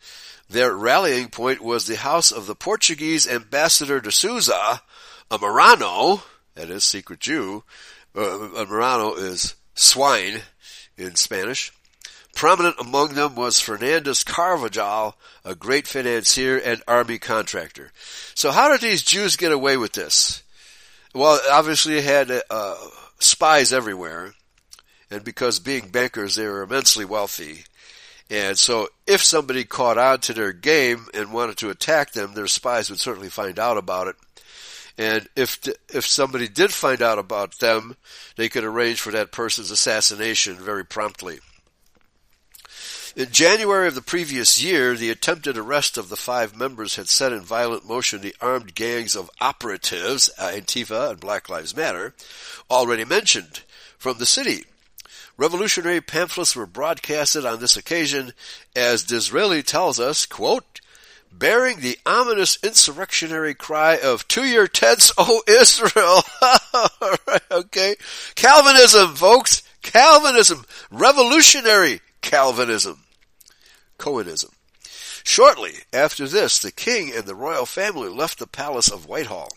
Their 0.53 0.75
rallying 0.75 1.31
point 1.31 1.63
was 1.63 1.87
the 1.87 1.97
house 1.97 2.31
of 2.31 2.47
the 2.47 2.55
Portuguese 2.55 3.27
ambassador 3.27 4.03
de 4.03 4.13
Souza, 4.13 4.83
a 5.31 5.39
Marrano, 5.39 6.25
that 6.55 6.69
is 6.69 6.85
secret 6.85 7.21
Jew. 7.21 7.65
Uh, 8.15 8.51
a 8.51 8.67
Marrano 8.67 9.17
is 9.17 9.55
swine 9.75 10.43
in 10.99 11.15
Spanish. 11.15 11.73
Prominent 12.35 12.77
among 12.79 13.15
them 13.15 13.35
was 13.35 13.61
Fernandez 13.61 14.25
Carvajal, 14.25 15.17
a 15.43 15.55
great 15.55 15.87
financier 15.87 16.59
and 16.59 16.83
army 16.87 17.19
contractor. 17.19 17.91
So 18.35 18.51
how 18.51 18.71
did 18.71 18.83
these 18.83 19.03
Jews 19.03 19.37
get 19.37 19.53
away 19.53 19.79
with 19.79 19.95
this? 19.95 20.43
Well, 21.15 21.41
obviously 21.51 21.95
they 21.95 22.03
had 22.03 22.31
uh, 22.51 22.77
spies 23.21 23.73
everywhere, 23.73 24.35
and 25.11 25.25
because 25.25 25.61
being 25.61 25.89
bankers, 25.89 26.35
they 26.35 26.47
were 26.47 26.63
immensely 26.63 27.07
wealthy. 27.07 27.65
And 28.31 28.59
so 28.59 28.89
if 29.07 29.23
somebody 29.23 29.65
caught 29.65 29.99
on 29.99 30.21
to 30.21 30.33
their 30.33 30.53
game 30.53 31.07
and 31.13 31.33
wanted 31.33 31.59
to 31.59 31.71
attack 31.71 32.13
them, 32.13 32.35
their 32.35 32.47
spies 32.47 32.89
would 32.89 33.01
certainly 33.01 33.29
find 33.29 33.59
out 33.59 33.77
about 33.77 34.09
it. 34.09 34.17
And 34.99 35.27
if 35.37 35.59
if 35.89 36.07
somebody 36.07 36.49
did 36.49 36.73
find 36.73 37.01
out 37.03 37.19
about 37.19 37.59
them, 37.59 37.97
they 38.37 38.49
could 38.49 38.65
arrange 38.65 39.01
for 39.01 39.11
that 39.13 39.33
person's 39.33 39.71
assassination 39.71 40.57
very 40.57 40.85
promptly. 40.85 41.41
In 43.15 43.31
January 43.31 43.89
of 43.89 43.95
the 43.95 44.01
previous 44.01 44.63
year, 44.63 44.95
the 44.95 45.11
attempted 45.11 45.59
arrest 45.59 45.99
of 45.99 46.09
the 46.09 46.17
five 46.17 46.57
members 46.57 46.97
had 46.97 47.09
set 47.09 47.33
in 47.33 47.41
violent 47.41 47.87
motion 47.87 48.23
the 48.23 48.35
armed 48.41 48.75
gangs 48.75 49.15
of 49.15 49.31
operatives, 49.39 50.31
uh, 50.39 50.49
Antifa 50.49 51.11
and 51.11 51.21
Black 51.21 51.51
Lives 51.51 51.77
Matter, 51.77 52.15
already 52.71 53.05
mentioned, 53.05 53.65
from 53.99 54.17
the 54.17 54.25
city. 54.25 54.65
Revolutionary 55.37 56.01
pamphlets 56.01 56.55
were 56.55 56.67
broadcasted 56.67 57.45
on 57.45 57.61
this 57.61 57.77
occasion, 57.77 58.33
as 58.77 59.05
Disraeli 59.05 59.63
tells 59.63 59.99
us, 59.99 60.27
quote, 60.27 60.81
bearing 61.33 61.81
the 61.81 61.99
ominous 62.05 62.59
insurrectionary 62.63 63.55
cry 63.55 63.99
of 64.03 64.29
to 64.29 64.45
your 64.45 64.67
tents, 64.67 65.13
O 65.17 65.43
Israel. 65.49 66.23
okay. 67.51 67.97
Calvinism, 68.35 69.15
folks. 69.15 69.63
Calvinism. 69.83 70.65
Revolutionary 70.91 72.01
Calvinism. 72.21 73.05
Cohenism. 73.99 74.51
Shortly 75.25 75.75
after 75.93 76.27
this, 76.27 76.59
the 76.59 76.73
king 76.73 77.13
and 77.15 77.25
the 77.25 77.35
royal 77.35 77.67
family 77.67 78.09
left 78.09 78.39
the 78.39 78.47
palace 78.47 78.91
of 78.91 79.07
Whitehall. 79.07 79.51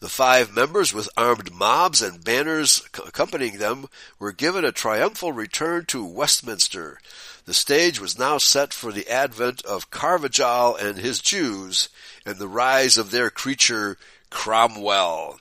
The 0.00 0.08
five 0.10 0.54
members, 0.54 0.92
with 0.92 1.08
armed 1.16 1.52
mobs 1.52 2.02
and 2.02 2.22
banners 2.22 2.82
accompanying 3.06 3.58
them, 3.58 3.88
were 4.18 4.32
given 4.32 4.64
a 4.64 4.72
triumphal 4.72 5.32
return 5.32 5.86
to 5.86 6.04
Westminster. 6.04 7.00
The 7.46 7.54
stage 7.54 7.98
was 7.98 8.18
now 8.18 8.38
set 8.38 8.74
for 8.74 8.92
the 8.92 9.08
advent 9.08 9.64
of 9.64 9.90
Carvajal 9.90 10.76
and 10.76 10.98
his 10.98 11.20
Jews 11.20 11.88
and 12.26 12.38
the 12.38 12.48
rise 12.48 12.98
of 12.98 13.10
their 13.10 13.30
creature, 13.30 13.96
Cromwell. 14.30 15.38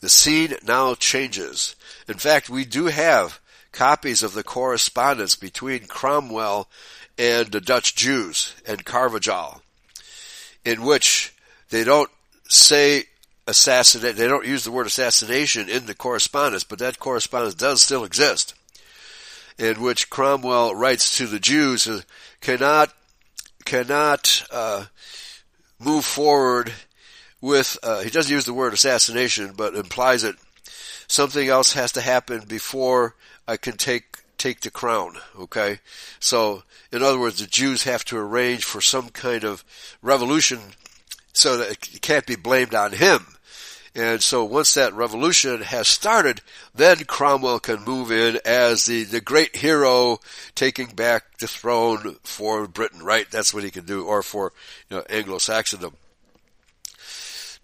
The 0.00 0.08
scene 0.08 0.56
now 0.66 0.94
changes. 0.94 1.76
In 2.08 2.14
fact, 2.14 2.50
we 2.50 2.64
do 2.64 2.86
have 2.86 3.40
copies 3.70 4.22
of 4.22 4.32
the 4.32 4.42
correspondence 4.42 5.36
between 5.36 5.86
Cromwell 5.86 6.68
and 7.18 7.48
the 7.48 7.60
Dutch 7.60 7.94
Jews 7.94 8.54
and 8.66 8.84
Carvajal, 8.84 9.62
in 10.64 10.82
which 10.82 11.34
they 11.70 11.84
don't 11.84 12.10
say 12.48 13.04
assassinate. 13.46 14.16
They 14.16 14.28
don't 14.28 14.46
use 14.46 14.64
the 14.64 14.72
word 14.72 14.86
assassination 14.86 15.68
in 15.68 15.86
the 15.86 15.94
correspondence, 15.94 16.64
but 16.64 16.78
that 16.80 16.98
correspondence 16.98 17.54
does 17.54 17.82
still 17.82 18.04
exist. 18.04 18.54
In 19.58 19.80
which 19.80 20.10
Cromwell 20.10 20.74
writes 20.74 21.16
to 21.16 21.26
the 21.26 21.38
Jews 21.38 21.88
cannot 22.40 22.92
cannot 23.64 24.44
uh, 24.50 24.86
move 25.78 26.04
forward 26.04 26.72
with. 27.40 27.78
Uh, 27.82 28.00
he 28.00 28.10
doesn't 28.10 28.32
use 28.32 28.44
the 28.44 28.52
word 28.54 28.74
assassination, 28.74 29.54
but 29.56 29.74
implies 29.74 30.24
it. 30.24 30.36
something 31.08 31.48
else 31.48 31.72
has 31.72 31.92
to 31.92 32.00
happen 32.00 32.44
before 32.46 33.14
I 33.48 33.56
can 33.56 33.76
take 33.76 34.18
take 34.38 34.60
the 34.60 34.70
crown. 34.70 35.14
Okay, 35.38 35.80
so 36.20 36.62
in 36.92 37.02
other 37.02 37.18
words, 37.18 37.40
the 37.40 37.46
Jews 37.46 37.84
have 37.84 38.04
to 38.06 38.18
arrange 38.18 38.64
for 38.64 38.80
some 38.80 39.08
kind 39.08 39.44
of 39.44 39.64
revolution 40.02 40.60
so 41.32 41.56
that 41.56 41.70
it 41.70 42.02
can't 42.02 42.26
be 42.26 42.36
blamed 42.36 42.74
on 42.74 42.92
him. 42.92 43.35
And 43.96 44.22
so 44.22 44.44
once 44.44 44.74
that 44.74 44.92
revolution 44.92 45.62
has 45.62 45.88
started, 45.88 46.42
then 46.74 47.06
Cromwell 47.06 47.60
can 47.60 47.82
move 47.82 48.12
in 48.12 48.38
as 48.44 48.84
the, 48.84 49.04
the 49.04 49.22
great 49.22 49.56
hero 49.56 50.18
taking 50.54 50.88
back 50.88 51.38
the 51.38 51.48
throne 51.48 52.16
for 52.22 52.68
Britain, 52.68 53.02
right? 53.02 53.28
That's 53.30 53.54
what 53.54 53.64
he 53.64 53.70
can 53.70 53.86
do, 53.86 54.04
or 54.04 54.22
for 54.22 54.52
you 54.90 54.98
know, 54.98 55.04
Anglo-Saxondom. 55.08 55.94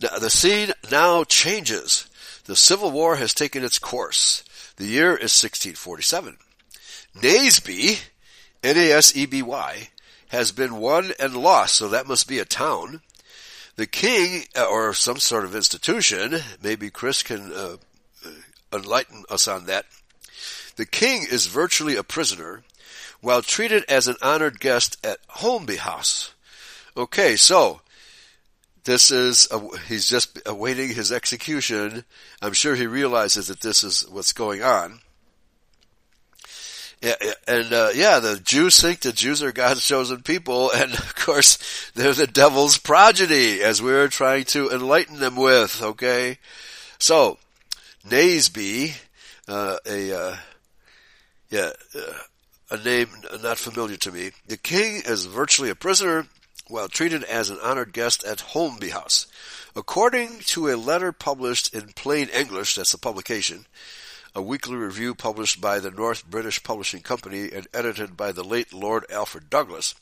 Now, 0.01 0.19
the 0.19 0.31
scene 0.31 0.73
now 0.91 1.23
changes. 1.25 2.09
The 2.47 2.57
Civil 2.57 2.91
War 2.91 3.17
has 3.17 3.35
taken 3.35 3.63
its 3.63 3.79
course. 3.79 4.43
The 4.77 4.87
year 4.87 5.11
is 5.11 5.39
1647. 5.39 6.39
Naseby, 7.15 8.01
N-A-S-E-B-Y, 8.65 9.89
has 10.29 10.51
been 10.51 10.77
won 10.77 11.13
and 11.21 11.37
lost, 11.37 11.75
so 11.75 11.89
that 11.89 12.09
must 12.09 12.27
be 12.27 12.39
a 12.39 12.47
town. 12.47 13.03
The 13.77 13.87
king, 13.87 14.45
uh, 14.57 14.67
or 14.67 14.93
some 14.93 15.19
sort 15.19 15.45
of 15.45 15.55
institution, 15.55 16.39
maybe 16.63 16.91
Chris 16.91 17.23
can 17.23 17.53
uh, 17.53 17.77
enlighten 18.73 19.25
us 19.31 19.49
on 19.49 19.67
that. 19.67 19.87
The 20.77 20.87
king 20.87 21.27
is 21.31 21.47
virtually 21.47 21.97
a 21.97 22.03
prisoner, 22.03 22.63
while 23.21 23.43
treated 23.43 23.85
as 23.89 24.09
an 24.09 24.17
honored 24.21 24.61
guest 24.61 24.97
at 25.05 25.27
Holmby 25.29 25.79
House. 25.79 26.35
Okay, 26.97 27.37
so 27.37 27.81
this 28.85 29.11
is 29.11 29.49
a, 29.51 29.61
he's 29.87 30.09
just 30.09 30.41
awaiting 30.45 30.91
his 30.91 31.13
execution. 31.13 32.05
I'm 32.41 32.53
sure 32.53 32.75
he 32.75 32.87
realizes 32.87 33.49
that 33.49 33.61
this 33.61 33.85
is 33.85 34.07
what's 34.09 34.33
going 34.33 34.63
on. 34.63 35.01
Yeah, 37.03 37.17
and 37.49 37.73
uh, 37.73 37.91
yeah, 37.95 38.21
the 38.21 38.39
Jews 38.39 38.81
think 38.81 39.01
the 39.01 39.13
Jews 39.13 39.43
are 39.43 39.51
God's 39.51 39.85
chosen 39.85 40.23
people, 40.23 40.71
and 40.75 40.93
of 40.93 41.17
course 41.17 41.59
they're 41.95 42.13
the 42.13 42.29
devil's 42.29 42.79
progeny, 42.79 43.61
as 43.61 43.83
we're 43.83 44.07
trying 44.07 44.45
to 44.47 44.71
enlighten 44.71 45.19
them 45.19 45.35
with. 45.35 45.83
Okay, 45.83 46.39
so 46.99 47.39
Naseby, 48.09 48.95
uh, 49.49 49.79
a 49.85 50.17
uh, 50.17 50.37
yeah, 51.51 51.71
uh, 51.95 52.13
a 52.71 52.79
name 52.79 53.09
not 53.43 53.59
familiar 53.59 53.97
to 53.97 54.13
me. 54.13 54.31
The 54.47 54.57
king 54.57 55.03
is 55.05 55.27
virtually 55.27 55.71
a 55.71 55.75
prisoner 55.75 56.27
while 56.69 56.89
treated 56.89 57.25
as 57.25 57.51
an 57.51 57.59
honored 57.63 57.93
guest 57.93 58.25
at 58.25 58.39
Holmby 58.39 58.91
House. 58.91 59.27
According 59.75 60.39
to 60.47 60.69
a 60.69 60.77
letter 60.77 61.13
published 61.13 61.75
in 61.75 61.93
Plain 61.95 62.29
English, 62.29 62.77
that's 62.77 62.95
a 62.95 62.99
publication, 62.99 63.67
a 64.35 64.43
weekly 64.43 64.77
review 64.77 65.15
published 65.15 65.61
by 65.61 65.79
the 65.79 65.91
North 65.91 66.27
British 66.27 66.63
Publishing 66.63 67.01
Company 67.01 67.51
and 67.53 67.69
edited 67.75 68.17
by 68.17 68.33
the 68.33 68.45
late 68.45 68.73
Lord 68.73 69.05
Alfred 69.11 69.51
Douglas 69.51 69.95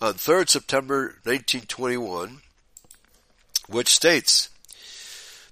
on 0.00 0.14
3rd 0.14 0.48
September 0.48 1.16
1921, 1.24 2.42
which 3.68 3.88
states, 3.88 4.48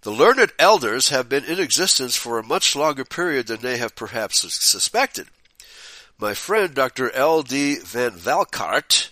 the 0.03 0.11
learned 0.11 0.51
elders 0.59 1.11
have 1.11 1.29
been 1.29 1.45
in 1.45 1.61
existence 1.61 2.17
for 2.17 2.39
a 2.39 2.47
much 2.47 2.75
longer 2.75 3.05
period 3.05 3.47
than 3.47 3.61
they 3.61 3.77
have 3.77 3.95
perhaps 3.95 4.41
suspected. 4.41 5.29
My 6.19 6.35
friend 6.35 6.75
Dr. 6.75 7.11
L. 7.13 7.43
D. 7.43 7.77
van 7.77 8.13
Valkart 8.13 9.11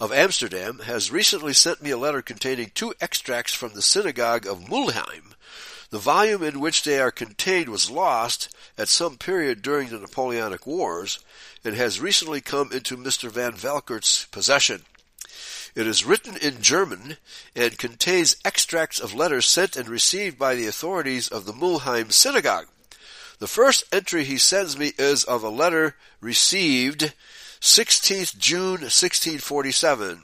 of 0.00 0.12
Amsterdam 0.12 0.80
has 0.80 1.12
recently 1.12 1.52
sent 1.52 1.82
me 1.82 1.90
a 1.90 1.98
letter 1.98 2.22
containing 2.22 2.72
two 2.74 2.92
extracts 3.00 3.54
from 3.54 3.74
the 3.74 3.82
synagogue 3.82 4.46
of 4.46 4.60
Mulheim, 4.64 5.31
the 5.92 5.98
volume 5.98 6.42
in 6.42 6.58
which 6.58 6.84
they 6.84 6.98
are 6.98 7.10
contained 7.10 7.68
was 7.68 7.90
lost 7.90 8.48
at 8.78 8.88
some 8.88 9.18
period 9.18 9.60
during 9.60 9.90
the 9.90 9.98
Napoleonic 9.98 10.66
Wars 10.66 11.18
and 11.62 11.74
has 11.74 12.00
recently 12.00 12.40
come 12.40 12.72
into 12.72 12.96
Mr. 12.96 13.30
Van 13.30 13.52
Valkert's 13.52 14.24
possession. 14.24 14.84
It 15.74 15.86
is 15.86 16.06
written 16.06 16.38
in 16.38 16.62
German 16.62 17.18
and 17.54 17.76
contains 17.76 18.36
extracts 18.42 19.00
of 19.00 19.12
letters 19.12 19.44
sent 19.44 19.76
and 19.76 19.86
received 19.86 20.38
by 20.38 20.54
the 20.54 20.66
authorities 20.66 21.28
of 21.28 21.44
the 21.44 21.52
Mulheim 21.52 22.10
synagogue. 22.10 22.68
The 23.38 23.46
first 23.46 23.84
entry 23.92 24.24
he 24.24 24.38
sends 24.38 24.78
me 24.78 24.92
is 24.98 25.24
of 25.24 25.44
a 25.44 25.50
letter 25.50 25.96
received 26.22 27.12
16th 27.60 28.38
June 28.38 28.80
1647 28.80 30.22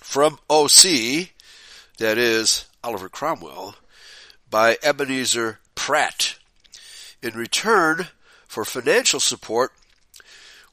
from 0.00 0.38
OC, 0.48 1.28
that 1.98 2.16
is 2.16 2.64
Oliver 2.82 3.10
Cromwell, 3.10 3.74
by 4.50 4.78
Ebenezer 4.82 5.58
Pratt. 5.74 6.36
In 7.22 7.34
return 7.34 8.08
for 8.46 8.64
financial 8.64 9.20
support, 9.20 9.72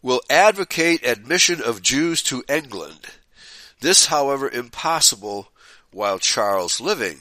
will 0.01 0.21
advocate 0.29 1.05
admission 1.05 1.61
of 1.61 1.81
Jews 1.81 2.21
to 2.23 2.43
England. 2.49 3.07
This, 3.79 4.07
however, 4.07 4.49
impossible 4.49 5.49
while 5.91 6.19
Charles 6.19 6.81
living. 6.81 7.19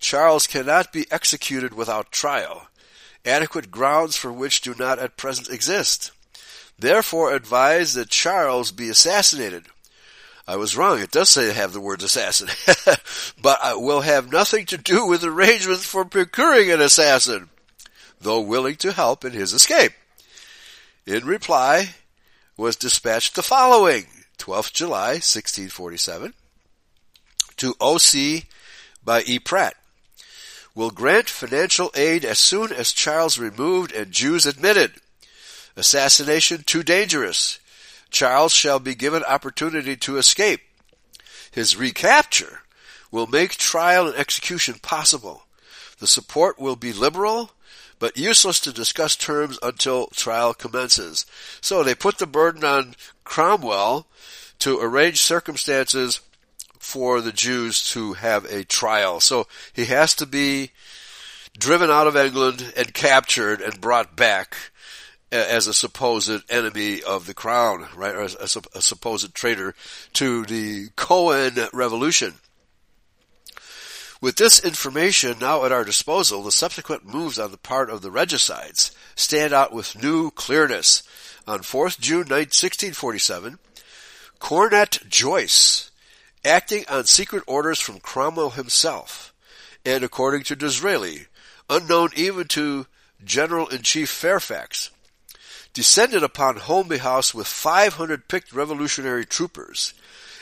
Charles 0.00 0.46
cannot 0.46 0.92
be 0.92 1.06
executed 1.10 1.74
without 1.74 2.10
trial, 2.10 2.68
adequate 3.24 3.70
grounds 3.70 4.16
for 4.16 4.32
which 4.32 4.62
do 4.62 4.74
not 4.76 4.98
at 4.98 5.16
present 5.16 5.48
exist. 5.50 6.10
Therefore 6.78 7.32
advise 7.32 7.94
that 7.94 8.08
Charles 8.08 8.72
be 8.72 8.88
assassinated. 8.88 9.66
I 10.46 10.56
was 10.56 10.76
wrong. 10.76 11.00
It 11.00 11.12
does 11.12 11.30
say 11.30 11.52
have 11.52 11.72
the 11.72 11.80
word 11.80 12.02
assassin. 12.02 12.48
but 13.40 13.58
I 13.62 13.74
will 13.74 14.00
have 14.00 14.32
nothing 14.32 14.66
to 14.66 14.76
do 14.76 15.06
with 15.06 15.24
arrangements 15.24 15.84
for 15.86 16.04
procuring 16.04 16.70
an 16.70 16.80
assassin, 16.80 17.48
though 18.20 18.40
willing 18.40 18.76
to 18.76 18.92
help 18.92 19.24
in 19.24 19.32
his 19.32 19.52
escape. 19.52 19.92
In 21.06 21.24
reply 21.24 21.94
was 22.56 22.76
dispatched 22.76 23.34
the 23.34 23.42
following 23.42 24.06
12th 24.38 24.72
July 24.72 25.12
1647 25.14 26.34
to 27.56 27.74
OC 27.80 28.44
by 29.04 29.22
E. 29.22 29.38
Pratt. 29.38 29.74
Will 30.74 30.90
grant 30.90 31.28
financial 31.28 31.90
aid 31.94 32.24
as 32.24 32.38
soon 32.38 32.72
as 32.72 32.92
Charles 32.92 33.38
removed 33.38 33.92
and 33.92 34.10
Jews 34.10 34.46
admitted. 34.46 34.92
Assassination 35.76 36.62
too 36.64 36.82
dangerous. 36.82 37.58
Charles 38.12 38.52
shall 38.52 38.78
be 38.78 38.94
given 38.94 39.24
opportunity 39.24 39.96
to 39.96 40.18
escape. 40.18 40.60
His 41.50 41.76
recapture 41.76 42.60
will 43.10 43.26
make 43.26 43.52
trial 43.52 44.06
and 44.06 44.16
execution 44.16 44.76
possible. 44.80 45.44
The 45.98 46.06
support 46.06 46.58
will 46.58 46.76
be 46.76 46.92
liberal, 46.92 47.50
but 47.98 48.16
useless 48.16 48.58
to 48.60 48.72
discuss 48.72 49.16
terms 49.16 49.58
until 49.62 50.06
trial 50.08 50.54
commences. 50.54 51.26
So 51.60 51.82
they 51.82 51.94
put 51.94 52.18
the 52.18 52.26
burden 52.26 52.64
on 52.64 52.94
Cromwell 53.24 54.06
to 54.60 54.78
arrange 54.80 55.20
circumstances 55.20 56.20
for 56.78 57.20
the 57.20 57.32
Jews 57.32 57.82
to 57.92 58.14
have 58.14 58.44
a 58.46 58.64
trial. 58.64 59.20
So 59.20 59.46
he 59.72 59.84
has 59.86 60.14
to 60.16 60.26
be 60.26 60.70
driven 61.56 61.90
out 61.90 62.06
of 62.06 62.16
England 62.16 62.72
and 62.76 62.94
captured 62.94 63.60
and 63.60 63.80
brought 63.80 64.16
back 64.16 64.56
as 65.32 65.66
a 65.66 65.74
supposed 65.74 66.42
enemy 66.50 67.02
of 67.02 67.26
the 67.26 67.34
crown, 67.34 67.88
right, 67.96 68.14
or 68.14 68.20
as 68.20 68.56
a, 68.56 68.78
a 68.78 68.82
supposed 68.82 69.34
traitor 69.34 69.74
to 70.12 70.44
the 70.44 70.88
Cohen 70.94 71.54
revolution. 71.72 72.34
With 74.20 74.36
this 74.36 74.62
information 74.62 75.38
now 75.40 75.64
at 75.64 75.72
our 75.72 75.84
disposal, 75.84 76.42
the 76.42 76.52
subsequent 76.52 77.04
moves 77.04 77.38
on 77.40 77.50
the 77.50 77.56
part 77.56 77.90
of 77.90 78.02
the 78.02 78.10
regicides 78.10 78.94
stand 79.16 79.52
out 79.52 79.72
with 79.72 80.00
new 80.00 80.30
clearness. 80.30 81.02
On 81.44 81.58
4th 81.58 81.98
June 81.98 82.28
1647, 82.28 83.58
Cornet 84.38 84.98
Joyce, 85.08 85.90
acting 86.44 86.84
on 86.88 87.04
secret 87.04 87.42
orders 87.48 87.80
from 87.80 87.98
Cromwell 87.98 88.50
himself, 88.50 89.34
and 89.84 90.04
according 90.04 90.44
to 90.44 90.54
Disraeli, 90.54 91.26
unknown 91.68 92.10
even 92.14 92.46
to 92.48 92.86
General-in-Chief 93.24 94.08
Fairfax, 94.08 94.90
descended 95.72 96.22
upon 96.22 96.56
Holmby 96.56 96.98
House 96.98 97.34
with 97.34 97.46
500 97.46 98.28
picked 98.28 98.52
revolutionary 98.52 99.24
troopers 99.24 99.94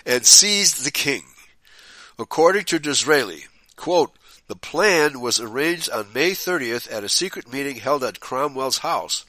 and 0.05 0.27
seized 0.27 0.85
the 0.85 0.91
king. 0.91 1.25
According 2.19 2.65
to 2.65 2.79
Disraeli, 2.79 3.45
quote, 3.77 4.13
the 4.49 4.57
plan 4.57 5.21
was 5.21 5.39
arranged 5.39 5.89
on 5.91 6.13
May 6.13 6.33
30th 6.33 6.93
at 6.93 7.05
a 7.05 7.09
secret 7.09 7.53
meeting 7.53 7.77
held 7.77 8.03
at 8.03 8.19
Cromwell's 8.19 8.79
house, 8.79 9.25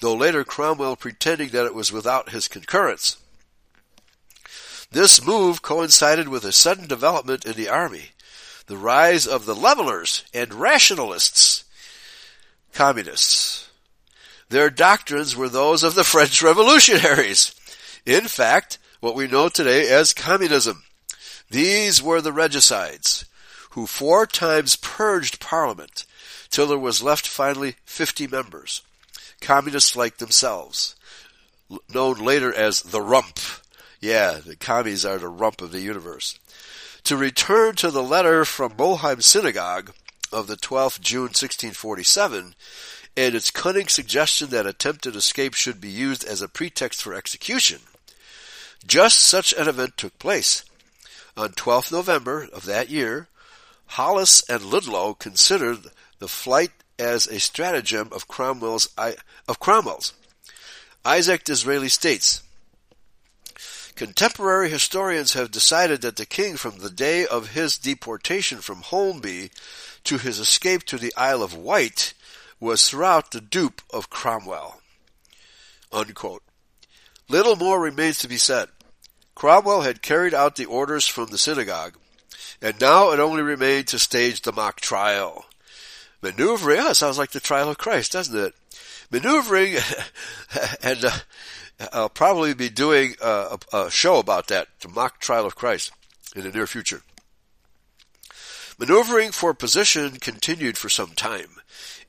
though 0.00 0.14
later 0.14 0.42
Cromwell 0.42 0.96
pretending 0.96 1.50
that 1.50 1.66
it 1.66 1.74
was 1.74 1.92
without 1.92 2.30
his 2.30 2.48
concurrence. 2.48 3.16
This 4.90 5.24
move 5.24 5.62
coincided 5.62 6.28
with 6.28 6.44
a 6.44 6.52
sudden 6.52 6.88
development 6.88 7.44
in 7.44 7.52
the 7.52 7.68
army, 7.68 8.10
the 8.66 8.76
rise 8.76 9.26
of 9.26 9.46
the 9.46 9.54
levelers 9.54 10.24
and 10.34 10.52
rationalists, 10.52 11.64
communists. 12.72 13.70
Their 14.54 14.70
doctrines 14.70 15.34
were 15.34 15.48
those 15.48 15.82
of 15.82 15.96
the 15.96 16.04
French 16.04 16.40
revolutionaries. 16.40 17.52
In 18.06 18.28
fact, 18.28 18.78
what 19.00 19.16
we 19.16 19.26
know 19.26 19.48
today 19.48 19.88
as 19.88 20.14
communism. 20.14 20.84
These 21.50 22.00
were 22.00 22.20
the 22.20 22.32
regicides, 22.32 23.24
who 23.70 23.88
four 23.88 24.26
times 24.26 24.76
purged 24.76 25.40
Parliament, 25.40 26.04
till 26.50 26.68
there 26.68 26.78
was 26.78 27.02
left 27.02 27.26
finally 27.26 27.74
50 27.84 28.28
members, 28.28 28.82
communists 29.40 29.96
like 29.96 30.18
themselves, 30.18 30.94
known 31.92 32.24
later 32.24 32.54
as 32.54 32.80
the 32.80 33.02
rump. 33.02 33.40
Yeah, 33.98 34.34
the 34.34 34.54
commies 34.54 35.04
are 35.04 35.18
the 35.18 35.26
rump 35.26 35.62
of 35.62 35.72
the 35.72 35.80
universe. 35.80 36.38
To 37.02 37.16
return 37.16 37.74
to 37.74 37.90
the 37.90 38.04
letter 38.04 38.44
from 38.44 38.74
Mulheim 38.74 39.20
Synagogue 39.20 39.92
of 40.32 40.46
the 40.46 40.56
12th 40.56 41.00
June 41.00 41.32
1647, 41.34 42.54
and 43.16 43.34
its 43.34 43.50
cunning 43.50 43.88
suggestion 43.88 44.50
that 44.50 44.66
attempted 44.66 45.14
escape 45.16 45.54
should 45.54 45.80
be 45.80 45.88
used 45.88 46.24
as 46.24 46.42
a 46.42 46.48
pretext 46.48 47.02
for 47.02 47.14
execution. 47.14 47.80
Just 48.86 49.20
such 49.20 49.52
an 49.52 49.68
event 49.68 49.96
took 49.96 50.18
place. 50.18 50.64
On 51.36 51.50
12th 51.50 51.90
November 51.90 52.48
of 52.52 52.64
that 52.66 52.90
year, 52.90 53.28
Hollis 53.86 54.42
and 54.48 54.64
Ludlow 54.64 55.14
considered 55.14 55.78
the 56.18 56.28
flight 56.28 56.70
as 56.98 57.26
a 57.26 57.40
stratagem 57.40 58.08
of 58.12 58.28
Cromwell's. 58.28 58.88
Of 59.48 59.60
Cromwell's. 59.60 60.12
Isaac 61.04 61.44
Disraeli 61.44 61.88
states, 61.88 62.42
Contemporary 63.94 64.70
historians 64.70 65.34
have 65.34 65.52
decided 65.52 66.00
that 66.00 66.16
the 66.16 66.26
king, 66.26 66.56
from 66.56 66.78
the 66.78 66.90
day 66.90 67.26
of 67.26 67.50
his 67.50 67.78
deportation 67.78 68.58
from 68.58 68.82
Holmby 68.82 69.50
to 70.04 70.18
his 70.18 70.40
escape 70.40 70.82
to 70.84 70.98
the 70.98 71.14
Isle 71.16 71.42
of 71.42 71.54
Wight, 71.54 72.12
was 72.64 72.88
throughout 72.88 73.30
the 73.30 73.42
dupe 73.42 73.82
of 73.92 74.08
Cromwell. 74.08 74.80
Unquote. 75.92 76.42
Little 77.28 77.56
more 77.56 77.78
remains 77.78 78.18
to 78.20 78.28
be 78.28 78.38
said. 78.38 78.68
Cromwell 79.34 79.82
had 79.82 80.00
carried 80.00 80.32
out 80.32 80.56
the 80.56 80.64
orders 80.64 81.06
from 81.06 81.26
the 81.26 81.38
synagogue, 81.38 81.96
and 82.62 82.80
now 82.80 83.10
it 83.10 83.20
only 83.20 83.42
remained 83.42 83.88
to 83.88 83.98
stage 83.98 84.40
the 84.40 84.52
mock 84.52 84.80
trial. 84.80 85.44
Maneuvering, 86.22 86.78
yeah, 86.78 86.92
sounds 86.92 87.18
like 87.18 87.32
the 87.32 87.40
trial 87.40 87.68
of 87.68 87.76
Christ, 87.76 88.12
doesn't 88.12 88.38
it? 88.38 88.54
Maneuvering, 89.10 89.76
and 90.82 91.04
uh, 91.04 91.18
I'll 91.92 92.08
probably 92.08 92.54
be 92.54 92.70
doing 92.70 93.14
a, 93.22 93.58
a 93.74 93.90
show 93.90 94.18
about 94.18 94.48
that, 94.48 94.68
the 94.80 94.88
mock 94.88 95.20
trial 95.20 95.44
of 95.44 95.54
Christ, 95.54 95.92
in 96.34 96.44
the 96.44 96.50
near 96.50 96.66
future. 96.66 97.02
Maneuvering 98.78 99.32
for 99.32 99.52
position 99.52 100.12
continued 100.12 100.78
for 100.78 100.88
some 100.88 101.10
time 101.10 101.60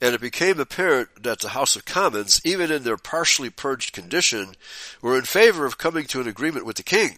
and 0.02 0.14
it 0.14 0.22
became 0.22 0.60
apparent 0.60 1.24
that 1.24 1.40
the 1.40 1.50
House 1.50 1.76
of 1.76 1.86
Commons, 1.86 2.42
even 2.44 2.72
in 2.72 2.84
their 2.84 2.98
partially 2.98 3.50
purged 3.50 3.94
condition, 3.94 4.56
were 5.02 5.18
in 5.18 5.24
favor 5.24 5.66
of 5.66 5.78
coming 5.78 6.06
to 6.06 6.22
an 6.22 6.28
agreement 6.28 6.66
with 6.66 6.78
the 6.78 6.84
king. 6.84 7.18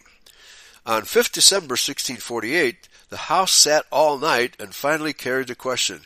On 0.86 1.02
5th 1.02 1.32
December 1.32 1.72
1648, 1.74 2.88
the 3.10 3.16
House 3.16 3.52
sat 3.52 3.84
all 3.90 4.18
night 4.18 4.56
and 4.58 4.74
finally 4.74 5.12
carried 5.12 5.48
the 5.48 5.54
question 5.54 6.02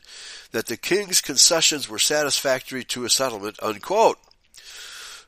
that 0.52 0.66
the 0.66 0.76
king's 0.76 1.20
concessions 1.20 1.88
were 1.88 1.98
satisfactory 1.98 2.84
to 2.84 3.04
a 3.04 3.10
settlement, 3.10 3.58
unquote. 3.62 4.18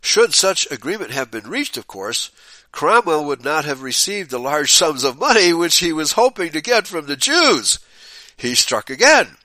Should 0.01 0.35
such 0.35 0.71
agreement 0.71 1.13
have 1.13 1.31
been 1.31 1.49
reached, 1.49 1.77
of 1.77 1.87
course, 1.87 2.31
Cromwell 2.73 3.25
would 3.25 3.45
not 3.45 3.65
have 3.65 3.83
received 3.83 4.31
the 4.31 4.39
large 4.39 4.73
sums 4.73 5.05
of 5.05 5.19
money 5.19 5.53
which 5.53 5.77
he 5.77 5.93
was 5.93 6.13
hoping 6.13 6.51
to 6.51 6.61
get 6.61 6.87
from 6.87 7.07
the 7.07 7.17
Jews. 7.17 7.79
He 8.37 8.55
struck 8.55 8.91
again. 8.91 9.37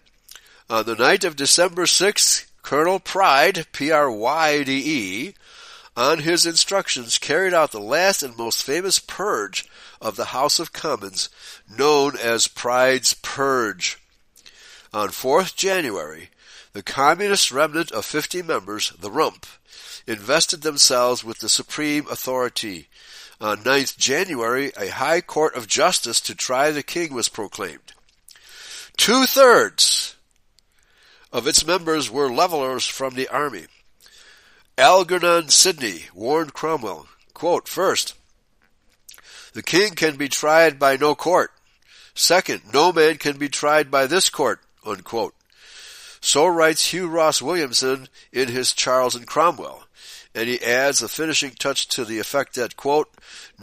On 0.69 0.85
the 0.85 0.93
night 0.95 1.23
of 1.23 1.35
December 1.35 1.85
6th, 1.85 2.45
Colonel 2.61 2.99
Pryde, 2.99 3.65
P-R-Y-D-E, 3.71 5.33
on 5.97 6.19
his 6.19 6.45
instructions 6.45 7.17
carried 7.17 7.55
out 7.55 7.71
the 7.71 7.79
last 7.79 8.21
and 8.21 8.37
most 8.37 8.61
famous 8.61 8.99
purge 8.99 9.67
of 9.99 10.15
the 10.15 10.25
House 10.25 10.59
of 10.59 10.71
Commons, 10.71 11.29
known 11.67 12.15
as 12.15 12.47
Pride's 12.47 13.15
Purge. 13.15 13.97
On 14.93 15.09
4th 15.09 15.55
January, 15.55 16.29
the 16.73 16.83
communist 16.83 17.51
remnant 17.51 17.91
of 17.91 18.05
50 18.05 18.43
members, 18.43 18.91
the 18.91 19.09
Rump, 19.09 19.47
invested 20.05 20.61
themselves 20.61 21.23
with 21.23 21.39
the 21.39 21.49
supreme 21.49 22.05
authority. 22.11 22.89
On 23.41 23.57
9th 23.57 23.97
January, 23.97 24.71
a 24.77 24.89
High 24.89 25.21
Court 25.21 25.55
of 25.55 25.65
Justice 25.65 26.21
to 26.21 26.35
try 26.35 26.69
the 26.69 26.83
king 26.83 27.11
was 27.11 27.27
proclaimed. 27.27 27.93
Two 28.97 29.25
thirds 29.25 30.15
of 31.31 31.47
its 31.47 31.65
members 31.65 32.09
were 32.09 32.31
levelers 32.31 32.85
from 32.85 33.15
the 33.15 33.27
army. 33.27 33.65
Algernon 34.77 35.49
Sidney 35.49 36.05
warned 36.13 36.53
Cromwell, 36.53 37.07
quote, 37.33 37.67
First, 37.67 38.15
The 39.53 39.63
king 39.63 39.95
can 39.95 40.15
be 40.15 40.29
tried 40.29 40.79
by 40.79 40.95
no 40.95 41.15
court. 41.15 41.51
Second, 42.15 42.61
no 42.73 42.91
man 42.91 43.17
can 43.17 43.37
be 43.37 43.49
tried 43.49 43.91
by 43.91 44.07
this 44.07 44.29
court, 44.29 44.61
unquote. 44.85 45.35
So 46.21 46.47
writes 46.47 46.91
Hugh 46.91 47.07
Ross 47.07 47.41
Williamson 47.41 48.07
in 48.31 48.49
his 48.49 48.73
Charles 48.73 49.15
and 49.15 49.25
Cromwell. 49.25 49.83
And 50.35 50.47
he 50.47 50.61
adds 50.61 51.01
a 51.01 51.07
finishing 51.07 51.51
touch 51.51 51.87
to 51.89 52.05
the 52.05 52.19
effect 52.19 52.55
that, 52.55 52.77
quote, 52.77 53.09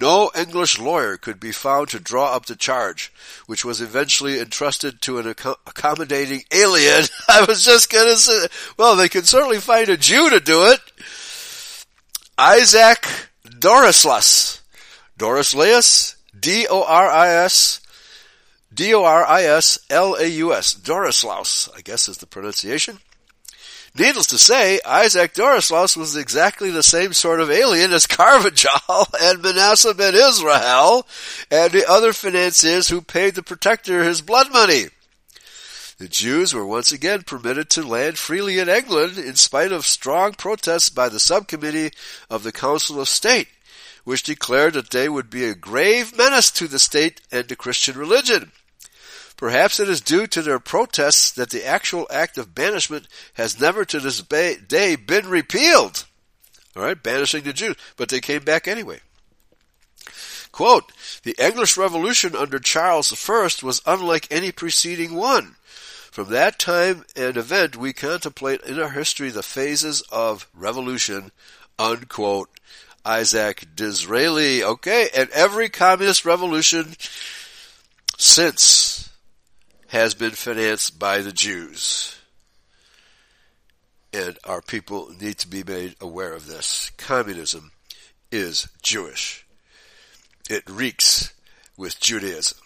no 0.01 0.31
English 0.37 0.81
lawyer 0.81 1.17
could 1.17 1.39
be 1.39 1.53
found 1.53 1.89
to 1.91 2.01
draw 2.01 2.35
up 2.35 2.47
the 2.47 2.57
charge, 2.57 3.13
which 3.47 3.65
was 3.65 3.81
eventually 3.81 4.41
entrusted 4.41 5.01
to 5.03 5.19
an 5.19 5.29
accommodating 5.29 6.43
alien. 6.53 7.05
I 7.29 7.45
was 7.45 7.65
just 7.65 7.91
gonna 7.91 8.17
say, 8.17 8.49
well, 8.77 8.97
they 8.97 9.09
can 9.09 9.23
certainly 9.23 9.59
find 9.59 9.89
a 9.89 9.97
Jew 9.97 10.29
to 10.31 10.41
do 10.41 10.65
it. 10.65 10.81
Isaac 12.37 13.07
Dorislas. 13.45 14.61
Dorislaus? 15.19 16.17
D-O-R-I-S 16.39 17.81
D-O-R-I-S-L-A-U-S. 18.77 20.75
Dorislaus, 20.75 21.69
I 21.75 21.81
guess 21.81 22.09
is 22.09 22.19
the 22.19 22.27
pronunciation. 22.27 22.99
Needless 23.99 24.27
to 24.27 24.39
say, 24.39 24.79
Isaac 24.85 25.33
Dorislaus 25.33 25.97
was 25.97 26.17
exactly 26.17 26.71
the 26.71 26.83
same 26.83 27.15
sort 27.15 27.41
of 27.41 27.51
alien 27.51 27.93
as 27.93 28.07
Carvajal 28.07 29.07
and 29.23 29.43
Manasseh 29.43 29.95
ben 29.95 30.15
Israel 30.15 31.07
and 31.51 31.73
the 31.73 31.89
other 31.89 32.13
financiers 32.13 32.89
who 32.89 33.01
paid 33.01 33.35
the 33.35 33.43
protector 33.43 34.05
his 34.05 34.21
blood 34.21 34.53
money. 34.53 34.87
The 35.99 36.09
Jews 36.09 36.53
were 36.53 36.67
once 36.67 36.93
again 36.93 37.23
permitted 37.23 37.71
to 37.71 37.87
land 37.87 38.19
freely 38.19 38.59
in 38.59 38.69
England 38.69 39.17
in 39.17 39.35
spite 39.35 39.73
of 39.73 39.87
strong 39.87 40.35
protests 40.35 40.91
by 40.91 41.09
the 41.09 41.21
subcommittee 41.21 41.93
of 42.29 42.43
the 42.43 42.53
Council 42.53 43.01
of 43.01 43.09
State, 43.09 43.49
which 44.05 44.25
declared 44.25 44.75
that 44.75 44.91
they 44.91 45.09
would 45.09 45.31
be 45.31 45.47
a 45.47 45.55
grave 45.55 46.15
menace 46.19 46.51
to 46.51 46.69
the 46.69 46.79
state 46.79 47.23
and 47.33 47.49
the 47.49 47.57
Christian 47.57 47.97
religion. 47.97 48.53
Perhaps 49.37 49.81
it 49.81 49.89
is 49.89 50.01
due 50.01 50.27
to 50.27 50.43
their 50.43 50.59
protests 50.59 51.31
that 51.33 51.51
the 51.51 51.65
actual 51.65 52.07
act 52.11 52.39
of 52.39 52.55
banishment 52.55 53.07
has 53.35 53.61
never 53.61 53.85
to 53.85 54.01
this 54.01 54.23
day 54.23 54.97
been 54.97 55.29
repealed. 55.29 56.07
Alright, 56.77 57.03
banishing 57.03 57.45
the 57.45 57.53
Jews, 57.53 57.77
but 57.97 58.09
they 58.09 58.21
came 58.21 58.45
back 58.45 58.67
anyway. 58.67 59.01
Quote, 60.53 60.91
the 61.23 61.37
English 61.39 61.77
Revolution 61.77 62.35
under 62.35 62.59
Charles 62.59 63.13
I 63.29 63.49
was 63.63 63.83
unlike 63.85 64.27
any 64.31 64.53
preceding 64.53 65.15
one. 65.15 65.57
From 66.11 66.31
that 66.31 66.59
time 66.59 67.05
and 67.15 67.37
event, 67.37 67.77
we 67.77 67.93
contemplate 67.93 68.63
in 68.63 68.81
our 68.81 68.91
history 68.91 69.29
the 69.29 69.43
phases 69.43 70.03
of 70.11 70.49
revolution, 70.55 71.31
unquote. 71.79 72.49
Isaac 73.07 73.69
Disraeli. 73.77 74.65
Okay, 74.65 75.09
and 75.17 75.31
every 75.31 75.69
communist 75.69 76.25
revolution 76.25 76.97
since 78.19 78.96
has 79.89 80.15
been 80.15 80.33
financed 80.33 80.99
by 80.99 81.19
the 81.19 81.33
Jews. 81.33 82.17
And 84.13 84.39
our 84.45 84.63
people 84.63 85.13
need 85.21 85.39
to 85.39 85.49
be 85.49 85.63
made 85.63 85.97
aware 86.01 86.33
of 86.33 86.47
this. 86.47 86.91
Communism 86.97 87.73
is 88.33 88.69
Jewish. 88.83 89.47
It 90.49 90.69
reeks 90.69 91.33
with 91.77 92.01
Judaism. 92.01 92.59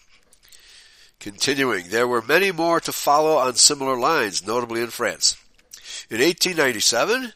Continuing, 1.19 1.89
there 1.89 2.07
were 2.07 2.21
many 2.21 2.51
more 2.51 2.79
to 2.79 2.91
follow 2.91 3.37
on 3.37 3.55
similar 3.55 3.97
lines, 3.97 4.45
notably 4.45 4.81
in 4.81 4.89
France. 4.89 5.35
In 6.09 6.19
1897, 6.19 7.33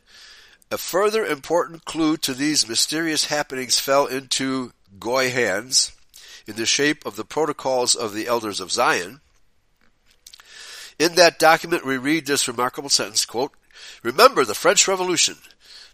a 0.71 0.77
further 0.77 1.25
important 1.25 1.86
clue 1.86 2.17
to 2.17 2.33
these 2.33 2.67
mysterious 2.67 3.25
happenings 3.25 3.79
fell 3.79 4.07
into 4.07 4.71
Goy 4.99 5.29
hands 5.29 5.91
in 6.47 6.55
the 6.55 6.65
shape 6.65 7.05
of 7.05 7.15
the 7.15 7.25
protocols 7.25 7.95
of 7.95 8.13
the 8.13 8.27
elders 8.27 8.59
of 8.59 8.71
Zion, 8.71 9.21
in 10.98 11.16
that 11.16 11.39
document, 11.39 11.86
we 11.86 11.98
read 11.98 12.26
this 12.26 12.48
remarkable 12.48 12.89
sentence, 12.89 13.26
quote, 13.26 13.52
Remember 14.04 14.46
the 14.46 14.56
French 14.56 14.88
Revolution. 14.88 15.36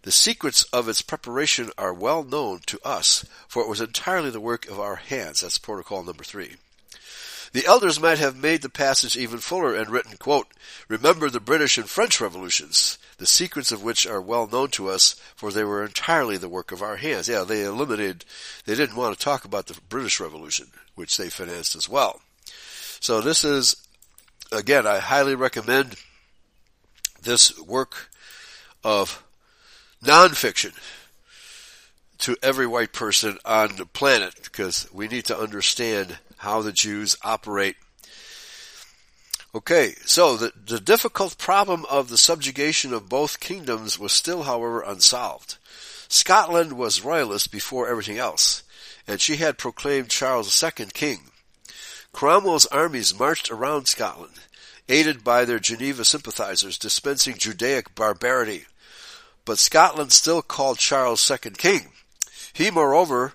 The 0.04 0.12
secrets 0.12 0.64
of 0.66 0.90
its 0.90 1.02
preparation 1.02 1.72
are 1.78 1.94
well 1.94 2.24
known 2.24 2.62
to 2.68 2.80
us, 2.84 3.26
for 3.48 3.62
it 3.62 3.70
was 3.70 3.82
entirely 3.82 4.32
the 4.32 4.40
work 4.40 4.68
of 4.68 4.80
our 4.80 4.96
hands. 4.96 5.42
That's 5.42 5.58
protocol 5.58 6.04
number 6.04 6.24
three. 6.24 6.56
The 7.54 7.66
elders 7.66 8.00
might 8.00 8.18
have 8.18 8.36
made 8.36 8.62
the 8.62 8.70
passage 8.70 9.18
even 9.18 9.40
fuller 9.40 9.76
and 9.76 9.90
written, 9.90 10.16
quote, 10.18 10.48
Remember 10.88 11.30
the 11.30 11.42
British 11.42 11.78
and 11.78 11.90
French 11.90 12.22
revolutions, 12.22 12.98
the 13.18 13.26
secrets 13.26 13.72
of 13.74 13.84
which 13.84 14.08
are 14.08 14.22
well 14.22 14.48
known 14.48 14.70
to 14.70 14.90
us, 14.90 15.16
for 15.36 15.52
they 15.52 15.66
were 15.66 15.84
entirely 15.84 16.38
the 16.38 16.48
work 16.50 16.72
of 16.72 16.82
our 16.82 16.96
hands. 16.96 17.28
Yeah, 17.28 17.44
they 17.44 17.64
eliminated, 17.64 18.24
they 18.66 18.76
didn't 18.76 18.96
want 18.96 19.18
to 19.18 19.24
talk 19.24 19.44
about 19.44 19.68
the 19.68 19.78
British 19.90 20.20
Revolution, 20.20 20.68
which 20.96 21.18
they 21.18 21.30
financed 21.30 21.76
as 21.76 21.90
well. 21.90 22.22
So 23.02 23.20
this 23.20 23.44
is 23.44 23.76
again, 24.52 24.86
I 24.86 25.00
highly 25.00 25.36
recommend 25.36 25.96
this 27.22 27.58
work 27.60 28.10
of 28.84 29.24
nonfiction 30.04 30.74
to 32.20 32.38
every 32.44 32.68
white 32.68 32.94
person 32.94 33.38
on 33.46 33.76
the 33.78 33.86
planet 33.86 34.36
because 34.44 34.88
we 34.94 35.08
need 35.08 35.26
to 35.26 35.38
understand 35.38 36.18
how 36.38 36.62
the 36.62 36.72
Jews 36.72 37.18
operate. 37.24 37.76
Okay, 39.54 39.96
so 40.06 40.38
the, 40.38 40.54
the 40.66 40.80
difficult 40.80 41.38
problem 41.38 41.86
of 41.90 42.10
the 42.10 42.18
subjugation 42.18 42.94
of 42.94 43.10
both 43.10 43.40
kingdoms 43.40 44.00
was 44.00 44.12
still, 44.12 44.44
however, 44.44 44.82
unsolved. 44.82 45.58
Scotland 46.08 46.74
was 46.74 47.04
royalist 47.04 47.52
before 47.52 47.90
everything 47.90 48.18
else, 48.18 48.64
and 49.08 49.20
she 49.20 49.38
had 49.38 49.58
proclaimed 49.58 50.10
Charles 50.10 50.64
II 50.64 50.86
king. 50.94 51.31
Cromwell's 52.14 52.66
armies 52.68 53.18
marched 53.18 53.50
around 53.50 53.88
Scotland, 53.88 54.34
aided 54.90 55.24
by 55.24 55.46
their 55.46 55.60
Geneva 55.60 56.06
sympathizers, 56.06 56.78
dispensing 56.78 57.38
Judaic 57.38 57.96
barbarity. 57.96 58.66
But 59.46 59.60
Scotland 59.60 60.12
still 60.12 60.42
called 60.42 60.78
Charles 60.78 61.30
II 61.30 61.52
king. 61.58 61.94
He, 62.54 62.70
moreover, 62.70 63.34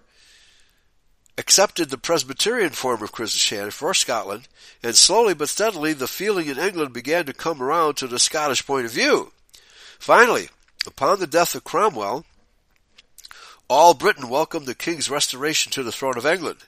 accepted 1.39 1.91
the 1.91 1.99
Presbyterian 1.99 2.71
form 2.71 3.03
of 3.03 3.13
Christianity 3.13 3.71
for 3.71 3.93
Scotland, 3.95 4.49
and 4.83 4.95
slowly 4.95 5.35
but 5.35 5.49
steadily 5.49 5.93
the 5.93 6.09
feeling 6.09 6.47
in 6.47 6.59
England 6.59 6.93
began 6.93 7.27
to 7.27 7.33
come 7.33 7.63
around 7.63 7.97
to 7.97 8.07
the 8.07 8.19
Scottish 8.19 8.67
point 8.67 8.87
of 8.87 8.93
view. 8.93 9.33
Finally, 9.99 10.49
upon 10.87 11.19
the 11.19 11.27
death 11.27 11.55
of 11.55 11.65
Cromwell, 11.65 12.25
all 13.69 13.95
Britain 13.95 14.29
welcomed 14.29 14.67
the 14.67 14.75
king's 14.75 15.11
restoration 15.11 15.73
to 15.73 15.83
the 15.83 15.93
throne 15.93 16.17
of 16.17 16.27
England. 16.27 16.59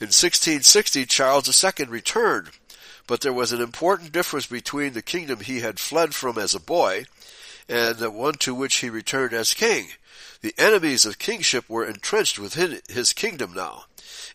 In 0.00 0.08
1660, 0.08 1.06
Charles 1.06 1.64
II 1.64 1.86
returned, 1.86 2.50
but 3.06 3.20
there 3.20 3.32
was 3.32 3.52
an 3.52 3.60
important 3.60 4.12
difference 4.12 4.46
between 4.46 4.92
the 4.92 5.02
kingdom 5.02 5.40
he 5.40 5.60
had 5.60 5.78
fled 5.78 6.14
from 6.14 6.36
as 6.36 6.54
a 6.54 6.60
boy 6.60 7.04
and 7.68 7.96
the 7.96 8.10
one 8.10 8.34
to 8.34 8.54
which 8.54 8.76
he 8.76 8.90
returned 8.90 9.32
as 9.32 9.54
king. 9.54 9.88
The 10.40 10.54
enemies 10.58 11.06
of 11.06 11.18
kingship 11.18 11.68
were 11.68 11.84
entrenched 11.84 12.38
within 12.38 12.80
his 12.88 13.12
kingdom 13.12 13.54
now. 13.54 13.84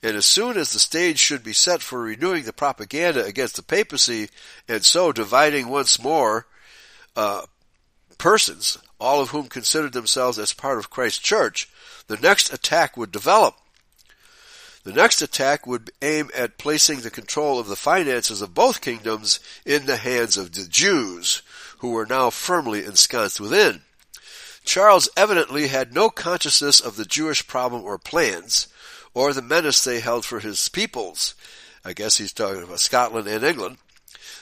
And 0.02 0.16
as 0.16 0.26
soon 0.26 0.58
as 0.58 0.72
the 0.72 0.80
stage 0.80 1.20
should 1.20 1.44
be 1.44 1.54
set 1.54 1.82
for 1.82 2.02
renewing 2.02 2.44
the 2.46 2.54
propaganda 2.54 3.26
against 3.26 3.58
the 3.58 3.64
papacy 3.64 4.30
and 4.68 4.84
so 4.86 5.12
dividing 5.12 5.68
once 5.68 6.02
more 6.02 6.48
uh, 7.16 7.44
persons, 8.18 8.78
all 9.00 9.22
of 9.22 9.30
whom 9.30 9.48
considered 9.48 9.94
themselves 9.94 10.40
as 10.40 10.54
part 10.54 10.78
of 10.78 10.90
Christ's 10.90 11.20
church, 11.20 11.70
the 12.08 12.18
next 12.18 12.54
attack 12.54 12.96
would 12.96 13.12
develop. 13.12 13.56
The 14.90 14.96
next 14.96 15.22
attack 15.22 15.68
would 15.68 15.92
aim 16.02 16.32
at 16.36 16.58
placing 16.58 17.02
the 17.02 17.12
control 17.12 17.60
of 17.60 17.68
the 17.68 17.76
finances 17.76 18.42
of 18.42 18.56
both 18.56 18.82
kingdoms 18.82 19.40
in 19.64 19.86
the 19.86 19.98
hands 19.98 20.36
of 20.36 20.54
the 20.54 20.68
Jews, 20.68 21.44
who 21.78 21.92
were 21.92 22.08
now 22.08 22.32
firmly 22.32 22.84
ensconced 22.84 23.40
within. 23.40 23.84
Charles 24.66 25.08
evidently 25.16 25.68
had 25.68 25.94
no 25.94 26.10
consciousness 26.10 26.80
of 26.80 26.96
the 26.96 27.06
Jewish 27.06 27.46
problem 27.46 27.84
or 27.84 28.00
plans, 28.00 28.68
or 29.14 29.32
the 29.32 29.44
menace 29.44 29.84
they 29.84 30.00
held 30.00 30.26
for 30.26 30.40
his 30.40 30.68
peoples. 30.70 31.36
I 31.86 31.94
guess 31.94 32.18
he's 32.18 32.34
talking 32.34 32.64
about 32.64 32.80
Scotland 32.80 33.28
and 33.28 33.44
England. 33.44 33.78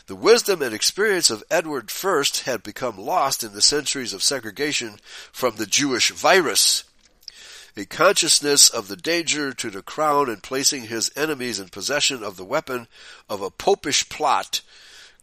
The 0.05 0.15
wisdom 0.15 0.61
and 0.61 0.73
experience 0.73 1.29
of 1.29 1.43
Edward 1.51 1.91
I 1.91 2.23
had 2.45 2.63
become 2.63 2.97
lost 2.97 3.43
in 3.43 3.51
the 3.51 3.61
centuries 3.61 4.13
of 4.13 4.23
segregation 4.23 5.01
from 5.33 5.57
the 5.57 5.65
Jewish 5.65 6.11
virus 6.11 6.85
a 7.79 7.85
consciousness 7.85 8.69
of 8.69 8.87
the 8.87 8.95
danger 8.95 9.53
to 9.53 9.69
the 9.69 9.81
crown 9.81 10.29
and 10.29 10.41
placing 10.41 10.83
his 10.83 11.11
enemies 11.15 11.59
in 11.59 11.69
possession 11.69 12.23
of 12.23 12.37
the 12.37 12.45
weapon 12.45 12.87
of 13.29 13.41
a 13.41 13.51
popish 13.51 14.07
plot 14.09 14.61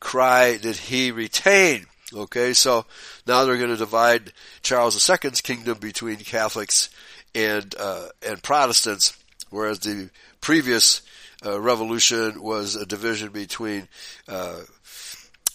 cry 0.00 0.57
did 0.57 0.76
he 0.76 1.11
retain. 1.11 1.86
Okay, 2.12 2.52
so 2.52 2.84
now 3.26 3.44
they're 3.44 3.57
going 3.57 3.70
to 3.70 3.76
divide 3.76 4.32
Charles 4.62 5.09
II's 5.09 5.40
kingdom 5.40 5.78
between 5.78 6.18
Catholics 6.18 6.90
and 7.34 7.74
uh, 7.78 8.09
and 8.24 8.42
Protestants, 8.42 9.16
whereas 9.50 9.80
the 9.80 10.11
previous 10.40 11.02
uh, 11.44 11.61
revolution 11.61 12.42
was 12.42 12.76
a 12.76 12.86
division 12.86 13.30
between 13.30 13.88
uh, 14.28 14.61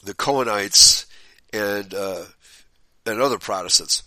the 0.04 0.14
Cohenites 0.16 1.06
and 1.54 1.94
uh, 1.94 2.24
and 3.06 3.22
other 3.22 3.38
Protestants 3.38 4.04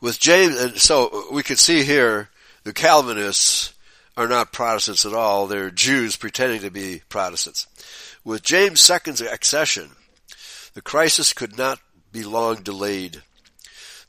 with 0.00 0.18
James, 0.18 0.60
and 0.60 0.72
uh, 0.72 0.78
so 0.78 1.08
uh, 1.08 1.34
we 1.34 1.42
can 1.42 1.56
see 1.56 1.82
here 1.82 2.30
the 2.64 2.72
Calvinists 2.72 3.72
are 4.16 4.28
not 4.28 4.52
Protestants 4.52 5.06
at 5.06 5.14
all. 5.14 5.46
They're 5.46 5.70
Jews 5.70 6.16
pretending 6.16 6.60
to 6.62 6.70
be 6.70 7.02
Protestants. 7.08 7.66
With 8.24 8.42
James 8.42 8.88
II's 8.90 9.20
accession, 9.20 9.90
the 10.74 10.82
crisis 10.82 11.32
could 11.32 11.56
not 11.56 11.80
be 12.12 12.22
long 12.22 12.56
delayed. 12.56 13.22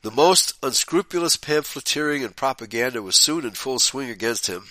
The 0.02 0.10
most 0.10 0.54
unscrupulous 0.62 1.36
pamphleteering 1.36 2.24
and 2.24 2.34
propaganda 2.34 3.00
was 3.02 3.16
soon 3.16 3.44
in 3.44 3.52
full 3.52 3.78
swing 3.78 4.10
against 4.10 4.48
him, 4.48 4.64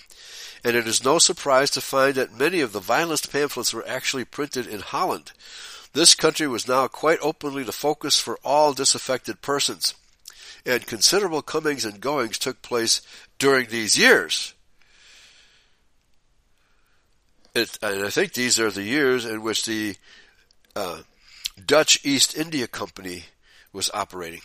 and 0.62 0.76
it 0.76 0.86
is 0.86 1.04
no 1.04 1.18
surprise 1.18 1.70
to 1.70 1.80
find 1.80 2.14
that 2.14 2.38
many 2.38 2.60
of 2.60 2.72
the 2.72 2.80
vilest 2.80 3.32
pamphlets 3.32 3.72
were 3.72 3.88
actually 3.88 4.24
printed 4.24 4.66
in 4.66 4.80
Holland. 4.80 5.32
This 5.94 6.14
country 6.14 6.46
was 6.46 6.68
now 6.68 6.86
quite 6.86 7.18
openly 7.20 7.62
the 7.62 7.72
focus 7.72 8.18
for 8.18 8.38
all 8.44 8.72
disaffected 8.72 9.42
persons, 9.42 9.94
and 10.64 10.86
considerable 10.86 11.42
comings 11.42 11.84
and 11.84 12.00
goings 12.00 12.38
took 12.38 12.62
place 12.62 13.02
during 13.38 13.68
these 13.68 13.98
years. 13.98 14.54
It, 17.54 17.78
and 17.82 18.04
I 18.04 18.10
think 18.10 18.32
these 18.32 18.58
are 18.58 18.70
the 18.70 18.82
years 18.82 19.24
in 19.24 19.42
which 19.42 19.66
the 19.66 19.96
uh, 20.74 21.02
Dutch 21.64 22.00
East 22.04 22.36
India 22.36 22.66
Company 22.66 23.24
was 23.72 23.90
operating. 23.92 24.40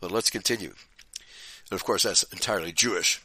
But 0.00 0.12
let's 0.12 0.30
continue. 0.30 0.74
And 1.70 1.72
of 1.72 1.84
course, 1.84 2.04
that's 2.04 2.22
entirely 2.24 2.72
Jewish. 2.72 3.20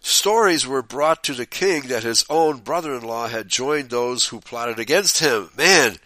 Stories 0.00 0.66
were 0.66 0.82
brought 0.82 1.24
to 1.24 1.34
the 1.34 1.46
king 1.46 1.88
that 1.88 2.02
his 2.02 2.24
own 2.28 2.58
brother-in-law 2.58 3.28
had 3.28 3.48
joined 3.48 3.90
those 3.90 4.26
who 4.26 4.40
plotted 4.40 4.78
against 4.78 5.20
him. 5.20 5.50
Man, 5.56 5.96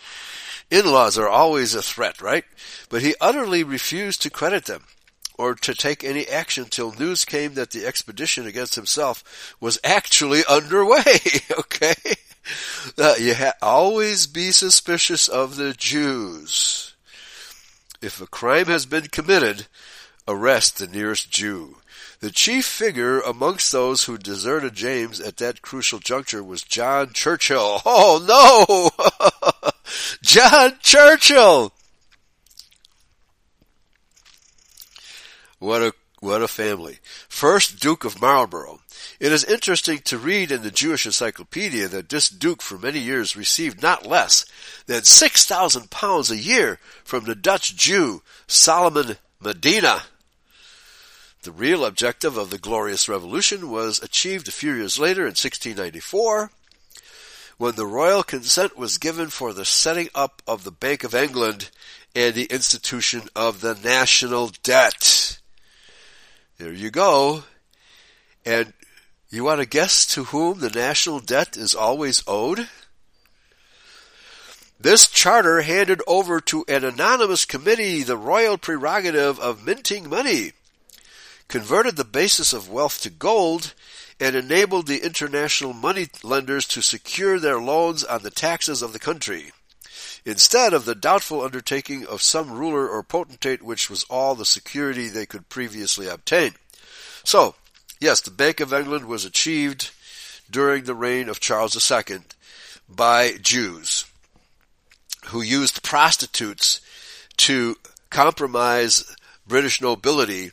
in-laws 0.70 1.18
are 1.18 1.28
always 1.28 1.74
a 1.74 1.82
threat, 1.82 2.22
right? 2.22 2.45
But 2.88 3.03
he 3.03 3.14
utterly 3.20 3.64
refused 3.64 4.22
to 4.22 4.30
credit 4.30 4.66
them 4.66 4.84
or 5.41 5.55
to 5.55 5.74
take 5.74 6.05
any 6.05 6.28
action 6.28 6.66
till 6.66 6.93
news 6.93 7.24
came 7.24 7.55
that 7.55 7.70
the 7.70 7.86
expedition 7.86 8.47
against 8.47 8.74
himself 8.74 9.55
was 9.59 9.78
actually 9.82 10.43
underway. 10.47 11.18
okay? 11.59 11.95
Uh, 12.99 13.14
you 13.18 13.34
ha- 13.34 13.55
always 13.62 14.26
be 14.26 14.53
suspicious 14.53 15.28
of 15.28 15.57
the 15.57 15.72
Jews. 15.72 16.95
If 18.03 18.20
a 18.20 18.26
crime 18.26 18.66
has 18.66 18.84
been 18.84 19.09
committed, 19.09 19.66
arrest 20.28 20.78
the 20.78 20.86
nearest 20.86 21.30
Jew. 21.30 21.76
The 22.20 22.30
chief 22.30 22.66
figure 22.66 23.20
amongst 23.20 23.72
those 23.72 24.05
who 24.05 24.18
deserted 24.18 24.74
James 24.74 25.20
at 25.20 25.38
that 25.38 25.62
crucial 25.62 26.01
juncture 26.01 26.45
was 26.45 26.62
John 26.62 27.14
Churchill. 27.14 27.80
Oh 27.86 28.20
no! 28.28 29.70
John 30.22 30.74
Churchill! 30.82 31.72
What 35.61 35.82
a 35.82 35.92
what 36.20 36.42
a 36.42 36.48
family. 36.48 36.98
First 37.28 37.80
Duke 37.80 38.04
of 38.04 38.20
Marlborough. 38.20 38.80
It 39.20 39.32
is 39.32 39.44
interesting 39.44 39.98
to 40.00 40.18
read 40.18 40.50
in 40.50 40.62
the 40.62 40.70
Jewish 40.70 41.06
Encyclopedia 41.06 41.88
that 41.88 42.08
this 42.08 42.28
Duke 42.28 42.61
for 42.61 42.76
many 42.76 42.98
years 42.98 43.36
received 43.36 43.82
not 43.82 44.06
less 44.06 44.44
than 44.86 45.04
six 45.04 45.44
thousand 45.44 45.90
pounds 45.90 46.30
a 46.30 46.36
year 46.36 46.78
from 47.04 47.24
the 47.24 47.34
Dutch 47.34 47.76
Jew 47.76 48.22
Solomon 48.46 49.16
Medina. 49.38 50.02
The 51.42 51.52
real 51.52 51.84
objective 51.84 52.36
of 52.36 52.50
the 52.50 52.58
Glorious 52.58 53.08
Revolution 53.08 53.70
was 53.70 53.98
achieved 53.98 54.48
a 54.48 54.52
few 54.52 54.74
years 54.74 54.98
later 54.98 55.22
in 55.22 55.36
1694 55.36 56.50
when 57.56 57.74
the 57.74 57.86
royal 57.86 58.22
consent 58.22 58.76
was 58.78 58.96
given 58.96 59.28
for 59.28 59.52
the 59.52 59.66
setting 59.66 60.08
up 60.14 60.40
of 60.46 60.64
the 60.64 60.70
Bank 60.70 61.04
of 61.04 61.14
England 61.14 61.70
and 62.14 62.34
the 62.34 62.44
institution 62.44 63.28
of 63.36 63.61
the 63.61 63.74
national 63.74 64.50
debt. 64.62 65.39
There 66.61 66.74
you 66.74 66.90
go. 66.90 67.44
And 68.44 68.74
you 69.30 69.44
want 69.44 69.62
to 69.62 69.66
guess 69.66 70.04
to 70.08 70.24
whom 70.24 70.61
the 70.61 70.68
national 70.68 71.20
debt 71.20 71.56
is 71.56 71.74
always 71.74 72.22
owed? 72.26 72.68
This 74.78 75.08
charter 75.08 75.62
handed 75.62 76.02
over 76.06 76.38
to 76.42 76.66
an 76.68 76.84
anonymous 76.84 77.46
committee 77.46 78.02
the 78.02 78.18
royal 78.18 78.58
prerogative 78.58 79.40
of 79.40 79.64
minting 79.64 80.11
money, 80.11 80.52
converted 81.48 81.96
the 81.96 82.04
basis 82.04 82.52
of 82.52 82.68
wealth 82.68 83.00
to 83.04 83.11
gold, 83.11 83.72
and 84.20 84.36
enabled 84.36 84.86
the 84.86 85.02
international 85.02 85.72
money 85.72 86.08
lenders 86.22 86.66
to 86.68 86.82
secure 86.82 87.38
their 87.38 87.58
loans 87.58 88.04
on 88.04 88.22
the 88.22 88.30
taxes 88.30 88.82
of 88.82 88.92
the 88.92 88.98
country 88.98 89.52
instead 90.24 90.72
of 90.72 90.84
the 90.84 90.94
doubtful 90.94 91.42
undertaking 91.42 92.06
of 92.06 92.22
some 92.22 92.50
ruler 92.52 92.88
or 92.88 93.02
potentate 93.02 93.62
which 93.62 93.88
was 93.88 94.04
all 94.04 94.34
the 94.34 94.44
security 94.44 95.08
they 95.08 95.26
could 95.26 95.48
previously 95.48 96.06
obtain. 96.06 96.52
So, 97.24 97.54
yes, 98.00 98.20
the 98.20 98.30
Bank 98.30 98.60
of 98.60 98.72
England 98.72 99.06
was 99.06 99.24
achieved 99.24 99.90
during 100.50 100.84
the 100.84 100.94
reign 100.94 101.28
of 101.28 101.40
Charles 101.40 101.90
II 101.90 102.18
by 102.88 103.32
Jews 103.40 104.04
who 105.26 105.42
used 105.42 105.82
prostitutes 105.82 106.80
to 107.36 107.76
compromise 108.10 109.16
British 109.46 109.80
nobility 109.80 110.50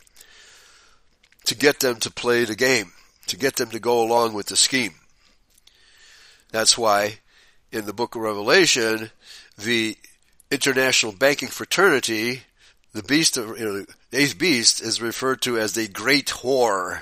to 1.44 1.54
get 1.54 1.80
them 1.80 1.96
to 1.96 2.10
play 2.10 2.44
the 2.44 2.54
game, 2.54 2.92
to 3.26 3.36
get 3.36 3.56
them 3.56 3.70
to 3.70 3.80
go 3.80 4.02
along 4.02 4.34
with 4.34 4.46
the 4.46 4.56
scheme. 4.56 4.94
That's 6.50 6.76
why 6.76 7.18
in 7.72 7.86
the 7.86 7.92
book 7.92 8.14
of 8.14 8.22
Revelation, 8.22 9.10
the 9.58 9.96
international 10.50 11.12
banking 11.12 11.48
fraternity, 11.48 12.42
the 12.92 13.02
beast 13.02 13.36
of, 13.36 13.58
you 13.58 13.64
know, 13.64 13.84
the 14.10 14.18
eighth 14.18 14.38
beast 14.38 14.80
is 14.80 15.02
referred 15.02 15.42
to 15.42 15.58
as 15.58 15.74
the 15.74 15.88
great 15.88 16.26
whore. 16.26 17.00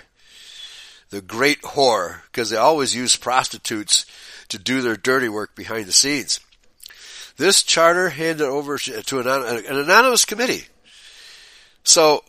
The 1.11 1.21
great 1.21 1.63
whore, 1.63 2.23
because 2.27 2.51
they 2.51 2.57
always 2.57 2.97
use 2.97 3.15
prostitutes 3.15 4.07
to 4.49 4.59
do 4.59 4.81
their 4.81 4.97
dirty 4.97 5.29
work 5.29 5.55
behind 5.55 5.87
the 5.87 5.93
scenes. 5.93 6.41
This 7.37 7.63
charter 7.63 8.09
handed 8.09 8.47
over 8.47 8.79
to 8.79 9.21
an, 9.21 9.27
an 9.29 9.77
anonymous 9.77 10.25
committee. 10.25 10.65
So, 11.85 12.25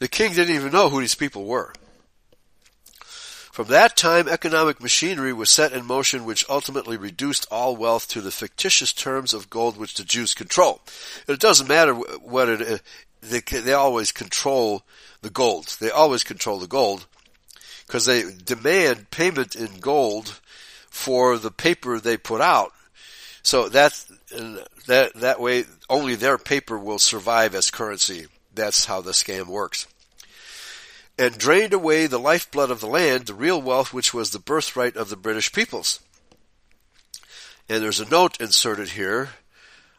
the 0.00 0.08
king 0.08 0.34
didn't 0.34 0.54
even 0.54 0.72
know 0.72 0.90
who 0.90 1.00
these 1.00 1.14
people 1.14 1.44
were. 1.44 1.72
From 3.58 3.66
that 3.66 3.96
time, 3.96 4.28
economic 4.28 4.80
machinery 4.80 5.32
was 5.32 5.50
set 5.50 5.72
in 5.72 5.84
motion 5.84 6.24
which 6.24 6.48
ultimately 6.48 6.96
reduced 6.96 7.44
all 7.50 7.74
wealth 7.74 8.06
to 8.10 8.20
the 8.20 8.30
fictitious 8.30 8.92
terms 8.92 9.34
of 9.34 9.50
gold 9.50 9.76
which 9.76 9.94
the 9.94 10.04
Jews 10.04 10.32
control. 10.32 10.80
It 11.26 11.40
doesn't 11.40 11.66
matter 11.66 11.92
what 11.92 12.48
it, 12.48 12.62
uh, 12.62 12.78
they, 13.20 13.40
they 13.40 13.72
always 13.72 14.12
control 14.12 14.84
the 15.22 15.30
gold. 15.30 15.76
They 15.80 15.90
always 15.90 16.22
control 16.22 16.60
the 16.60 16.68
gold 16.68 17.06
because 17.84 18.06
they 18.06 18.30
demand 18.32 19.10
payment 19.10 19.56
in 19.56 19.80
gold 19.80 20.38
for 20.88 21.36
the 21.36 21.50
paper 21.50 21.98
they 21.98 22.16
put 22.16 22.40
out. 22.40 22.70
So 23.42 23.68
that's, 23.68 24.04
that, 24.86 25.14
that 25.16 25.40
way 25.40 25.64
only 25.90 26.14
their 26.14 26.38
paper 26.38 26.78
will 26.78 27.00
survive 27.00 27.56
as 27.56 27.72
currency. 27.72 28.28
That's 28.54 28.84
how 28.84 29.00
the 29.00 29.10
scam 29.10 29.48
works 29.48 29.88
and 31.18 31.36
drained 31.36 31.72
away 31.72 32.06
the 32.06 32.18
lifeblood 32.18 32.70
of 32.70 32.80
the 32.80 32.86
land, 32.86 33.26
the 33.26 33.34
real 33.34 33.60
wealth 33.60 33.92
which 33.92 34.14
was 34.14 34.30
the 34.30 34.38
birthright 34.38 34.96
of 34.96 35.08
the 35.08 35.16
British 35.16 35.52
peoples. 35.52 36.00
And 37.68 37.82
there's 37.82 38.00
a 38.00 38.08
note 38.08 38.40
inserted 38.40 38.90
here 38.90 39.30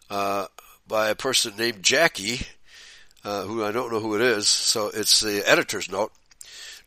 uh, 0.10 0.48
by 0.88 1.10
a 1.10 1.16
person 1.16 1.54
named 1.58 1.84
Jackie, 1.84 2.48
uh, 3.24 3.44
who 3.44 3.64
I 3.64 3.72
don't 3.72 3.92
know 3.92 4.00
who 4.00 4.16
it 4.16 4.22
is, 4.22 4.48
so 4.48 4.88
it's 4.88 5.20
the 5.20 5.48
editor's 5.48 5.92
note. 5.92 6.12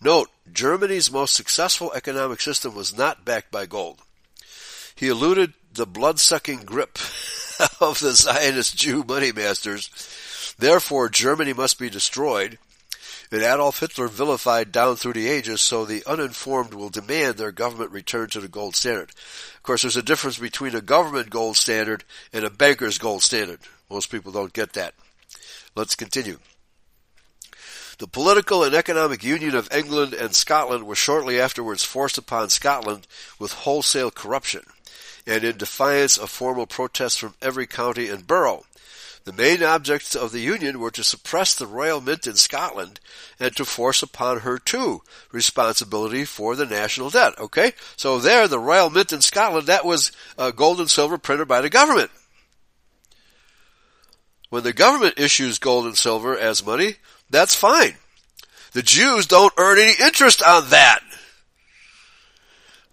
Note, 0.01 0.31
Germany's 0.53 1.13
most 1.13 1.35
successful 1.35 1.93
economic 1.93 2.41
system 2.41 2.75
was 2.75 2.97
not 2.97 3.25
backed 3.25 3.53
by 3.53 3.67
gold. 3.67 4.01
He 4.97 5.09
alluded 5.09 5.53
the 5.73 5.87
blood-sucking 5.87 6.65
grip 6.65 6.99
of 7.81 8.01
the 8.01 8.13
Zionist 8.13 8.77
Jew 8.77 9.05
money 9.07 9.31
masters. 9.31 9.91
Therefore, 10.59 11.09
Germany 11.09 11.53
must 11.53 11.79
be 11.79 11.89
destroyed 11.89 12.59
that 13.33 13.55
Adolf 13.55 13.81
Hitler 13.81 14.09
vilified 14.09 14.73
down 14.73 14.97
through 14.97 15.15
the 15.15 15.27
ages, 15.27 15.63
so 15.63 15.87
the 15.87 16.05
uninformed 16.07 16.75
will 16.75 16.91
demand 16.91 17.39
their 17.39 17.51
government 17.51 17.91
return 17.91 18.29
to 18.29 18.41
the 18.41 18.47
gold 18.47 18.77
standard. 18.77 19.09
Of 19.57 19.63
course, 19.63 19.81
there's 19.81 19.97
a 19.97 20.03
difference 20.03 20.37
between 20.37 20.77
a 20.77 20.83
government 20.83 21.31
gold 21.31 21.57
standard 21.57 22.05
and 22.35 22.45
a 22.45 22.51
banker's 22.51 22.99
gold 22.99 23.23
standard. 23.23 23.61
Most 23.89 24.11
people 24.11 24.33
don't 24.33 24.53
get 24.53 24.75
that. 24.75 24.93
Let's 25.75 25.97
continue. 25.97 26.41
The 27.97 28.07
political 28.07 28.65
and 28.65 28.75
economic 28.75 29.25
union 29.25 29.55
of 29.55 29.73
England 29.73 30.13
and 30.13 30.37
Scotland 30.37 30.87
was 30.87 30.99
shortly 30.99 31.41
afterwards 31.41 31.83
forced 31.83 32.19
upon 32.19 32.51
Scotland 32.51 33.07
with 33.39 33.55
wholesale 33.55 34.11
corruption, 34.11 34.65
and 35.27 35.43
in 35.43 35.57
defiance 35.57 36.19
of 36.19 36.29
formal 36.29 36.67
protests 36.67 37.17
from 37.17 37.35
every 37.41 37.67
county 37.67 38.11
and 38.11 38.27
borough. 38.27 38.67
The 39.25 39.33
main 39.33 39.63
objects 39.63 40.17
of 40.17 40.33
the 40.33 40.41
Union 40.41 40.81
were 40.81 40.91
to 40.91 41.05
suppress 41.05 41.55
the 41.55 41.67
royal 41.67 42.01
mint 42.01 42.27
in 42.27 42.35
Scotland 42.35 42.99
and 43.39 43.55
to 43.57 43.65
force 43.65 44.03
upon 44.03 44.41
her 44.41 44.59
too 44.59 45.03
responsibility 45.31 46.25
for 46.25 46.57
the 46.57 46.67
national 46.67 47.11
debt. 47.11 47.39
Okay? 47.39 47.73
So 47.97 48.19
there, 48.19 48.49
the 48.49 48.59
royal 48.59 48.91
mint 48.91 49.13
in 49.13 49.21
Scotland, 49.21 49.69
that 49.69 49.85
was 49.85 50.11
uh, 50.37 50.51
gold 50.51 50.81
and 50.81 50.91
silver 50.91 51.19
printed 51.19 51.47
by 51.47 51.61
the 51.61 51.71
government. 51.71 52.11
When 54.51 54.65
the 54.65 54.73
government 54.73 55.19
issues 55.19 55.59
gold 55.59 55.87
and 55.87 55.97
silver 55.97 56.37
as 56.37 56.67
money, 56.67 56.97
that's 57.31 57.55
fine. 57.55 57.95
The 58.73 58.83
Jews 58.83 59.27
don't 59.27 59.53
earn 59.57 59.79
any 59.79 59.95
interest 60.03 60.43
on 60.43 60.69
that. 60.71 61.01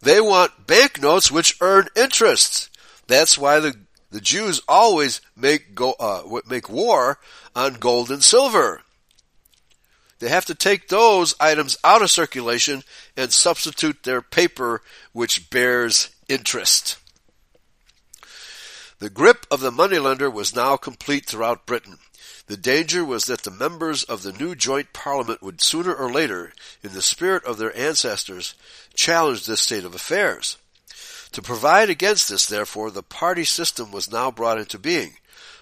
They 0.01 0.21
want 0.21 0.67
banknotes 0.67 1.31
which 1.31 1.57
earn 1.59 1.87
interest. 1.95 2.69
That's 3.07 3.37
why 3.37 3.59
the, 3.59 3.75
the 4.11 4.21
Jews 4.21 4.61
always 4.67 5.21
make 5.35 5.75
go, 5.75 5.93
uh, 5.99 6.23
make 6.47 6.69
war 6.69 7.19
on 7.55 7.75
gold 7.75 8.09
and 8.09 8.23
silver. 8.23 8.81
They 10.19 10.29
have 10.29 10.45
to 10.45 10.55
take 10.55 10.87
those 10.87 11.33
items 11.39 11.77
out 11.83 12.01
of 12.01 12.11
circulation 12.11 12.83
and 13.15 13.31
substitute 13.31 14.03
their 14.03 14.21
paper 14.21 14.81
which 15.13 15.49
bears 15.49 16.09
interest. 16.27 16.97
The 18.99 19.09
grip 19.09 19.45
of 19.49 19.61
the 19.61 19.71
moneylender 19.71 20.29
was 20.29 20.55
now 20.55 20.75
complete 20.75 21.25
throughout 21.25 21.65
Britain. 21.65 21.99
The 22.47 22.57
danger 22.57 23.05
was 23.05 23.25
that 23.25 23.43
the 23.43 23.51
members 23.51 24.03
of 24.03 24.23
the 24.23 24.33
new 24.33 24.55
joint 24.55 24.91
parliament 24.91 25.41
would 25.41 25.61
sooner 25.61 25.93
or 25.93 26.11
later, 26.11 26.51
in 26.83 26.93
the 26.93 27.01
spirit 27.01 27.45
of 27.45 27.57
their 27.57 27.75
ancestors, 27.77 28.55
challenge 28.93 29.45
this 29.45 29.61
state 29.61 29.85
of 29.85 29.95
affairs. 29.95 30.57
To 31.33 31.41
provide 31.41 31.89
against 31.89 32.29
this, 32.29 32.45
therefore, 32.45 32.89
the 32.89 33.03
party 33.03 33.45
system 33.45 33.91
was 33.91 34.11
now 34.11 34.31
brought 34.31 34.57
into 34.57 34.79
being, 34.79 35.17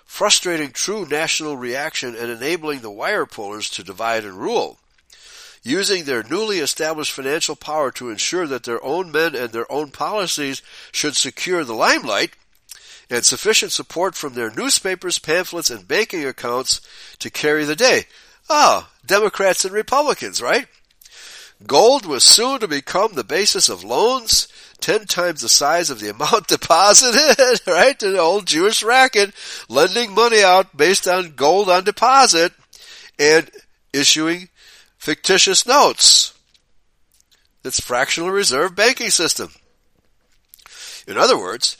frustrating 0.06 0.72
true 0.72 1.06
national 1.06 1.58
reaction 1.58 2.16
and 2.16 2.32
enabling 2.32 2.80
the 2.80 2.92
wire 2.92 3.26
pullers 3.26 3.70
to 3.72 3.84
divide 3.84 4.24
and 4.24 4.40
rule. 4.40 4.80
Using 5.64 6.06
their 6.06 6.24
newly 6.24 6.60
established 6.60 7.12
financial 7.12 7.58
power 7.58 7.92
to 7.92 8.10
ensure 8.10 8.48
that 8.48 8.64
their 8.64 8.84
own 8.84 9.12
men 9.12 9.36
and 9.36 9.52
their 9.52 9.70
own 9.70 9.92
policies 9.92 10.62
should 10.94 11.16
secure 11.16 11.66
the 11.66 11.74
limelight, 11.74 12.32
and 13.10 13.26
sufficient 13.26 13.72
support 13.72 14.16
from 14.16 14.34
their 14.34 14.52
newspapers, 14.52 15.20
pamphlets, 15.20 15.70
and 15.70 15.88
banking 15.88 16.26
accounts 16.26 16.82
to 17.20 17.30
carry 17.30 17.66
the 17.66 17.76
day. 17.76 18.06
Ah, 18.50 18.90
Democrats 19.06 19.66
and 19.66 19.74
Republicans, 19.74 20.42
right? 20.42 20.68
Gold 21.66 22.06
was 22.06 22.24
soon 22.24 22.60
to 22.60 22.68
become 22.68 23.14
the 23.14 23.24
basis 23.24 23.68
of 23.68 23.84
loans, 23.84 24.48
ten 24.80 25.06
times 25.06 25.42
the 25.42 25.50
size 25.50 25.90
of 25.90 26.00
the 26.00 26.12
amount 26.12 26.48
deposited, 26.48 27.62
right? 27.66 27.98
The 27.98 28.20
old 28.20 28.46
Jewish 28.46 28.84
racket, 28.84 29.34
lending 29.68 30.14
money 30.14 30.44
out 30.44 30.78
based 30.78 31.08
on 31.08 31.36
gold 31.36 31.70
on 31.70 31.84
deposit, 31.84 32.54
and 33.18 33.50
issuing 33.92 34.50
fictitious 34.98 35.66
notes. 35.66 36.34
It's 37.64 37.80
fractional 37.80 38.30
reserve 38.30 38.76
banking 38.76 39.10
system. 39.10 39.50
In 41.08 41.18
other 41.18 41.38
words, 41.38 41.78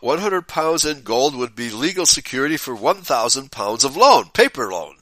100 0.00 0.48
pounds 0.48 0.84
in 0.86 1.02
gold 1.02 1.36
would 1.36 1.54
be 1.54 1.68
legal 1.68 2.06
security 2.06 2.56
for 2.56 2.74
1,000 2.74 3.52
pounds 3.52 3.84
of 3.84 3.96
loan, 3.96 4.30
paper 4.30 4.72
loan. 4.72 4.96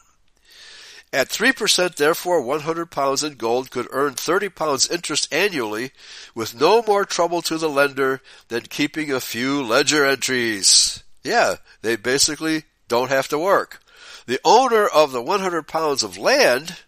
At 1.14 1.28
3%, 1.28 1.96
therefore, 1.96 2.40
100 2.40 2.90
pounds 2.90 3.22
in 3.22 3.34
gold 3.34 3.70
could 3.70 3.86
earn 3.90 4.14
30 4.14 4.48
pounds 4.48 4.88
interest 4.88 5.32
annually 5.32 5.92
with 6.34 6.58
no 6.58 6.82
more 6.82 7.04
trouble 7.04 7.42
to 7.42 7.58
the 7.58 7.68
lender 7.68 8.22
than 8.48 8.62
keeping 8.62 9.12
a 9.12 9.20
few 9.20 9.62
ledger 9.62 10.06
entries. 10.06 11.04
Yeah, 11.22 11.56
they 11.82 11.96
basically 11.96 12.64
don't 12.88 13.10
have 13.10 13.28
to 13.28 13.38
work. 13.38 13.82
The 14.24 14.40
owner 14.42 14.86
of 14.86 15.12
the 15.12 15.20
100 15.20 15.64
pounds 15.68 16.02
of 16.02 16.16
land 16.16 16.78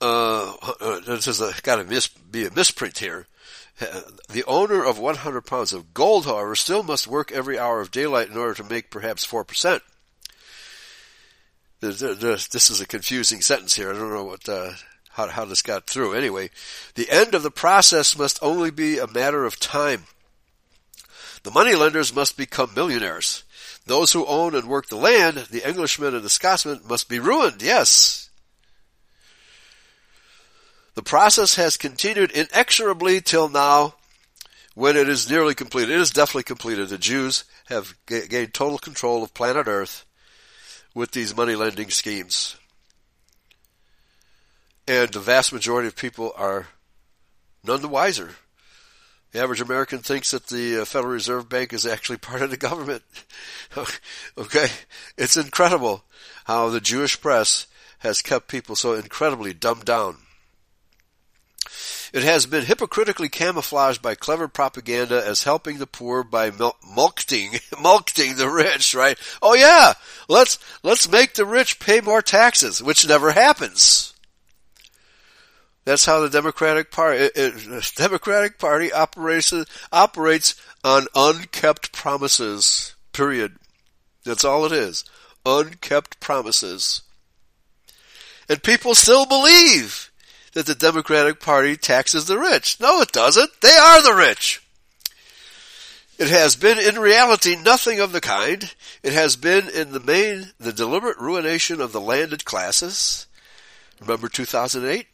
uh, 0.00 0.54
uh 0.80 1.00
this 1.00 1.26
is 1.26 1.40
got 1.60 1.76
to 1.76 1.84
mis- 1.84 2.08
be 2.08 2.46
a 2.46 2.50
misprint 2.50 2.98
here. 2.98 3.26
The 4.28 4.44
owner 4.44 4.84
of 4.84 4.98
100 4.98 5.42
pounds 5.42 5.72
of 5.72 5.94
gold, 5.94 6.26
however, 6.26 6.56
still 6.56 6.82
must 6.82 7.06
work 7.06 7.32
every 7.32 7.58
hour 7.58 7.80
of 7.80 7.90
daylight 7.90 8.28
in 8.28 8.36
order 8.36 8.54
to 8.54 8.64
make 8.64 8.90
perhaps 8.90 9.26
4%. 9.26 9.80
This 11.80 12.70
is 12.70 12.80
a 12.80 12.86
confusing 12.86 13.40
sentence 13.40 13.74
here. 13.74 13.90
I 13.90 13.94
don't 13.94 14.12
know 14.12 14.24
what, 14.24 14.48
uh, 14.48 14.72
how, 15.10 15.28
how 15.28 15.44
this 15.44 15.62
got 15.62 15.86
through. 15.86 16.14
Anyway, 16.14 16.50
the 16.94 17.10
end 17.10 17.34
of 17.34 17.42
the 17.42 17.50
process 17.50 18.18
must 18.18 18.38
only 18.42 18.70
be 18.70 18.98
a 18.98 19.06
matter 19.06 19.44
of 19.44 19.60
time. 19.60 20.04
The 21.42 21.50
moneylenders 21.50 22.14
must 22.14 22.36
become 22.36 22.74
millionaires. 22.74 23.44
Those 23.86 24.12
who 24.12 24.26
own 24.26 24.54
and 24.54 24.66
work 24.66 24.88
the 24.88 24.96
land, 24.96 25.46
the 25.50 25.64
Englishmen 25.64 26.14
and 26.14 26.24
the 26.24 26.30
Scotsmen, 26.30 26.80
must 26.88 27.08
be 27.08 27.20
ruined. 27.20 27.62
Yes, 27.62 28.25
the 30.96 31.02
process 31.02 31.54
has 31.56 31.76
continued 31.76 32.30
inexorably 32.32 33.20
till 33.20 33.50
now 33.50 33.94
when 34.74 34.96
it 34.96 35.10
is 35.10 35.30
nearly 35.30 35.54
completed. 35.54 35.94
It 35.94 36.00
is 36.00 36.10
definitely 36.10 36.44
completed. 36.44 36.88
The 36.88 36.96
Jews 36.96 37.44
have 37.66 37.94
gained 38.06 38.54
total 38.54 38.78
control 38.78 39.22
of 39.22 39.34
planet 39.34 39.66
Earth 39.68 40.06
with 40.94 41.12
these 41.12 41.36
money 41.36 41.54
lending 41.54 41.90
schemes. 41.90 42.56
And 44.88 45.12
the 45.12 45.20
vast 45.20 45.52
majority 45.52 45.86
of 45.86 45.96
people 45.96 46.32
are 46.34 46.68
none 47.62 47.82
the 47.82 47.88
wiser. 47.88 48.30
The 49.32 49.42
average 49.42 49.60
American 49.60 49.98
thinks 49.98 50.30
that 50.30 50.46
the 50.46 50.80
uh, 50.80 50.84
Federal 50.86 51.12
Reserve 51.12 51.46
Bank 51.46 51.74
is 51.74 51.84
actually 51.84 52.16
part 52.18 52.40
of 52.40 52.50
the 52.50 52.56
government. 52.56 53.02
okay? 54.38 54.68
It's 55.18 55.36
incredible 55.36 56.04
how 56.44 56.70
the 56.70 56.80
Jewish 56.80 57.20
press 57.20 57.66
has 57.98 58.22
kept 58.22 58.48
people 58.48 58.76
so 58.76 58.94
incredibly 58.94 59.52
dumbed 59.52 59.84
down. 59.84 60.16
It 62.16 62.24
has 62.24 62.46
been 62.46 62.64
hypocritically 62.64 63.28
camouflaged 63.28 64.00
by 64.00 64.14
clever 64.14 64.48
propaganda 64.48 65.22
as 65.22 65.42
helping 65.42 65.76
the 65.76 65.86
poor 65.86 66.24
by 66.24 66.50
mulcting, 66.50 67.56
mulcting 67.78 68.36
the 68.36 68.48
rich, 68.48 68.94
right? 68.94 69.18
Oh 69.42 69.52
yeah, 69.52 69.92
let's, 70.26 70.58
let's 70.82 71.10
make 71.10 71.34
the 71.34 71.44
rich 71.44 71.78
pay 71.78 72.00
more 72.00 72.22
taxes, 72.22 72.82
which 72.82 73.06
never 73.06 73.32
happens. 73.32 74.14
That's 75.84 76.06
how 76.06 76.20
the 76.20 76.30
Democratic 76.30 76.90
Party, 76.90 77.18
it, 77.18 77.32
it, 77.36 77.92
Democratic 77.96 78.58
Party 78.58 78.90
operates, 78.90 79.52
operates 79.92 80.54
on 80.82 81.08
unkept 81.14 81.92
promises. 81.92 82.94
Period. 83.12 83.56
That's 84.24 84.42
all 84.42 84.64
it 84.64 84.72
is. 84.72 85.04
Unkept 85.44 86.18
promises. 86.20 87.02
And 88.48 88.62
people 88.62 88.94
still 88.94 89.26
believe 89.26 90.05
that 90.56 90.64
the 90.64 90.74
Democratic 90.74 91.38
Party 91.38 91.76
taxes 91.76 92.24
the 92.24 92.38
rich. 92.38 92.80
No, 92.80 93.02
it 93.02 93.12
doesn't. 93.12 93.60
They 93.60 93.76
are 93.76 94.02
the 94.02 94.14
rich. 94.14 94.62
It 96.16 96.28
has 96.28 96.56
been 96.56 96.78
in 96.78 96.98
reality 96.98 97.56
nothing 97.56 98.00
of 98.00 98.12
the 98.12 98.22
kind. 98.22 98.74
It 99.02 99.12
has 99.12 99.36
been 99.36 99.68
in 99.68 99.92
the 99.92 100.00
main 100.00 100.52
the 100.58 100.72
deliberate 100.72 101.18
ruination 101.18 101.82
of 101.82 101.92
the 101.92 102.00
landed 102.00 102.46
classes. 102.46 103.26
Remember 104.00 104.30
2008? 104.30 105.06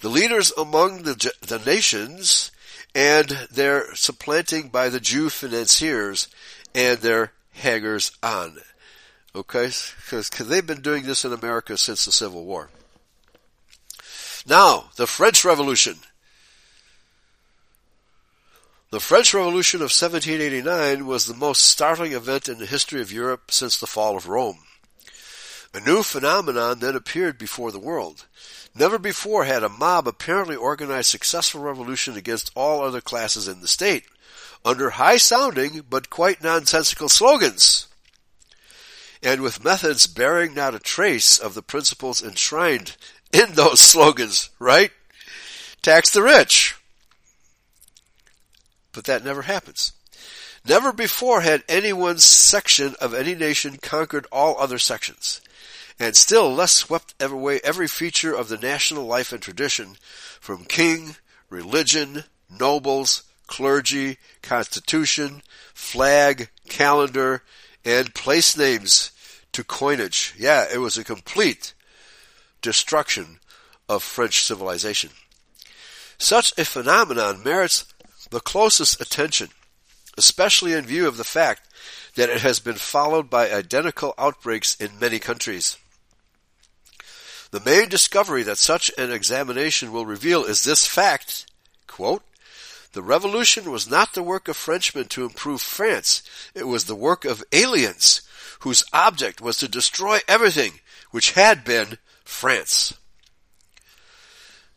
The 0.00 0.08
leaders 0.08 0.52
among 0.58 1.04
the, 1.04 1.32
the 1.42 1.62
nations 1.64 2.50
and 2.92 3.28
their 3.52 3.94
supplanting 3.94 4.68
by 4.68 4.88
the 4.88 4.98
Jew 4.98 5.28
financiers 5.28 6.26
and 6.74 6.98
their 6.98 7.30
hangers 7.52 8.10
on. 8.20 8.56
Okay? 9.32 9.70
Because 10.00 10.28
they've 10.30 10.66
been 10.66 10.82
doing 10.82 11.04
this 11.04 11.24
in 11.24 11.32
America 11.32 11.78
since 11.78 12.04
the 12.04 12.10
Civil 12.10 12.44
War. 12.44 12.68
Now, 14.46 14.90
the 14.96 15.06
French 15.06 15.44
Revolution. 15.44 15.98
The 18.90 19.00
French 19.00 19.32
Revolution 19.32 19.78
of 19.78 19.92
1789 19.92 21.06
was 21.06 21.26
the 21.26 21.34
most 21.34 21.62
startling 21.62 22.12
event 22.12 22.48
in 22.48 22.58
the 22.58 22.66
history 22.66 23.00
of 23.00 23.12
Europe 23.12 23.50
since 23.50 23.78
the 23.78 23.86
fall 23.86 24.16
of 24.16 24.28
Rome. 24.28 24.58
A 25.72 25.80
new 25.80 26.02
phenomenon 26.02 26.80
then 26.80 26.96
appeared 26.96 27.38
before 27.38 27.70
the 27.72 27.78
world. 27.78 28.26
Never 28.74 28.98
before 28.98 29.44
had 29.44 29.62
a 29.62 29.68
mob 29.68 30.06
apparently 30.06 30.56
organized 30.56 31.08
successful 31.08 31.62
revolution 31.62 32.16
against 32.16 32.50
all 32.54 32.82
other 32.82 33.00
classes 33.00 33.48
in 33.48 33.60
the 33.60 33.68
state, 33.68 34.04
under 34.64 34.90
high 34.90 35.16
sounding 35.16 35.84
but 35.88 36.10
quite 36.10 36.42
nonsensical 36.42 37.08
slogans, 37.08 37.86
and 39.22 39.40
with 39.40 39.64
methods 39.64 40.06
bearing 40.06 40.52
not 40.52 40.74
a 40.74 40.78
trace 40.78 41.38
of 41.38 41.54
the 41.54 41.62
principles 41.62 42.22
enshrined 42.22 42.96
in 43.32 43.52
those 43.52 43.80
slogans, 43.80 44.50
right? 44.58 44.90
Tax 45.80 46.10
the 46.10 46.22
rich. 46.22 46.76
But 48.92 49.04
that 49.04 49.24
never 49.24 49.42
happens. 49.42 49.92
Never 50.64 50.92
before 50.92 51.40
had 51.40 51.64
any 51.68 51.92
one 51.92 52.18
section 52.18 52.94
of 53.00 53.14
any 53.14 53.34
nation 53.34 53.78
conquered 53.78 54.26
all 54.30 54.56
other 54.58 54.78
sections, 54.78 55.40
and 55.98 56.14
still 56.14 56.54
less 56.54 56.72
swept 56.72 57.20
away 57.20 57.60
every 57.64 57.88
feature 57.88 58.34
of 58.34 58.48
the 58.48 58.58
national 58.58 59.04
life 59.04 59.32
and 59.32 59.42
tradition, 59.42 59.96
from 60.40 60.64
king, 60.64 61.16
religion, 61.50 62.24
nobles, 62.48 63.24
clergy, 63.48 64.18
constitution, 64.40 65.42
flag, 65.74 66.48
calendar, 66.68 67.42
and 67.84 68.14
place 68.14 68.56
names 68.56 69.10
to 69.52 69.64
coinage. 69.64 70.34
Yeah, 70.38 70.66
it 70.72 70.78
was 70.78 70.96
a 70.96 71.04
complete 71.04 71.74
destruction 72.62 73.38
of 73.88 74.02
French 74.02 74.44
civilization. 74.44 75.10
Such 76.18 76.56
a 76.56 76.64
phenomenon 76.64 77.42
merits 77.42 77.84
the 78.30 78.40
closest 78.40 79.00
attention, 79.00 79.48
especially 80.16 80.72
in 80.72 80.86
view 80.86 81.06
of 81.06 81.16
the 81.16 81.24
fact 81.24 81.68
that 82.14 82.30
it 82.30 82.40
has 82.40 82.60
been 82.60 82.76
followed 82.76 83.28
by 83.28 83.50
identical 83.50 84.14
outbreaks 84.16 84.74
in 84.76 84.98
many 84.98 85.18
countries. 85.18 85.76
The 87.50 87.60
main 87.60 87.88
discovery 87.88 88.42
that 88.44 88.58
such 88.58 88.90
an 88.96 89.12
examination 89.12 89.92
will 89.92 90.06
reveal 90.06 90.44
is 90.44 90.64
this 90.64 90.86
fact, 90.86 91.46
quote, 91.86 92.22
the 92.92 93.02
revolution 93.02 93.70
was 93.70 93.90
not 93.90 94.12
the 94.12 94.22
work 94.22 94.48
of 94.48 94.56
Frenchmen 94.56 95.06
to 95.08 95.24
improve 95.24 95.62
France. 95.62 96.22
It 96.54 96.66
was 96.66 96.84
the 96.84 96.94
work 96.94 97.24
of 97.24 97.42
aliens 97.52 98.22
whose 98.60 98.84
object 98.92 99.40
was 99.40 99.56
to 99.58 99.68
destroy 99.68 100.20
everything 100.28 100.80
which 101.10 101.32
had 101.32 101.64
been 101.64 101.98
France. 102.24 102.94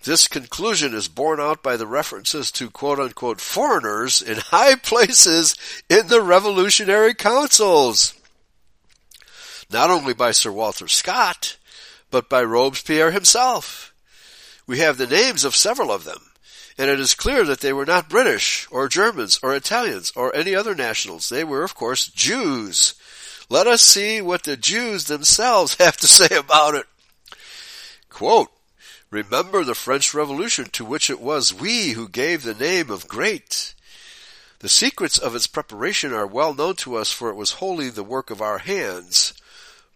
This 0.05 0.27
conclusion 0.27 0.93
is 0.93 1.07
borne 1.07 1.39
out 1.39 1.63
by 1.63 1.77
the 1.77 1.87
references 1.87 2.51
to 2.51 2.69
quote 2.69 2.99
unquote 2.99 3.41
foreigners 3.41 4.21
in 4.21 4.37
high 4.51 4.75
places 4.75 5.55
in 5.89 6.07
the 6.07 6.21
revolutionary 6.21 7.15
councils. 7.15 8.13
Not 9.71 9.89
only 9.89 10.13
by 10.13 10.31
Sir 10.31 10.51
Walter 10.51 10.87
Scott, 10.87 11.57
but 12.11 12.29
by 12.29 12.43
Robespierre 12.43 13.09
himself. 13.09 13.93
We 14.67 14.77
have 14.79 14.97
the 14.97 15.07
names 15.07 15.43
of 15.43 15.55
several 15.55 15.91
of 15.91 16.03
them, 16.03 16.31
and 16.77 16.89
it 16.89 16.99
is 16.99 17.15
clear 17.15 17.43
that 17.43 17.61
they 17.61 17.73
were 17.73 17.85
not 17.85 18.07
British, 18.07 18.67
or 18.69 18.87
Germans, 18.87 19.39
or 19.41 19.55
Italians, 19.55 20.11
or 20.15 20.35
any 20.35 20.55
other 20.55 20.75
nationals. 20.75 21.29
They 21.29 21.43
were, 21.43 21.63
of 21.63 21.75
course, 21.75 22.07
Jews. 22.07 22.93
Let 23.49 23.65
us 23.67 23.81
see 23.81 24.21
what 24.21 24.43
the 24.43 24.55
Jews 24.55 25.05
themselves 25.05 25.75
have 25.79 25.97
to 25.97 26.07
say 26.07 26.35
about 26.35 26.75
it. 26.75 26.85
Quote, 28.15 28.49
Remember 29.11 29.65
the 29.65 29.75
French 29.75 30.13
Revolution 30.13 30.69
to 30.69 30.85
which 30.85 31.09
it 31.09 31.19
was 31.19 31.53
we 31.53 31.89
who 31.89 32.07
gave 32.07 32.43
the 32.43 32.53
name 32.53 32.89
of 32.89 33.09
great. 33.09 33.75
The 34.59 34.69
secrets 34.69 35.17
of 35.17 35.35
its 35.35 35.47
preparation 35.47 36.13
are 36.13 36.25
well 36.25 36.53
known 36.53 36.77
to 36.77 36.95
us 36.95 37.11
for 37.11 37.29
it 37.29 37.35
was 37.35 37.59
wholly 37.59 37.89
the 37.89 38.05
work 38.05 38.29
of 38.29 38.41
our 38.41 38.59
hands. 38.59 39.33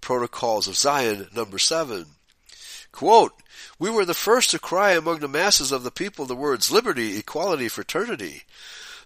Protocols 0.02 0.68
of 0.68 0.76
Zion, 0.76 1.30
number 1.34 1.58
seven. 1.58 2.08
Quote, 2.92 3.32
we 3.80 3.90
were 3.90 4.04
the 4.04 4.14
first 4.14 4.50
to 4.50 4.60
cry 4.60 4.92
among 4.92 5.20
the 5.20 5.30
masses 5.30 5.72
of 5.72 5.84
the 5.84 5.90
people 5.90 6.26
the 6.26 6.36
words 6.36 6.70
liberty, 6.70 7.18
equality, 7.18 7.70
fraternity. 7.70 8.44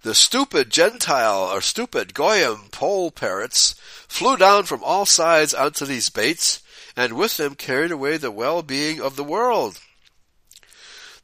The 0.02 0.16
stupid 0.16 0.72
Gentile 0.72 1.52
or 1.54 1.62
stupid 1.62 2.16
Goyim 2.16 2.70
pole 2.72 3.12
parrots 3.12 3.76
flew 4.08 4.38
down 4.38 4.64
from 4.64 4.84
all 4.84 5.06
sides 5.06 5.54
onto 5.54 5.86
these 5.86 6.10
baits 6.10 6.63
and 6.96 7.14
with 7.14 7.38
them 7.38 7.56
carried 7.56 7.92
away 7.92 8.18
the 8.18 8.32
well-being 8.32 9.02
of 9.02 9.16
the 9.16 9.24
world. 9.24 9.80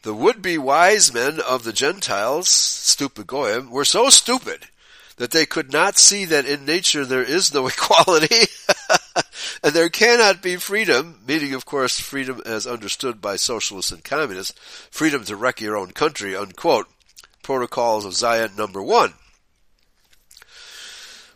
The 0.04 0.14
would-be 0.14 0.58
wise 0.58 1.14
men 1.14 1.40
of 1.40 1.64
the 1.64 1.74
Gentiles, 1.74 2.48
stupid 2.48 3.28
Goyim, 3.28 3.70
were 3.70 3.86
so 3.86 4.10
stupid 4.10 4.68
that 5.18 5.32
they 5.32 5.46
could 5.46 5.74
not 5.74 5.98
see 5.98 6.24
that 6.26 6.46
in 6.46 6.66
nature 6.66 7.06
there 7.06 7.24
is 7.24 7.54
no 7.54 7.68
equality 7.74 8.48
and 9.64 9.74
there 9.74 9.90
cannot 9.90 10.42
be 10.42 10.56
freedom, 10.56 11.20
meaning 11.28 11.54
of 11.54 11.66
course 11.66 12.00
freedom 12.00 12.42
as 12.46 12.66
understood 12.66 13.22
by 13.22 13.36
socialists 13.36 13.92
and 13.92 14.04
communists, 14.04 14.58
freedom 14.90 15.24
to 15.26 15.36
wreck 15.36 15.60
your 15.60 15.78
own 15.78 15.92
country, 15.92 16.36
unquote. 16.36 16.88
Protocols 17.44 18.06
of 18.06 18.14
Zion 18.14 18.52
number 18.56 18.82
one. 18.82 19.14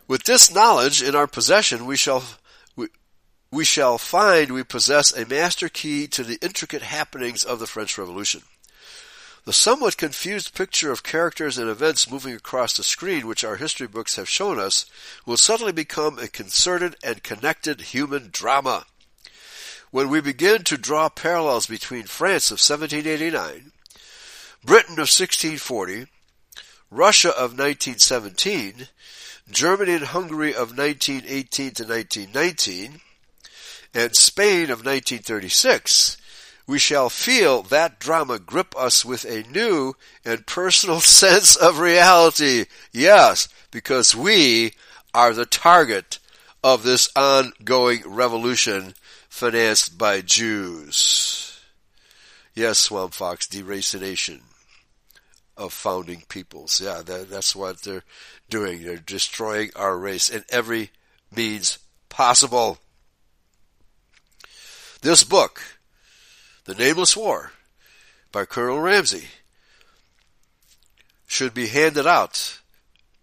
With 0.06 0.24
this 0.24 0.52
knowledge 0.52 1.02
in 1.02 1.14
our 1.14 1.26
possession, 1.26 1.86
we 1.86 1.96
shall 1.96 2.22
we, 3.54 3.64
shall 3.64 3.98
find 3.98 4.50
we 4.50 4.64
possess 4.64 5.12
a 5.12 5.26
master 5.26 5.68
key 5.68 6.06
to 6.08 6.24
the 6.24 6.38
intricate 6.42 6.82
happenings 6.82 7.44
of 7.44 7.60
the 7.60 7.66
French 7.66 7.96
Revolution. 7.96 8.42
The 9.44 9.52
somewhat 9.52 9.96
confused 9.96 10.54
picture 10.54 10.90
of 10.90 11.02
characters 11.02 11.58
and 11.58 11.68
events 11.68 12.10
moving 12.10 12.34
across 12.34 12.76
the 12.76 12.82
screen 12.82 13.26
which 13.26 13.44
our 13.44 13.56
history 13.56 13.86
books 13.86 14.16
have 14.16 14.28
shown 14.28 14.58
us 14.58 14.86
will 15.24 15.36
suddenly 15.36 15.72
become 15.72 16.18
a 16.18 16.28
concerted 16.28 16.96
and 17.04 17.22
connected 17.22 17.80
human 17.80 18.30
drama. 18.32 18.86
When 19.90 20.08
we 20.08 20.20
begin 20.20 20.64
to 20.64 20.76
draw 20.76 21.08
parallels 21.08 21.66
between 21.66 22.04
France 22.04 22.50
of 22.50 22.58
1789, 22.58 23.70
Britain 24.64 24.94
of 24.94 25.12
1640, 25.12 26.06
Russia 26.90 27.28
of 27.28 27.56
1917, 27.56 28.88
Germany 29.50 29.92
and 29.92 30.04
Hungary 30.06 30.50
of 30.50 30.76
1918 30.76 31.74
to 31.74 31.84
1919, 31.84 33.00
and 33.94 34.14
Spain 34.14 34.64
of 34.64 34.84
1936, 34.84 36.16
we 36.66 36.78
shall 36.78 37.08
feel 37.08 37.62
that 37.62 38.00
drama 38.00 38.38
grip 38.38 38.74
us 38.76 39.04
with 39.04 39.24
a 39.24 39.48
new 39.50 39.94
and 40.24 40.46
personal 40.46 41.00
sense 41.00 41.56
of 41.56 41.78
reality. 41.78 42.66
Yes, 42.92 43.48
because 43.70 44.14
we 44.14 44.72
are 45.14 45.32
the 45.32 45.46
target 45.46 46.18
of 46.62 46.82
this 46.82 47.08
ongoing 47.14 48.02
revolution 48.06 48.94
financed 49.28 49.98
by 49.98 50.20
Jews. 50.22 51.60
Yes, 52.54 52.78
Swamp 52.78 53.14
Fox, 53.14 53.46
deracination 53.46 54.40
of 55.56 55.72
founding 55.72 56.22
peoples. 56.28 56.80
Yeah, 56.80 57.02
that, 57.04 57.30
that's 57.30 57.54
what 57.54 57.82
they're 57.82 58.04
doing. 58.48 58.82
They're 58.82 58.96
destroying 58.96 59.70
our 59.76 59.98
race 59.98 60.30
in 60.30 60.44
every 60.48 60.90
means 61.34 61.78
possible. 62.08 62.78
This 65.04 65.22
book, 65.22 65.60
the 66.64 66.74
Nameless 66.74 67.14
War 67.14 67.52
by 68.32 68.46
Colonel 68.46 68.80
Ramsay 68.80 69.26
should 71.26 71.52
be 71.52 71.66
handed 71.66 72.06
out 72.06 72.60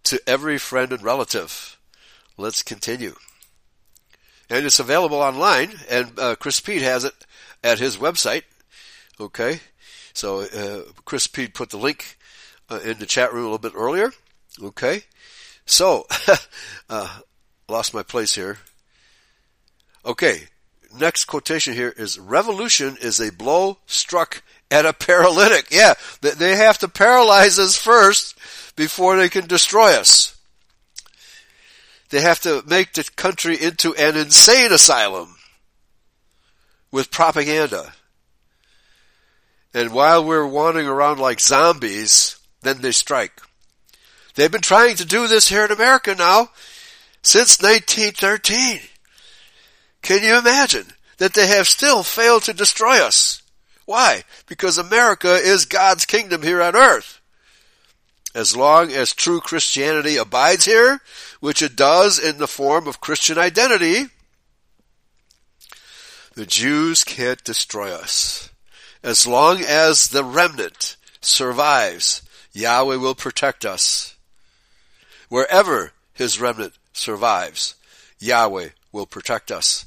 to 0.04 0.20
every 0.24 0.58
friend 0.58 0.92
and 0.92 1.02
relative. 1.02 1.76
Let's 2.36 2.62
continue. 2.62 3.16
And 4.48 4.64
it's 4.64 4.78
available 4.78 5.16
online, 5.16 5.72
and 5.90 6.16
uh, 6.20 6.36
Chris 6.36 6.60
Pete 6.60 6.82
has 6.82 7.02
it 7.02 7.14
at 7.64 7.80
his 7.80 7.96
website. 7.96 8.44
Okay, 9.18 9.58
so 10.12 10.42
uh, 10.42 10.82
Chris 11.04 11.26
Pete 11.26 11.52
put 11.52 11.70
the 11.70 11.78
link 11.78 12.16
uh, 12.70 12.78
in 12.84 13.00
the 13.00 13.06
chat 13.06 13.32
room 13.32 13.46
a 13.46 13.50
little 13.50 13.58
bit 13.58 13.72
earlier. 13.74 14.12
Okay, 14.62 15.02
so 15.66 16.06
uh, 16.88 17.18
lost 17.68 17.92
my 17.92 18.04
place 18.04 18.36
here. 18.36 18.58
Okay, 20.06 20.42
next 20.98 21.24
quotation 21.26 21.74
here 21.74 21.94
is 21.96 22.18
revolution 22.18 22.96
is 23.00 23.20
a 23.20 23.32
blow 23.32 23.78
struck 23.86 24.42
at 24.70 24.86
a 24.86 24.92
paralytic. 24.92 25.70
Yeah, 25.70 25.94
they 26.20 26.56
have 26.56 26.78
to 26.78 26.88
paralyze 26.88 27.58
us 27.58 27.76
first 27.76 28.36
before 28.76 29.16
they 29.16 29.28
can 29.28 29.46
destroy 29.46 29.92
us. 29.92 30.36
They 32.10 32.20
have 32.20 32.40
to 32.40 32.62
make 32.66 32.92
the 32.92 33.08
country 33.16 33.60
into 33.60 33.94
an 33.94 34.16
insane 34.16 34.72
asylum 34.72 35.36
with 36.90 37.10
propaganda. 37.10 37.94
And 39.74 39.92
while 39.92 40.22
we're 40.24 40.46
wandering 40.46 40.86
around 40.86 41.18
like 41.18 41.40
zombies, 41.40 42.38
then 42.60 42.82
they 42.82 42.92
strike. 42.92 43.40
They've 44.34 44.52
been 44.52 44.60
trying 44.60 44.96
to 44.96 45.04
do 45.04 45.26
this 45.26 45.48
here 45.48 45.64
in 45.64 45.72
America 45.72 46.14
now 46.14 46.50
since 47.22 47.60
1913. 47.60 48.80
Can 50.02 50.22
you 50.22 50.36
imagine 50.36 50.86
that 51.18 51.34
they 51.34 51.46
have 51.46 51.68
still 51.68 52.02
failed 52.02 52.42
to 52.44 52.52
destroy 52.52 52.98
us? 52.98 53.42
Why? 53.86 54.24
Because 54.46 54.78
America 54.78 55.34
is 55.34 55.64
God's 55.64 56.04
kingdom 56.04 56.42
here 56.42 56.60
on 56.60 56.76
earth. 56.76 57.20
As 58.34 58.56
long 58.56 58.90
as 58.90 59.12
true 59.12 59.40
Christianity 59.40 60.16
abides 60.16 60.64
here, 60.64 61.00
which 61.40 61.62
it 61.62 61.76
does 61.76 62.18
in 62.18 62.38
the 62.38 62.48
form 62.48 62.86
of 62.86 63.00
Christian 63.00 63.38
identity, 63.38 64.06
the 66.34 66.46
Jews 66.46 67.04
can't 67.04 67.44
destroy 67.44 67.92
us. 67.92 68.50
As 69.02 69.26
long 69.26 69.62
as 69.62 70.08
the 70.08 70.24
remnant 70.24 70.96
survives, 71.20 72.22
Yahweh 72.52 72.96
will 72.96 73.14
protect 73.14 73.64
us. 73.64 74.14
Wherever 75.28 75.92
his 76.14 76.40
remnant 76.40 76.74
survives, 76.92 77.74
Yahweh 78.18 78.70
will 78.92 79.06
protect 79.06 79.50
us. 79.50 79.86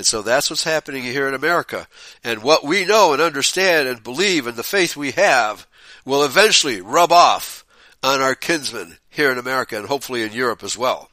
And 0.00 0.06
so 0.06 0.22
that's 0.22 0.48
what's 0.48 0.64
happening 0.64 1.02
here 1.02 1.28
in 1.28 1.34
America. 1.34 1.86
And 2.24 2.42
what 2.42 2.64
we 2.64 2.86
know 2.86 3.12
and 3.12 3.20
understand 3.20 3.86
and 3.86 4.02
believe 4.02 4.46
and 4.46 4.56
the 4.56 4.62
faith 4.62 4.96
we 4.96 5.10
have 5.10 5.66
will 6.06 6.24
eventually 6.24 6.80
rub 6.80 7.12
off 7.12 7.66
on 8.02 8.22
our 8.22 8.34
kinsmen 8.34 8.96
here 9.10 9.30
in 9.30 9.36
America 9.36 9.76
and 9.76 9.88
hopefully 9.88 10.22
in 10.22 10.32
Europe 10.32 10.62
as 10.62 10.74
well. 10.74 11.10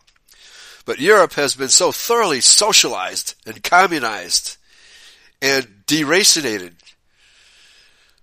But 0.85 1.01
Europe 1.01 1.33
has 1.33 1.53
been 1.53 1.67
so 1.67 1.91
thoroughly 1.91 2.39
socialized 2.39 3.35
and 3.45 3.61
communized 3.61 4.55
and 5.41 5.67
deracinated 5.85 6.75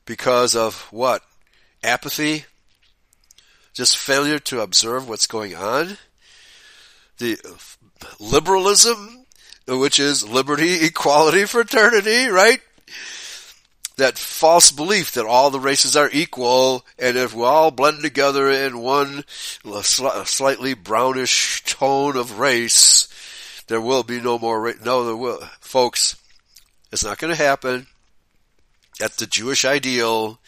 because 0.06 0.56
of 0.56 0.90
what? 0.90 1.20
Apathy? 1.82 2.46
Just 3.74 3.98
failure 3.98 4.38
to 4.38 4.62
observe 4.62 5.10
what's 5.10 5.26
going 5.26 5.54
on? 5.54 5.98
The 7.18 7.38
liberalism 8.18 9.23
which 9.66 9.98
is 9.98 10.28
liberty, 10.28 10.74
equality, 10.86 11.44
fraternity, 11.44 12.26
right? 12.26 12.60
That 13.96 14.18
false 14.18 14.72
belief 14.72 15.12
that 15.12 15.24
all 15.24 15.50
the 15.50 15.60
races 15.60 15.96
are 15.96 16.10
equal, 16.12 16.84
and 16.98 17.16
if 17.16 17.32
we 17.32 17.44
all 17.44 17.70
blend 17.70 18.02
together 18.02 18.50
in 18.50 18.80
one 18.80 19.24
slightly 19.82 20.74
brownish 20.74 21.62
tone 21.62 22.16
of 22.16 22.40
race, 22.40 23.08
there 23.68 23.80
will 23.80 24.02
be 24.02 24.20
no 24.20 24.38
more. 24.38 24.60
Ra- 24.60 24.72
no, 24.84 25.04
there 25.04 25.16
will, 25.16 25.38
folks. 25.60 26.16
It's 26.90 27.04
not 27.04 27.18
going 27.18 27.32
to 27.34 27.42
happen. 27.42 27.86
at 29.00 29.16
the 29.16 29.26
Jewish 29.26 29.64
ideal, 29.64 30.38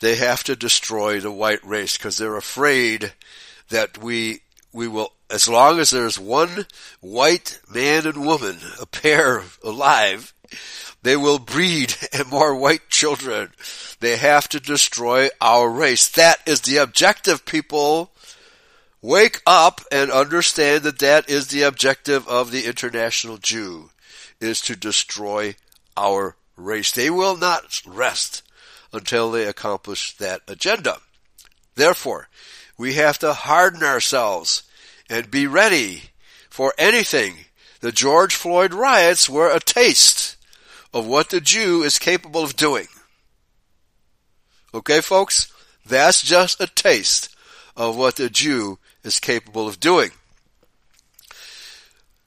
they 0.00 0.16
have 0.16 0.42
to 0.44 0.56
destroy 0.56 1.20
the 1.20 1.30
white 1.30 1.64
race 1.64 1.96
because 1.96 2.16
they're 2.18 2.36
afraid 2.36 3.12
that 3.70 3.98
we 3.98 4.40
we 4.76 4.86
will 4.86 5.12
as 5.28 5.48
long 5.48 5.80
as 5.80 5.90
there's 5.90 6.20
one 6.20 6.66
white 7.00 7.58
man 7.72 8.06
and 8.06 8.24
woman, 8.24 8.58
a 8.80 8.86
pair 8.86 9.42
alive, 9.64 10.32
they 11.02 11.16
will 11.16 11.38
breed 11.38 11.94
more 12.30 12.54
white 12.54 12.88
children. 12.88 13.50
They 14.00 14.16
have 14.18 14.48
to 14.50 14.60
destroy 14.60 15.30
our 15.40 15.68
race. 15.68 16.08
That 16.10 16.38
is 16.46 16.60
the 16.60 16.76
objective, 16.76 17.44
people. 17.44 18.12
Wake 19.02 19.40
up 19.46 19.80
and 19.90 20.10
understand 20.10 20.84
that 20.84 20.98
that 21.00 21.28
is 21.28 21.48
the 21.48 21.62
objective 21.62 22.28
of 22.28 22.50
the 22.50 22.66
international 22.66 23.38
Jew, 23.38 23.90
is 24.40 24.60
to 24.62 24.76
destroy 24.76 25.56
our 25.96 26.36
race. 26.56 26.92
They 26.92 27.10
will 27.10 27.36
not 27.36 27.82
rest 27.86 28.42
until 28.92 29.30
they 29.30 29.46
accomplish 29.46 30.16
that 30.16 30.42
agenda. 30.46 30.98
Therefore, 31.74 32.28
we 32.78 32.94
have 32.94 33.18
to 33.20 33.32
harden 33.32 33.82
ourselves 33.82 34.62
and 35.08 35.30
be 35.30 35.46
ready 35.46 36.02
for 36.50 36.72
anything. 36.78 37.34
The 37.80 37.92
George 37.92 38.34
Floyd 38.34 38.72
riots 38.72 39.28
were 39.28 39.50
a 39.50 39.60
taste 39.60 40.36
of 40.92 41.06
what 41.06 41.30
the 41.30 41.40
Jew 41.40 41.82
is 41.82 41.98
capable 41.98 42.42
of 42.42 42.56
doing. 42.56 42.86
Okay, 44.72 45.00
folks? 45.00 45.52
That's 45.84 46.22
just 46.22 46.60
a 46.60 46.66
taste 46.66 47.34
of 47.76 47.96
what 47.96 48.16
the 48.16 48.30
Jew 48.30 48.78
is 49.04 49.20
capable 49.20 49.68
of 49.68 49.78
doing. 49.78 50.10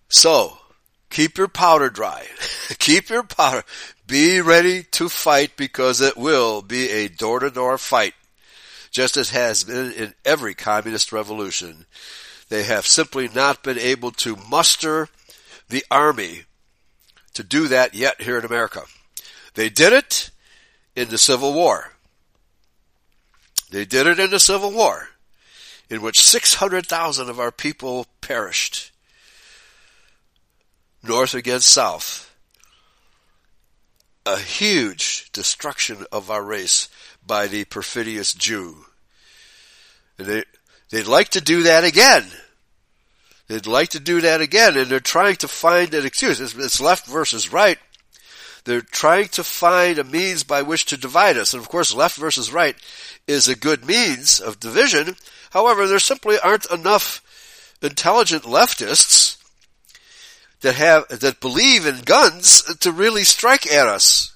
So, 0.07 0.57
keep 1.09 1.37
your 1.37 1.47
powder 1.47 1.89
dry. 1.89 2.25
keep 2.79 3.09
your 3.09 3.23
powder. 3.23 3.63
Be 4.07 4.41
ready 4.41 4.83
to 4.91 5.09
fight 5.09 5.55
because 5.55 6.01
it 6.01 6.17
will 6.17 6.61
be 6.61 6.89
a 6.89 7.07
door 7.07 7.39
to 7.39 7.51
door 7.51 7.77
fight, 7.77 8.13
just 8.89 9.17
as 9.17 9.29
has 9.29 9.63
been 9.63 9.91
in 9.91 10.13
every 10.25 10.55
communist 10.55 11.11
revolution. 11.11 11.85
They 12.49 12.63
have 12.63 12.87
simply 12.87 13.29
not 13.29 13.63
been 13.63 13.77
able 13.77 14.11
to 14.11 14.35
muster 14.35 15.07
the 15.69 15.85
army 15.89 16.43
to 17.35 17.43
do 17.43 17.67
that 17.67 17.93
yet 17.93 18.21
here 18.21 18.37
in 18.39 18.45
America. 18.45 18.81
They 19.53 19.69
did 19.69 19.93
it 19.93 20.31
in 20.95 21.09
the 21.09 21.17
Civil 21.17 21.53
War. 21.53 21.93
They 23.69 23.85
did 23.85 24.07
it 24.07 24.19
in 24.19 24.31
the 24.31 24.39
Civil 24.39 24.71
War, 24.71 25.09
in 25.89 26.01
which 26.01 26.19
600,000 26.19 27.29
of 27.29 27.39
our 27.39 27.51
people 27.51 28.07
perished, 28.19 28.91
north 31.03 31.35
against 31.35 31.69
south. 31.69 32.25
A 34.25 34.37
huge 34.37 35.31
destruction 35.31 36.05
of 36.11 36.29
our 36.29 36.43
race 36.43 36.89
by 37.25 37.47
the 37.47 37.65
perfidious 37.65 38.33
Jew. 38.33 38.85
And 40.17 40.27
they, 40.27 40.43
They'd 40.89 41.07
like 41.07 41.29
to 41.29 41.41
do 41.41 41.63
that 41.63 41.83
again. 41.83 42.25
They'd 43.47 43.67
like 43.67 43.89
to 43.89 43.99
do 43.99 44.21
that 44.21 44.41
again, 44.41 44.77
and 44.77 44.87
they're 44.87 44.99
trying 44.99 45.35
to 45.37 45.47
find 45.47 45.93
an 45.93 46.05
excuse. 46.05 46.39
It's, 46.39 46.55
it's 46.55 46.81
left 46.81 47.07
versus 47.07 47.51
right. 47.51 47.79
They're 48.63 48.81
trying 48.81 49.29
to 49.29 49.43
find 49.43 49.97
a 49.97 50.03
means 50.03 50.43
by 50.43 50.61
which 50.61 50.85
to 50.85 50.97
divide 50.97 51.37
us. 51.37 51.53
And 51.53 51.61
of 51.61 51.69
course, 51.69 51.93
left 51.93 52.17
versus 52.17 52.51
right 52.51 52.75
is 53.27 53.47
a 53.47 53.55
good 53.55 53.85
means 53.85 54.39
of 54.39 54.59
division. 54.59 55.15
However, 55.51 55.87
there 55.87 55.99
simply 55.99 56.37
aren't 56.43 56.69
enough 56.69 57.23
intelligent 57.81 58.43
leftists 58.43 59.37
that 60.61 60.75
have, 60.75 61.07
that 61.07 61.39
believe 61.39 61.85
in 61.85 62.01
guns 62.01 62.61
to 62.81 62.91
really 62.91 63.23
strike 63.23 63.65
at 63.71 63.87
us. 63.87 64.35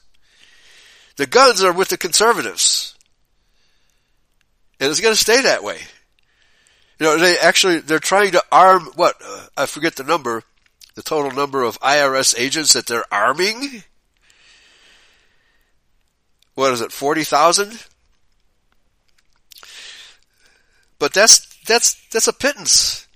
The 1.17 1.27
guns 1.27 1.63
are 1.63 1.73
with 1.73 1.89
the 1.89 1.97
conservatives. 1.97 2.95
And 4.79 4.89
it's 4.89 5.01
going 5.01 5.13
to 5.13 5.19
stay 5.19 5.41
that 5.41 5.63
way. 5.63 5.81
You 6.99 7.07
know, 7.07 7.17
they 7.17 7.37
actually, 7.37 7.79
they're 7.79 7.99
trying 7.99 8.31
to 8.31 8.43
arm, 8.51 8.89
what, 8.95 9.15
uh, 9.23 9.47
I 9.57 9.65
forget 9.65 9.95
the 9.95 10.03
number, 10.03 10.43
the 10.95 11.01
total 11.01 11.31
number 11.31 11.63
of 11.63 11.79
IRS 11.79 12.37
agents 12.37 12.73
that 12.73 12.85
they're 12.85 13.11
arming. 13.11 13.83
What 16.55 16.71
is 16.71 16.81
it, 16.81 16.91
40,000? 16.91 17.83
But 20.99 21.13
that's, 21.13 21.39
that's, 21.65 21.95
that's 22.09 22.27
a 22.27 22.33
pittance. 22.33 23.07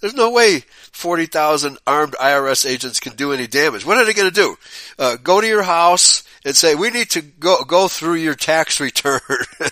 There's 0.00 0.14
no 0.14 0.30
way 0.30 0.60
40,000 0.92 1.78
armed 1.86 2.14
IRS 2.14 2.68
agents 2.68 3.00
can 3.00 3.16
do 3.16 3.32
any 3.32 3.46
damage. 3.46 3.84
What 3.84 3.98
are 3.98 4.04
they 4.04 4.14
going 4.14 4.30
to 4.30 4.34
do? 4.34 4.56
Uh, 4.98 5.16
go 5.22 5.40
to 5.40 5.46
your 5.46 5.62
house 5.62 6.22
and 6.44 6.56
say, 6.56 6.74
we 6.74 6.90
need 6.90 7.10
to 7.10 7.22
go, 7.22 7.64
go 7.64 7.86
through 7.88 8.14
your 8.14 8.34
tax 8.34 8.80
return. 8.80 9.20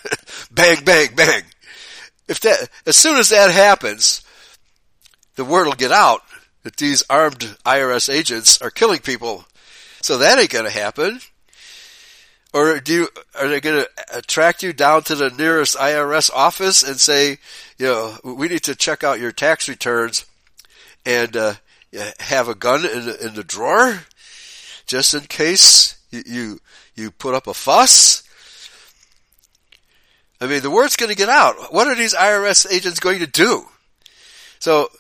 bang, 0.51 0.85
bang, 0.85 1.15
bang 1.15 1.45
if 2.29 2.41
that, 2.41 2.69
as 2.87 2.97
soon 2.97 3.17
as 3.17 3.29
that 3.31 3.51
happens, 3.51 4.23
the 5.37 5.45
word 5.45 5.67
will 5.67 5.73
get 5.73 5.93
out 5.93 6.23
that 6.63 6.77
these 6.77 7.03
armed 7.09 7.57
IRS 7.65 8.13
agents 8.13 8.61
are 8.63 8.71
killing 8.71 9.01
people. 9.01 9.45
So 10.01 10.19
that 10.19 10.39
ain't 10.39 10.51
gonna 10.51 10.71
happen. 10.71 11.21
Or 12.53 12.79
do 12.81 12.95
you, 12.95 13.09
are 13.39 13.49
they 13.49 13.61
gonna 13.61 13.87
attract 14.13 14.63
you 14.63 14.73
down 14.73 15.03
to 15.05 15.15
the 15.15 15.31
nearest 15.31 15.77
IRS 15.77 16.31
office 16.33 16.83
and 16.83 17.01
say, 17.01 17.39
you 17.79 17.87
know, 17.87 18.19
we 18.25 18.49
need 18.49 18.63
to 18.65 18.75
check 18.75 19.05
out 19.05 19.21
your 19.21 19.33
tax 19.33 19.69
returns 19.69 20.25
and, 21.05 21.37
uh, 21.37 21.55
have 22.19 22.49
a 22.49 22.55
gun 22.55 22.85
in 22.85 23.07
the, 23.07 23.27
in 23.27 23.35
the 23.35 23.45
drawer 23.45 24.01
just 24.87 25.15
in 25.15 25.21
case 25.23 25.97
you, 26.11 26.23
you, 26.27 26.61
you 26.95 27.11
put 27.11 27.35
up 27.35 27.47
a 27.47 27.55
fuss? 27.55 28.24
I 30.45 30.47
mean, 30.47 30.61
the 30.61 30.71
word's 30.71 30.97
going 30.97 31.09
to 31.09 31.17
get 31.17 31.31
out. 31.31 31.73
What 31.73 31.87
are 31.87 31.95
these 31.95 32.15
IRS 32.15 32.71
agents 32.71 33.01
going 33.01 33.21
to 33.21 33.27
do? 33.27 33.65
So, 34.59 34.91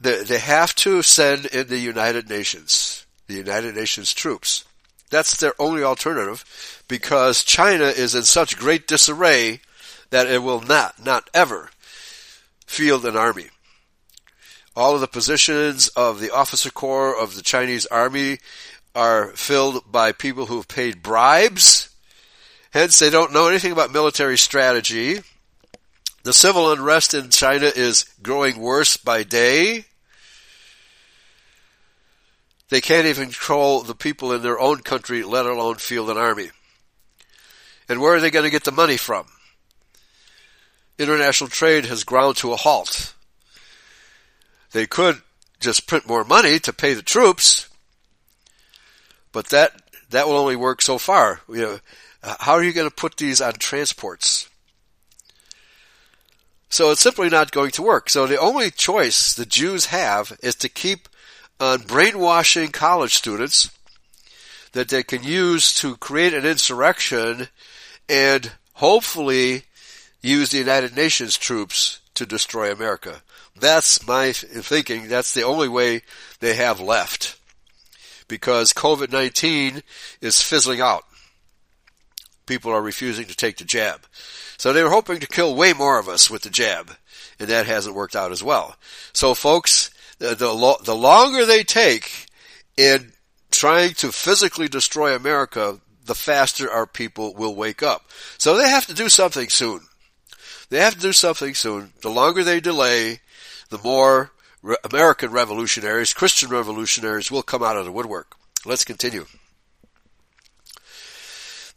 they, 0.00 0.22
they 0.24 0.38
have 0.38 0.74
to 0.76 1.02
send 1.02 1.44
in 1.44 1.68
the 1.68 1.76
United 1.76 2.30
Nations, 2.30 3.04
the 3.26 3.34
United 3.34 3.74
Nations 3.74 4.14
troops. 4.14 4.64
That's 5.10 5.36
their 5.36 5.52
only 5.58 5.82
alternative 5.82 6.82
because 6.88 7.44
China 7.44 7.84
is 7.84 8.14
in 8.14 8.22
such 8.22 8.56
great 8.56 8.88
disarray 8.88 9.60
that 10.08 10.28
it 10.28 10.42
will 10.42 10.62
not, 10.62 11.04
not 11.04 11.28
ever 11.34 11.68
field 12.66 13.04
an 13.04 13.16
army. 13.16 13.48
All 14.74 14.94
of 14.94 15.02
the 15.02 15.08
positions 15.08 15.88
of 15.88 16.20
the 16.20 16.30
officer 16.30 16.70
corps 16.70 17.14
of 17.14 17.36
the 17.36 17.42
Chinese 17.42 17.84
army 17.84 18.38
are 18.94 19.28
filled 19.32 19.92
by 19.92 20.12
people 20.12 20.46
who 20.46 20.56
have 20.56 20.68
paid 20.68 21.02
bribes 21.02 21.77
Hence, 22.70 22.98
they 22.98 23.10
don't 23.10 23.32
know 23.32 23.48
anything 23.48 23.72
about 23.72 23.92
military 23.92 24.36
strategy. 24.36 25.20
The 26.22 26.32
civil 26.32 26.70
unrest 26.70 27.14
in 27.14 27.30
China 27.30 27.66
is 27.66 28.04
growing 28.22 28.58
worse 28.58 28.96
by 28.96 29.22
day. 29.22 29.86
They 32.68 32.80
can't 32.80 33.06
even 33.06 33.24
control 33.24 33.80
the 33.82 33.94
people 33.94 34.32
in 34.32 34.42
their 34.42 34.60
own 34.60 34.80
country, 34.80 35.22
let 35.22 35.46
alone 35.46 35.76
field 35.76 36.10
an 36.10 36.18
army. 36.18 36.50
And 37.88 38.00
where 38.00 38.14
are 38.14 38.20
they 38.20 38.30
going 38.30 38.44
to 38.44 38.50
get 38.50 38.64
the 38.64 38.72
money 38.72 38.98
from? 38.98 39.26
International 40.98 41.48
trade 41.48 41.86
has 41.86 42.04
ground 42.04 42.36
to 42.38 42.52
a 42.52 42.56
halt. 42.56 43.14
They 44.72 44.86
could 44.86 45.22
just 45.60 45.86
print 45.86 46.06
more 46.06 46.24
money 46.24 46.58
to 46.58 46.72
pay 46.72 46.92
the 46.92 47.02
troops, 47.02 47.68
but 49.32 49.46
that 49.48 49.80
that 50.10 50.26
will 50.26 50.36
only 50.36 50.56
work 50.56 50.82
so 50.82 50.98
far. 50.98 51.40
You 51.48 51.62
know, 51.62 51.78
uh, 52.22 52.36
how 52.40 52.52
are 52.52 52.62
you 52.62 52.72
going 52.72 52.88
to 52.88 52.94
put 52.94 53.16
these 53.16 53.40
on 53.40 53.54
transports? 53.54 54.48
So 56.68 56.90
it's 56.90 57.00
simply 57.00 57.28
not 57.28 57.50
going 57.50 57.70
to 57.72 57.82
work. 57.82 58.10
So 58.10 58.26
the 58.26 58.38
only 58.38 58.70
choice 58.70 59.32
the 59.32 59.46
Jews 59.46 59.86
have 59.86 60.38
is 60.42 60.54
to 60.56 60.68
keep 60.68 61.08
on 61.58 61.82
brainwashing 61.82 62.68
college 62.68 63.14
students 63.14 63.70
that 64.72 64.88
they 64.88 65.02
can 65.02 65.22
use 65.22 65.74
to 65.76 65.96
create 65.96 66.34
an 66.34 66.44
insurrection 66.44 67.48
and 68.08 68.52
hopefully 68.74 69.64
use 70.20 70.50
the 70.50 70.58
United 70.58 70.94
Nations 70.94 71.38
troops 71.38 72.00
to 72.14 72.26
destroy 72.26 72.70
America. 72.70 73.22
That's 73.56 74.06
my 74.06 74.32
thinking. 74.32 75.08
That's 75.08 75.32
the 75.32 75.42
only 75.42 75.68
way 75.68 76.02
they 76.40 76.54
have 76.54 76.80
left. 76.80 77.38
Because 78.28 78.72
COVID-19 78.72 79.82
is 80.20 80.42
fizzling 80.42 80.80
out 80.80 81.04
people 82.48 82.72
are 82.72 82.82
refusing 82.82 83.26
to 83.26 83.36
take 83.36 83.58
the 83.58 83.64
jab. 83.64 84.00
So 84.56 84.72
they 84.72 84.82
were 84.82 84.90
hoping 84.90 85.20
to 85.20 85.26
kill 85.26 85.54
way 85.54 85.72
more 85.72 85.98
of 85.98 86.08
us 86.08 86.30
with 86.30 86.42
the 86.42 86.50
jab, 86.50 86.90
and 87.38 87.48
that 87.48 87.66
hasn't 87.66 87.94
worked 87.94 88.16
out 88.16 88.32
as 88.32 88.42
well. 88.42 88.76
So 89.12 89.34
folks, 89.34 89.90
the, 90.18 90.34
the, 90.34 90.52
lo- 90.52 90.82
the 90.84 90.96
longer 90.96 91.46
they 91.46 91.62
take 91.62 92.26
in 92.76 93.12
trying 93.50 93.92
to 93.94 94.10
physically 94.10 94.68
destroy 94.68 95.14
America, 95.14 95.78
the 96.04 96.14
faster 96.14 96.70
our 96.70 96.86
people 96.86 97.34
will 97.34 97.54
wake 97.54 97.82
up. 97.82 98.10
So 98.38 98.56
they 98.56 98.68
have 98.68 98.86
to 98.86 98.94
do 98.94 99.08
something 99.08 99.48
soon. 99.48 99.80
They 100.70 100.80
have 100.80 100.94
to 100.94 101.00
do 101.00 101.12
something 101.12 101.54
soon. 101.54 101.92
The 102.02 102.10
longer 102.10 102.42
they 102.42 102.60
delay, 102.60 103.20
the 103.70 103.78
more 103.78 104.32
re- 104.62 104.76
American 104.90 105.30
revolutionaries, 105.30 106.12
Christian 106.12 106.50
revolutionaries 106.50 107.30
will 107.30 107.42
come 107.42 107.62
out 107.62 107.76
of 107.76 107.84
the 107.84 107.92
woodwork. 107.92 108.34
Let's 108.64 108.84
continue. 108.84 109.26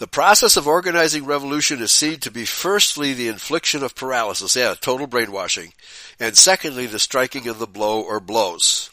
The 0.01 0.07
process 0.07 0.57
of 0.57 0.65
organizing 0.65 1.25
revolution 1.25 1.79
is 1.79 1.91
seen 1.91 2.21
to 2.21 2.31
be 2.31 2.43
firstly 2.43 3.13
the 3.13 3.27
infliction 3.27 3.83
of 3.83 3.93
paralysis, 3.93 4.55
yeah, 4.55 4.73
total 4.73 5.05
brainwashing, 5.05 5.73
and 6.19 6.35
secondly 6.35 6.87
the 6.87 6.97
striking 6.97 7.47
of 7.47 7.59
the 7.59 7.67
blow 7.67 8.01
or 8.01 8.19
blows. 8.19 8.89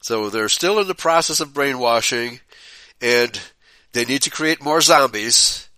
So 0.00 0.30
they're 0.30 0.48
still 0.48 0.78
in 0.78 0.86
the 0.86 0.94
process 0.94 1.40
of 1.40 1.54
brainwashing, 1.54 2.38
and 3.00 3.40
they 3.94 4.04
need 4.04 4.22
to 4.22 4.30
create 4.30 4.62
more 4.62 4.80
zombies, 4.80 5.68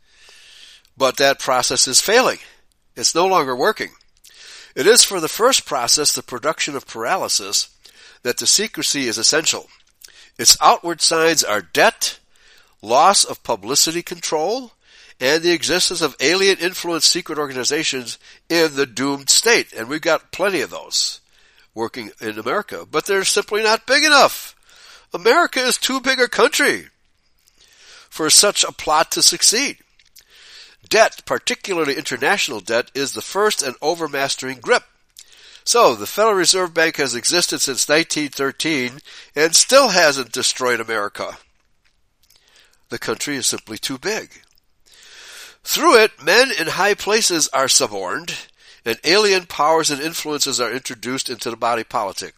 but 0.94 1.16
that 1.16 1.38
process 1.38 1.88
is 1.88 2.02
failing. 2.02 2.40
It's 2.96 3.14
no 3.14 3.26
longer 3.26 3.56
working. 3.56 3.92
It 4.76 4.86
is 4.86 5.04
for 5.04 5.20
the 5.20 5.26
first 5.26 5.64
process, 5.64 6.12
the 6.12 6.22
production 6.22 6.76
of 6.76 6.86
paralysis, 6.86 7.74
that 8.24 8.36
the 8.36 8.46
secrecy 8.46 9.08
is 9.08 9.16
essential. 9.16 9.68
Its 10.38 10.58
outward 10.60 11.00
signs 11.00 11.42
are 11.42 11.62
debt, 11.62 12.19
loss 12.82 13.24
of 13.24 13.42
publicity 13.42 14.02
control, 14.02 14.72
and 15.20 15.42
the 15.42 15.52
existence 15.52 16.00
of 16.00 16.16
alien 16.20 16.58
influenced 16.58 17.10
secret 17.10 17.38
organizations 17.38 18.18
in 18.48 18.74
the 18.74 18.86
doomed 18.86 19.28
state. 19.28 19.72
And 19.72 19.88
we've 19.88 20.00
got 20.00 20.32
plenty 20.32 20.62
of 20.62 20.70
those 20.70 21.20
working 21.74 22.10
in 22.20 22.38
America, 22.38 22.86
but 22.90 23.06
they're 23.06 23.24
simply 23.24 23.62
not 23.62 23.86
big 23.86 24.02
enough. 24.02 24.56
America 25.12 25.60
is 25.60 25.76
too 25.76 26.00
big 26.00 26.20
a 26.20 26.28
country 26.28 26.86
for 28.08 28.30
such 28.30 28.64
a 28.64 28.72
plot 28.72 29.12
to 29.12 29.22
succeed. 29.22 29.78
Debt, 30.88 31.22
particularly 31.26 31.96
international 31.96 32.60
debt, 32.60 32.90
is 32.94 33.12
the 33.12 33.22
first 33.22 33.62
and 33.62 33.76
overmastering 33.80 34.60
grip. 34.60 34.84
So, 35.64 35.94
the 35.94 36.06
Federal 36.06 36.34
Reserve 36.34 36.72
Bank 36.74 36.96
has 36.96 37.14
existed 37.14 37.60
since 37.60 37.88
1913 37.88 39.00
and 39.36 39.54
still 39.54 39.90
hasn't 39.90 40.32
destroyed 40.32 40.80
America. 40.80 41.36
The 42.90 42.98
country 42.98 43.36
is 43.36 43.46
simply 43.46 43.78
too 43.78 43.98
big. 43.98 44.42
Through 45.62 46.02
it, 46.02 46.22
men 46.22 46.50
in 46.58 46.66
high 46.66 46.94
places 46.94 47.48
are 47.48 47.68
suborned, 47.68 48.34
and 48.84 48.98
alien 49.04 49.46
powers 49.46 49.90
and 49.90 50.00
influences 50.00 50.60
are 50.60 50.72
introduced 50.72 51.30
into 51.30 51.50
the 51.50 51.56
body 51.56 51.84
politic. 51.84 52.34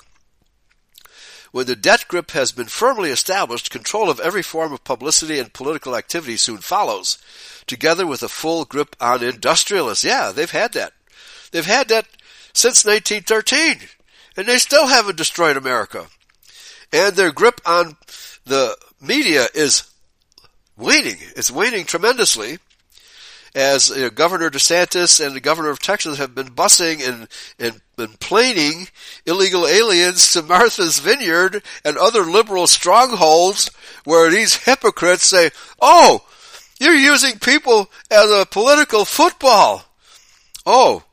When 1.53 1.67
the 1.67 1.77
debt 1.77 2.07
grip 2.09 2.31
has 2.31 2.51
been 2.51 2.67
firmly 2.67 3.11
established, 3.11 3.71
control 3.71 4.09
of 4.09 4.21
every 4.21 4.43
form 4.43 4.73
of 4.73 4.85
publicity 4.85 5.39
and 5.39 5.53
political 5.53 5.95
activity 5.95 6.37
soon 6.37 6.59
follows, 6.59 7.19
together 7.67 8.07
with 8.07 8.23
a 8.23 8.29
full 8.29 8.65
grip 8.65 8.97
on 9.01 9.23
industrialists. 9.23 10.05
Yeah, 10.05 10.33
they've 10.33 10.51
had 10.51 10.73
that. 10.73 10.93
They've 11.51 11.65
had 11.65 11.89
that 11.89 12.07
since 12.55 12.85
1913, 12.85 13.89
and 14.37 14.47
they 14.47 14.59
still 14.59 14.87
haven't 14.87 15.17
destroyed 15.17 15.57
America. 15.59 16.07
And 16.91 17.17
their 17.17 17.33
grip 17.33 17.61
on 17.67 17.97
the 18.45 18.77
media 19.01 19.47
is 19.55 19.92
waning. 20.77 21.17
It's 21.37 21.51
waning 21.51 21.85
tremendously 21.85 22.59
as 23.55 23.91
you 23.91 24.03
know, 24.03 24.11
Governor 24.11 24.51
DeSantis 24.51 25.25
and 25.25 25.37
the 25.37 25.41
Governor 25.41 25.71
of 25.71 25.79
Texas 25.79 26.19
have 26.19 26.35
been 26.35 26.49
busing 26.49 27.07
and, 27.07 27.29
and, 27.59 27.81
and 27.99 28.19
planing 28.19 28.89
illegal 29.27 29.67
aliens 29.67 30.33
to 30.33 30.43
Martha's 30.43 31.01
Vineyard 31.01 31.63
and 31.85 31.99
other 31.99 32.23
liberal 32.23 32.67
strongholds 32.67 33.71
where 34.05 34.31
these 34.31 34.57
hypocrites 34.57 35.25
say, 35.25 35.51
oh, 35.81 36.25
you're 36.81 36.95
using 36.95 37.39
people 37.39 37.91
as 38.11 38.31
a 38.31 38.47
political 38.47 39.05
football. 39.05 39.85
Oh, 40.65 41.05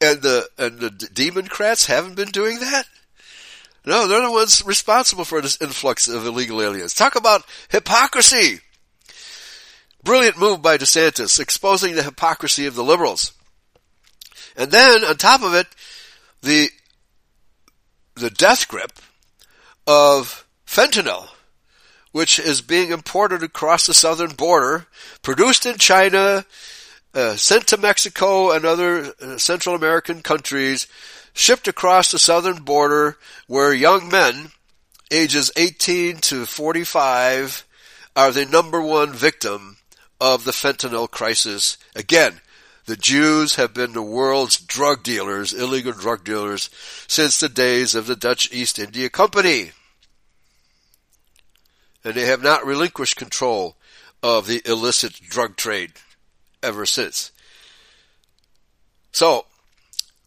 and 0.00 0.22
the, 0.22 0.48
and 0.56 0.78
the 0.78 0.90
Democrats 0.90 1.86
haven't 1.86 2.14
been 2.14 2.30
doing 2.30 2.60
that? 2.60 2.86
No, 3.84 4.06
they're 4.06 4.22
the 4.22 4.30
ones 4.30 4.62
responsible 4.64 5.24
for 5.24 5.40
this 5.40 5.60
influx 5.60 6.06
of 6.08 6.26
illegal 6.26 6.62
aliens. 6.62 6.94
Talk 6.94 7.16
about 7.16 7.44
hypocrisy. 7.68 8.60
Brilliant 10.04 10.38
move 10.38 10.62
by 10.62 10.78
DeSantis, 10.78 11.40
exposing 11.40 11.94
the 11.94 12.02
hypocrisy 12.02 12.66
of 12.66 12.74
the 12.74 12.84
liberals. 12.84 13.32
And 14.56 14.70
then, 14.70 15.04
on 15.04 15.16
top 15.16 15.42
of 15.42 15.54
it, 15.54 15.66
the, 16.42 16.70
the 18.14 18.30
death 18.30 18.68
grip 18.68 18.92
of 19.86 20.46
fentanyl, 20.66 21.28
which 22.12 22.38
is 22.38 22.60
being 22.60 22.90
imported 22.90 23.42
across 23.42 23.86
the 23.86 23.94
southern 23.94 24.30
border, 24.30 24.86
produced 25.22 25.66
in 25.66 25.78
China, 25.78 26.44
uh, 27.14 27.34
sent 27.36 27.66
to 27.66 27.76
Mexico 27.76 28.52
and 28.52 28.64
other 28.64 29.12
uh, 29.20 29.38
Central 29.38 29.74
American 29.74 30.22
countries, 30.22 30.86
shipped 31.32 31.66
across 31.66 32.10
the 32.10 32.18
southern 32.18 32.62
border 32.62 33.16
where 33.46 33.72
young 33.72 34.08
men, 34.08 34.50
ages 35.10 35.50
18 35.56 36.18
to 36.18 36.46
45, 36.46 37.64
are 38.14 38.30
the 38.30 38.46
number 38.46 38.80
one 38.80 39.12
victim 39.12 39.77
of 40.20 40.44
the 40.44 40.52
fentanyl 40.52 41.10
crisis. 41.10 41.78
Again, 41.94 42.40
the 42.86 42.96
Jews 42.96 43.56
have 43.56 43.74
been 43.74 43.92
the 43.92 44.02
world's 44.02 44.58
drug 44.58 45.02
dealers, 45.02 45.52
illegal 45.52 45.92
drug 45.92 46.24
dealers, 46.24 46.70
since 47.06 47.38
the 47.38 47.48
days 47.48 47.94
of 47.94 48.06
the 48.06 48.16
Dutch 48.16 48.50
East 48.52 48.78
India 48.78 49.10
Company. 49.10 49.72
And 52.02 52.14
they 52.14 52.26
have 52.26 52.42
not 52.42 52.64
relinquished 52.64 53.16
control 53.16 53.76
of 54.22 54.46
the 54.46 54.62
illicit 54.64 55.12
drug 55.28 55.56
trade 55.56 55.92
ever 56.62 56.86
since. 56.86 57.30
So, 59.12 59.46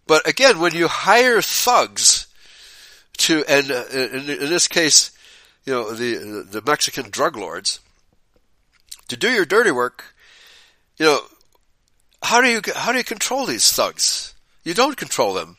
but 0.08 0.28
again, 0.28 0.60
when 0.60 0.74
you 0.74 0.88
hire 0.88 1.42
thugs 1.42 2.28
to, 3.18 3.44
and 3.48 3.72
uh, 3.72 3.86
in, 3.92 4.30
in, 4.30 4.50
this 4.50 4.68
case, 4.68 5.12
you 5.66 5.74
know, 5.74 5.94
the, 5.94 6.46
the 6.50 6.62
Mexican 6.62 7.10
drug 7.10 7.36
lords, 7.36 7.80
to 9.12 9.18
do 9.18 9.30
your 9.30 9.46
dirty 9.46 9.72
work, 9.72 10.16
you 10.98 11.06
know, 11.06 11.20
how 12.24 12.40
do 12.40 12.48
you 12.48 12.62
how 12.74 12.94
do 12.94 12.98
you 12.98 13.04
control 13.04 13.46
these 13.46 13.70
thugs? 13.70 14.34
You 14.64 14.74
don't 14.74 14.96
control 14.96 15.34
them. 15.34 15.58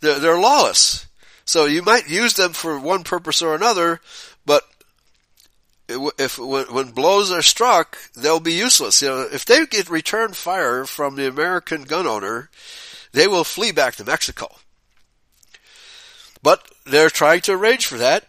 They're, 0.00 0.20
they're 0.20 0.38
lawless. 0.38 1.08
So 1.44 1.64
you 1.64 1.82
might 1.82 2.08
use 2.08 2.34
them 2.34 2.52
for 2.52 2.78
one 2.78 3.02
purpose 3.02 3.42
or 3.42 3.56
another, 3.56 4.00
but 4.46 4.62
if 5.88 6.38
when, 6.38 6.92
blows 6.92 7.32
are 7.32 7.42
struck, 7.42 7.98
they'll 8.14 8.38
be 8.38 8.52
useless. 8.52 9.02
You 9.02 9.08
know, 9.08 9.28
if 9.32 9.44
they 9.44 9.66
get 9.66 9.90
return 9.90 10.32
fire 10.32 10.84
from 10.84 11.16
the 11.16 11.26
American 11.26 11.82
gun 11.82 12.06
owner, 12.06 12.50
they 13.10 13.26
will 13.26 13.42
flee 13.42 13.72
back 13.72 13.96
to 13.96 14.04
Mexico. 14.04 14.46
But 16.40 16.70
they're 16.86 17.10
trying 17.10 17.40
to 17.42 17.54
arrange 17.54 17.86
for 17.86 17.98
that. 17.98 18.28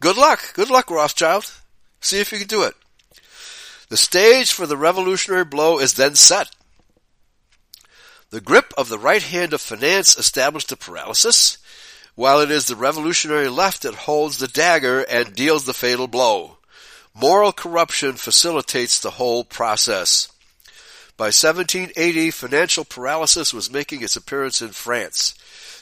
Good 0.00 0.18
luck. 0.18 0.52
Good 0.52 0.68
luck, 0.68 0.90
Rothschild. 0.90 1.50
See 2.04 2.20
if 2.20 2.32
you 2.32 2.38
can 2.38 2.48
do 2.48 2.64
it. 2.64 2.74
The 3.88 3.96
stage 3.96 4.52
for 4.52 4.66
the 4.66 4.76
revolutionary 4.76 5.46
blow 5.46 5.78
is 5.78 5.94
then 5.94 6.14
set. 6.14 6.50
The 8.28 8.42
grip 8.42 8.74
of 8.76 8.90
the 8.90 8.98
right 8.98 9.22
hand 9.22 9.54
of 9.54 9.62
finance 9.62 10.14
established 10.18 10.68
the 10.68 10.76
paralysis, 10.76 11.56
while 12.14 12.40
it 12.40 12.50
is 12.50 12.66
the 12.66 12.76
revolutionary 12.76 13.48
left 13.48 13.84
that 13.84 13.94
holds 13.94 14.36
the 14.36 14.48
dagger 14.48 15.00
and 15.00 15.34
deals 15.34 15.64
the 15.64 15.72
fatal 15.72 16.06
blow. 16.06 16.58
Moral 17.14 17.52
corruption 17.52 18.16
facilitates 18.16 19.00
the 19.00 19.12
whole 19.12 19.42
process. 19.42 20.28
By 21.16 21.32
1780, 21.32 22.30
financial 22.32 22.84
paralysis 22.84 23.54
was 23.54 23.72
making 23.72 24.02
its 24.02 24.14
appearance 24.14 24.60
in 24.60 24.70
France. 24.70 25.34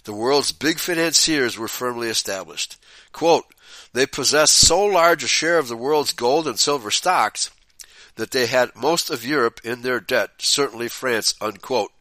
The 0.04 0.12
world's 0.12 0.52
big 0.52 0.78
financiers 0.78 1.58
were 1.58 1.66
firmly 1.66 2.08
established. 2.08 2.76
Quote, 3.10 3.46
they 3.92 4.06
possessed 4.06 4.54
so 4.54 4.84
large 4.84 5.22
a 5.22 5.28
share 5.28 5.58
of 5.58 5.68
the 5.68 5.76
world's 5.76 6.12
gold 6.12 6.48
and 6.48 6.58
silver 6.58 6.90
stocks 6.90 7.50
that 8.16 8.30
they 8.30 8.46
had 8.46 8.74
most 8.74 9.10
of 9.10 9.24
Europe 9.24 9.60
in 9.64 9.82
their 9.82 10.00
debt, 10.00 10.30
certainly 10.38 10.88
France, 10.88 11.34
unquote. 11.40 11.92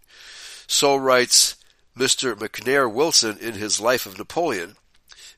So 0.67 0.95
writes 0.95 1.55
Mr. 1.97 2.35
McNair 2.35 2.91
Wilson 2.91 3.37
in 3.39 3.53
his 3.53 3.79
Life 3.79 4.05
of 4.05 4.17
Napoleon, 4.17 4.75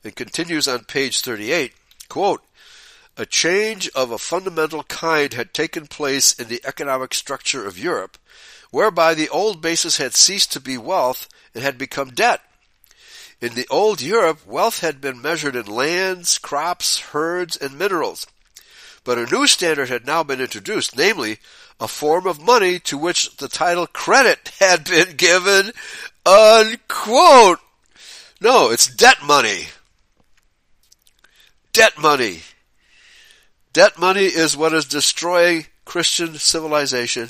and 0.03 0.15
continues 0.15 0.67
on 0.67 0.83
page 0.83 1.21
38, 1.21 1.73
quote, 2.09 2.41
a 3.15 3.25
change 3.25 3.89
of 3.89 4.11
a 4.11 4.17
fundamental 4.17 4.83
kind 4.83 5.33
had 5.33 5.53
taken 5.53 5.85
place 5.85 6.33
in 6.33 6.47
the 6.47 6.61
economic 6.65 7.13
structure 7.13 7.65
of 7.65 7.77
Europe, 7.77 8.17
whereby 8.71 9.13
the 9.13 9.29
old 9.29 9.61
basis 9.61 9.97
had 9.97 10.15
ceased 10.15 10.51
to 10.51 10.59
be 10.59 10.77
wealth 10.77 11.29
and 11.53 11.63
had 11.63 11.77
become 11.77 12.09
debt. 12.09 12.41
In 13.43 13.55
the 13.55 13.67
old 13.69 13.99
Europe, 13.99 14.47
wealth 14.47 14.79
had 14.79 15.01
been 15.01 15.21
measured 15.21 15.57
in 15.57 15.65
lands, 15.65 16.37
crops, 16.37 16.99
herds, 17.11 17.57
and 17.57 17.77
minerals. 17.77 18.25
But 19.03 19.17
a 19.17 19.25
new 19.25 19.47
standard 19.47 19.89
had 19.89 20.05
now 20.05 20.23
been 20.23 20.39
introduced, 20.39 20.95
namely, 20.95 21.39
a 21.77 21.89
form 21.89 22.25
of 22.25 22.41
money 22.41 22.79
to 22.79 22.97
which 22.97 23.35
the 23.35 23.49
title 23.49 23.85
credit 23.85 24.49
had 24.61 24.85
been 24.85 25.17
given, 25.17 25.73
unquote. 26.25 27.59
No, 28.39 28.69
it's 28.69 28.87
debt 28.87 29.17
money. 29.21 29.65
Debt 31.73 31.97
money. 31.99 32.43
Debt 33.73 33.99
money 33.99 34.23
is 34.23 34.55
what 34.55 34.71
is 34.71 34.85
destroying 34.85 35.65
Christian 35.83 36.35
civilization, 36.35 37.27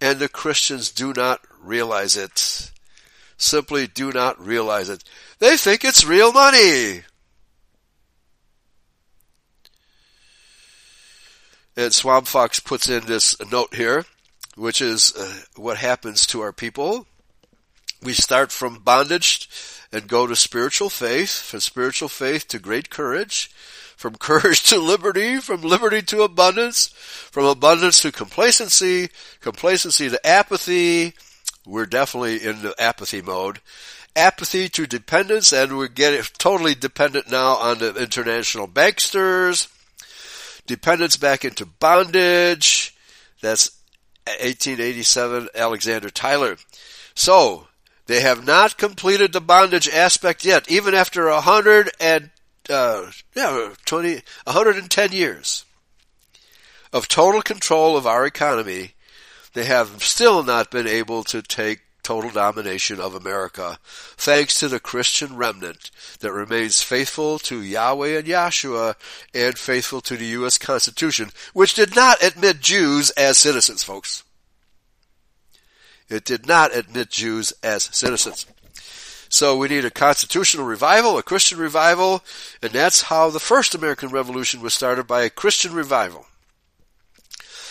and 0.00 0.20
the 0.20 0.28
Christians 0.30 0.90
do 0.90 1.12
not 1.12 1.42
realize 1.62 2.16
it. 2.16 2.70
Simply 3.36 3.86
do 3.86 4.10
not 4.10 4.38
realize 4.38 4.88
it. 4.88 5.02
They 5.40 5.56
think 5.56 5.84
it's 5.84 6.04
real 6.04 6.32
money. 6.32 7.02
And 11.76 11.94
Swamp 11.94 12.26
Fox 12.26 12.60
puts 12.60 12.90
in 12.90 13.06
this 13.06 13.34
note 13.50 13.74
here, 13.74 14.04
which 14.54 14.82
is 14.82 15.14
uh, 15.16 15.40
what 15.56 15.78
happens 15.78 16.26
to 16.26 16.42
our 16.42 16.52
people. 16.52 17.06
We 18.02 18.12
start 18.12 18.52
from 18.52 18.80
bondage 18.80 19.48
and 19.90 20.06
go 20.06 20.26
to 20.26 20.36
spiritual 20.36 20.90
faith, 20.90 21.30
from 21.30 21.60
spiritual 21.60 22.10
faith 22.10 22.46
to 22.48 22.58
great 22.58 22.90
courage, 22.90 23.50
from 23.96 24.14
courage 24.18 24.64
to 24.64 24.78
liberty, 24.78 25.38
from 25.38 25.62
liberty 25.62 26.02
to 26.02 26.20
abundance, 26.20 26.88
from 27.30 27.46
abundance 27.46 28.02
to 28.02 28.12
complacency, 28.12 29.08
complacency 29.40 30.10
to 30.10 30.26
apathy. 30.26 31.14
We're 31.64 31.86
definitely 31.86 32.44
in 32.44 32.60
the 32.60 32.74
apathy 32.78 33.22
mode. 33.22 33.60
Apathy 34.16 34.68
to 34.70 34.86
dependence, 34.86 35.52
and 35.52 35.76
we're 35.76 35.88
getting 35.88 36.22
totally 36.38 36.74
dependent 36.74 37.30
now 37.30 37.56
on 37.56 37.78
the 37.78 37.94
international 37.94 38.68
banksters. 38.68 39.68
Dependence 40.66 41.16
back 41.16 41.44
into 41.44 41.66
bondage. 41.66 42.94
That's 43.40 43.70
1887 44.26 45.48
Alexander 45.54 46.10
Tyler. 46.10 46.56
So, 47.14 47.68
they 48.06 48.20
have 48.20 48.44
not 48.44 48.76
completed 48.76 49.32
the 49.32 49.40
bondage 49.40 49.88
aspect 49.88 50.44
yet, 50.44 50.70
even 50.70 50.94
after 50.94 51.28
a 51.28 51.40
hundred 51.40 51.90
and 52.00 52.30
uh, 52.68 53.10
yeah, 53.34 53.70
20, 53.84 54.14
110 54.44 55.12
years 55.12 55.64
of 56.92 57.08
total 57.08 57.42
control 57.42 57.96
of 57.96 58.06
our 58.06 58.26
economy, 58.26 58.92
they 59.54 59.64
have 59.64 60.02
still 60.02 60.42
not 60.42 60.70
been 60.70 60.86
able 60.86 61.24
to 61.24 61.42
take 61.42 61.80
total 62.02 62.30
domination 62.30 63.00
of 63.00 63.14
America, 63.14 63.78
thanks 64.16 64.58
to 64.60 64.68
the 64.68 64.80
Christian 64.80 65.36
remnant 65.36 65.90
that 66.20 66.32
remains 66.32 66.82
faithful 66.82 67.38
to 67.40 67.62
Yahweh 67.62 68.18
and 68.18 68.26
Yahshua 68.26 68.94
and 69.34 69.58
faithful 69.58 70.00
to 70.02 70.16
the 70.16 70.26
U.S. 70.26 70.58
Constitution, 70.58 71.30
which 71.52 71.74
did 71.74 71.94
not 71.94 72.22
admit 72.22 72.60
Jews 72.60 73.10
as 73.10 73.38
citizens, 73.38 73.82
folks. 73.82 74.24
It 76.08 76.24
did 76.24 76.46
not 76.46 76.74
admit 76.74 77.10
Jews 77.10 77.52
as 77.62 77.84
citizens. 77.84 78.46
So 79.28 79.56
we 79.56 79.68
need 79.68 79.84
a 79.84 79.92
constitutional 79.92 80.66
revival, 80.66 81.16
a 81.16 81.22
Christian 81.22 81.58
revival, 81.58 82.24
and 82.60 82.72
that's 82.72 83.02
how 83.02 83.30
the 83.30 83.38
first 83.38 83.76
American 83.76 84.08
Revolution 84.08 84.60
was 84.60 84.74
started 84.74 85.06
by 85.06 85.22
a 85.22 85.30
Christian 85.30 85.72
revival. 85.72 86.26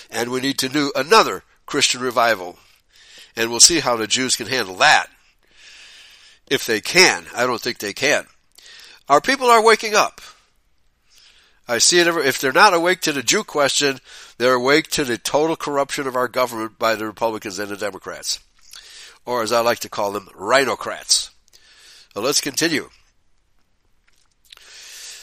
And 0.10 0.32
we 0.32 0.40
need 0.40 0.58
to 0.60 0.70
do 0.70 0.94
another 0.96 1.44
Christian 1.66 2.00
revival. 2.00 2.58
And 3.40 3.50
we'll 3.50 3.62
see 3.62 3.80
how 3.80 3.96
the 3.96 4.06
Jews 4.06 4.36
can 4.36 4.48
handle 4.48 4.76
that. 4.76 5.08
If 6.52 6.66
they 6.66 6.82
can. 6.82 7.26
I 7.34 7.46
don't 7.46 7.62
think 7.62 7.78
they 7.78 7.94
can. 7.94 8.26
Our 9.08 9.22
people 9.22 9.48
are 9.48 9.64
waking 9.64 9.96
up. 9.96 10.20
I 11.66 11.78
see 11.78 12.00
it 12.00 12.08
every, 12.08 12.26
if 12.26 12.40
they're 12.40 12.52
not 12.52 12.74
awake 12.74 13.00
to 13.02 13.14
the 13.14 13.24
Jew 13.24 13.46
question, 13.46 14.00
they're 14.38 14.56
awake 14.56 14.90
to 14.90 15.06
the 15.06 15.18
total 15.18 15.56
corruption 15.56 16.06
of 16.06 16.18
our 16.18 16.28
government 16.28 16.78
by 16.78 16.96
the 16.96 17.06
Republicans 17.06 17.60
and 17.60 17.70
the 17.70 17.78
Democrats. 17.78 18.40
Or 19.26 19.42
as 19.42 19.54
I 19.54 19.62
like 19.62 19.80
to 19.80 19.90
call 19.90 20.12
them, 20.12 20.28
rhinocrats. 20.36 21.30
Now 22.16 22.24
let's 22.24 22.42
continue. 22.42 22.90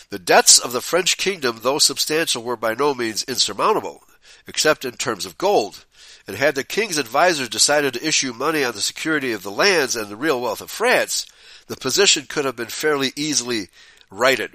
The 0.08 0.18
debts 0.18 0.58
of 0.58 0.72
the 0.72 0.80
French 0.80 1.18
kingdom, 1.18 1.58
though 1.62 1.78
substantial, 1.78 2.42
were 2.42 2.56
by 2.56 2.72
no 2.72 2.94
means 2.94 3.24
insurmountable, 3.24 4.04
except 4.46 4.86
in 4.86 4.92
terms 4.92 5.26
of 5.26 5.36
gold. 5.36 5.84
And 6.26 6.36
had 6.36 6.54
the 6.56 6.64
king's 6.64 6.98
advisers 6.98 7.48
decided 7.48 7.94
to 7.94 8.06
issue 8.06 8.32
money 8.32 8.64
on 8.64 8.74
the 8.74 8.80
security 8.80 9.32
of 9.32 9.42
the 9.42 9.50
lands 9.50 9.94
and 9.94 10.08
the 10.08 10.16
real 10.16 10.40
wealth 10.40 10.60
of 10.60 10.70
France, 10.70 11.26
the 11.68 11.76
position 11.76 12.26
could 12.28 12.44
have 12.44 12.56
been 12.56 12.66
fairly 12.66 13.12
easily 13.16 13.68
righted. 14.10 14.52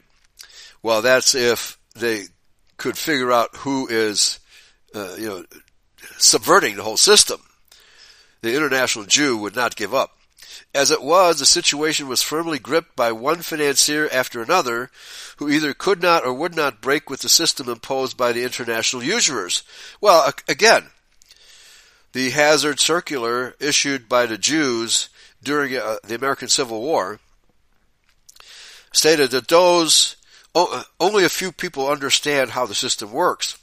Well, 0.83 1.01
that's 1.01 1.33
if 1.33 1.77
they 1.95 2.25
could 2.77 2.97
figure 2.97 3.31
out 3.31 3.55
who 3.57 3.87
is, 3.87 4.39
uh, 4.93 5.15
you 5.17 5.27
know, 5.27 5.45
subverting 6.17 6.75
the 6.75 6.83
whole 6.83 6.97
system. 6.97 7.41
The 8.41 8.55
international 8.55 9.05
Jew 9.05 9.37
would 9.37 9.55
not 9.55 9.75
give 9.75 9.93
up. 9.93 10.17
As 10.73 10.89
it 10.89 11.01
was, 11.01 11.37
the 11.37 11.45
situation 11.45 12.07
was 12.07 12.21
firmly 12.21 12.57
gripped 12.57 12.95
by 12.95 13.11
one 13.11 13.41
financier 13.41 14.09
after 14.11 14.41
another, 14.41 14.89
who 15.37 15.49
either 15.49 15.73
could 15.73 16.01
not 16.01 16.25
or 16.25 16.33
would 16.33 16.55
not 16.55 16.81
break 16.81 17.09
with 17.09 17.21
the 17.21 17.29
system 17.29 17.69
imposed 17.69 18.17
by 18.17 18.31
the 18.31 18.43
international 18.43 19.03
usurers. 19.03 19.63
Well, 19.99 20.33
again, 20.47 20.87
the 22.13 22.31
hazard 22.31 22.79
circular 22.79 23.55
issued 23.59 24.09
by 24.09 24.25
the 24.25 24.37
Jews 24.37 25.09
during 25.43 25.75
uh, 25.75 25.97
the 26.03 26.15
American 26.15 26.47
Civil 26.47 26.81
War 26.81 27.19
stated 28.93 29.31
that 29.31 29.47
those 29.47 30.17
only 30.99 31.23
a 31.23 31.29
few 31.29 31.51
people 31.51 31.87
understand 31.87 32.51
how 32.51 32.65
the 32.65 32.75
system 32.75 33.11
works. 33.11 33.57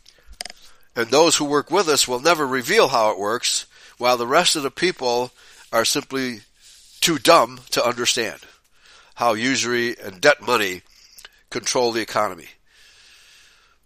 And 0.97 1.09
those 1.09 1.37
who 1.37 1.45
work 1.45 1.71
with 1.71 1.89
us 1.89 2.09
will 2.09 2.21
never 2.21 2.47
reveal 2.47 2.89
how 2.89 3.11
it 3.11 3.19
works, 3.19 3.67
while 3.99 4.17
the 4.17 4.27
rest 4.27 4.57
of 4.57 4.63
the 4.63 4.71
people 4.71 5.33
are 5.73 5.85
simply 5.85 6.41
too 7.01 7.19
dumb 7.19 7.61
to 7.71 7.85
understand 7.85 8.41
how 9.17 9.35
usury 9.35 9.97
and 9.99 10.21
debt 10.21 10.41
money 10.41 10.83
control 11.51 11.93
the 11.93 12.01
economy 12.01 12.49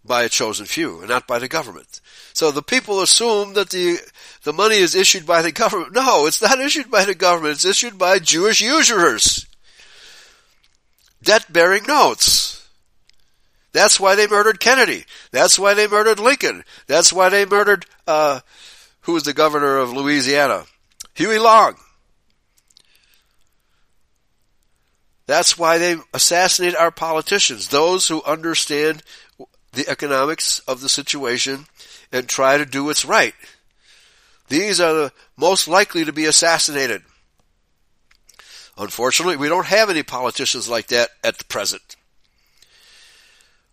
by 0.05 0.23
a 0.23 0.29
chosen 0.29 0.65
few 0.65 0.99
and 0.99 1.09
not 1.09 1.27
by 1.27 1.39
the 1.39 1.47
government. 1.47 1.99
So 2.33 2.49
the 2.51 2.63
people 2.63 3.01
assume 3.01 3.53
that 3.53 3.69
the 3.69 3.99
the 4.43 4.53
money 4.53 4.77
is 4.77 4.95
issued 4.95 5.25
by 5.25 5.41
the 5.41 5.51
government. 5.51 5.93
No, 5.93 6.25
it's 6.25 6.41
not 6.41 6.59
issued 6.59 6.89
by 6.89 7.05
the 7.05 7.15
government. 7.15 7.53
It's 7.53 7.65
issued 7.65 7.97
by 7.97 8.19
Jewish 8.19 8.59
usurers. 8.59 9.45
Debt 11.21 11.45
bearing 11.51 11.83
notes. 11.87 12.67
That's 13.71 13.99
why 13.99 14.15
they 14.15 14.27
murdered 14.27 14.59
Kennedy. 14.59 15.05
That's 15.31 15.57
why 15.57 15.73
they 15.73 15.87
murdered 15.87 16.19
Lincoln. 16.19 16.63
That's 16.87 17.13
why 17.13 17.29
they 17.29 17.45
murdered 17.45 17.85
uh, 18.05 18.41
who 19.01 19.13
was 19.13 19.23
the 19.23 19.33
governor 19.33 19.77
of 19.77 19.93
Louisiana? 19.93 20.65
Huey 21.13 21.39
Long. 21.39 21.75
That's 25.25 25.57
why 25.57 25.77
they 25.77 25.97
assassinate 26.13 26.75
our 26.75 26.91
politicians, 26.91 27.69
those 27.69 28.07
who 28.07 28.21
understand 28.23 29.03
the 29.71 29.87
economics 29.87 30.59
of 30.59 30.81
the 30.81 30.89
situation 30.89 31.65
and 32.13 32.29
try 32.29 32.57
to 32.57 32.65
do 32.65 32.85
what's 32.85 33.03
right. 33.03 33.33
These 34.47 34.79
are 34.79 34.93
the 34.93 35.11
most 35.35 35.67
likely 35.67 36.05
to 36.05 36.13
be 36.13 36.25
assassinated. 36.25 37.01
Unfortunately, 38.77 39.35
we 39.35 39.49
don't 39.49 39.65
have 39.65 39.89
any 39.89 40.03
politicians 40.03 40.69
like 40.69 40.87
that 40.87 41.09
at 41.23 41.39
the 41.39 41.45
present. 41.45 41.95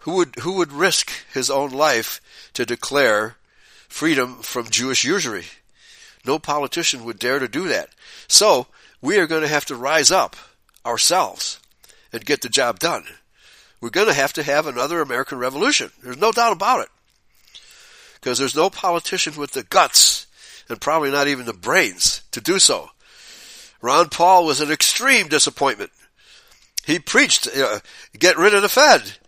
Who 0.01 0.15
would, 0.15 0.37
who 0.41 0.55
would 0.55 0.73
risk 0.73 1.13
his 1.33 1.51
own 1.51 1.71
life 1.71 2.21
to 2.55 2.65
declare 2.65 3.37
freedom 3.89 4.37
from 4.37 4.71
Jewish 4.71 5.05
usury? 5.05 5.45
No 6.25 6.39
politician 6.39 7.05
would 7.05 7.19
dare 7.19 7.39
to 7.39 7.49
do 7.49 7.69
that. 7.69 7.91
So, 8.27 8.67
we 9.03 9.19
are 9.19 9.27
going 9.27 9.43
to 9.43 9.49
have 9.49 9.67
to 9.67 9.77
rise 9.77 10.11
up 10.11 10.37
ourselves 10.85 11.61
and 12.13 12.25
get 12.25 12.41
the 12.41 12.49
job 12.49 12.79
done. 12.79 13.05
We're 13.81 13.91
going 13.91 14.09
to 14.09 14.15
have 14.15 14.33
to 14.35 14.43
have 14.43 14.67
another 14.67 15.01
American 15.01 15.39
Revolution. 15.39 15.91
There's 16.03 16.19
no 16.19 16.33
doubt 16.33 16.53
about 16.53 16.81
it. 16.81 16.89
Because 18.21 18.39
there's 18.39 18.57
no 18.57 18.71
politician 18.71 19.37
with 19.37 19.53
the 19.53 19.63
guts 19.63 20.27
and 20.69 20.81
probably 20.81 21.11
not 21.11 21.29
even 21.29 21.47
the 21.47 21.53
brains 21.53 22.23
to 22.33 22.41
do 22.41 22.59
so. 22.59 22.91
Ron 23.83 24.09
Paul 24.09 24.45
was 24.45 24.61
an 24.61 24.71
extreme 24.71 25.29
disappointment. 25.29 25.91
He 26.85 26.99
preached, 26.99 27.49
uh, 27.57 27.81
get 28.19 28.37
rid 28.37 28.55
of 28.55 28.63
the 28.63 28.69
Fed. 28.69 29.19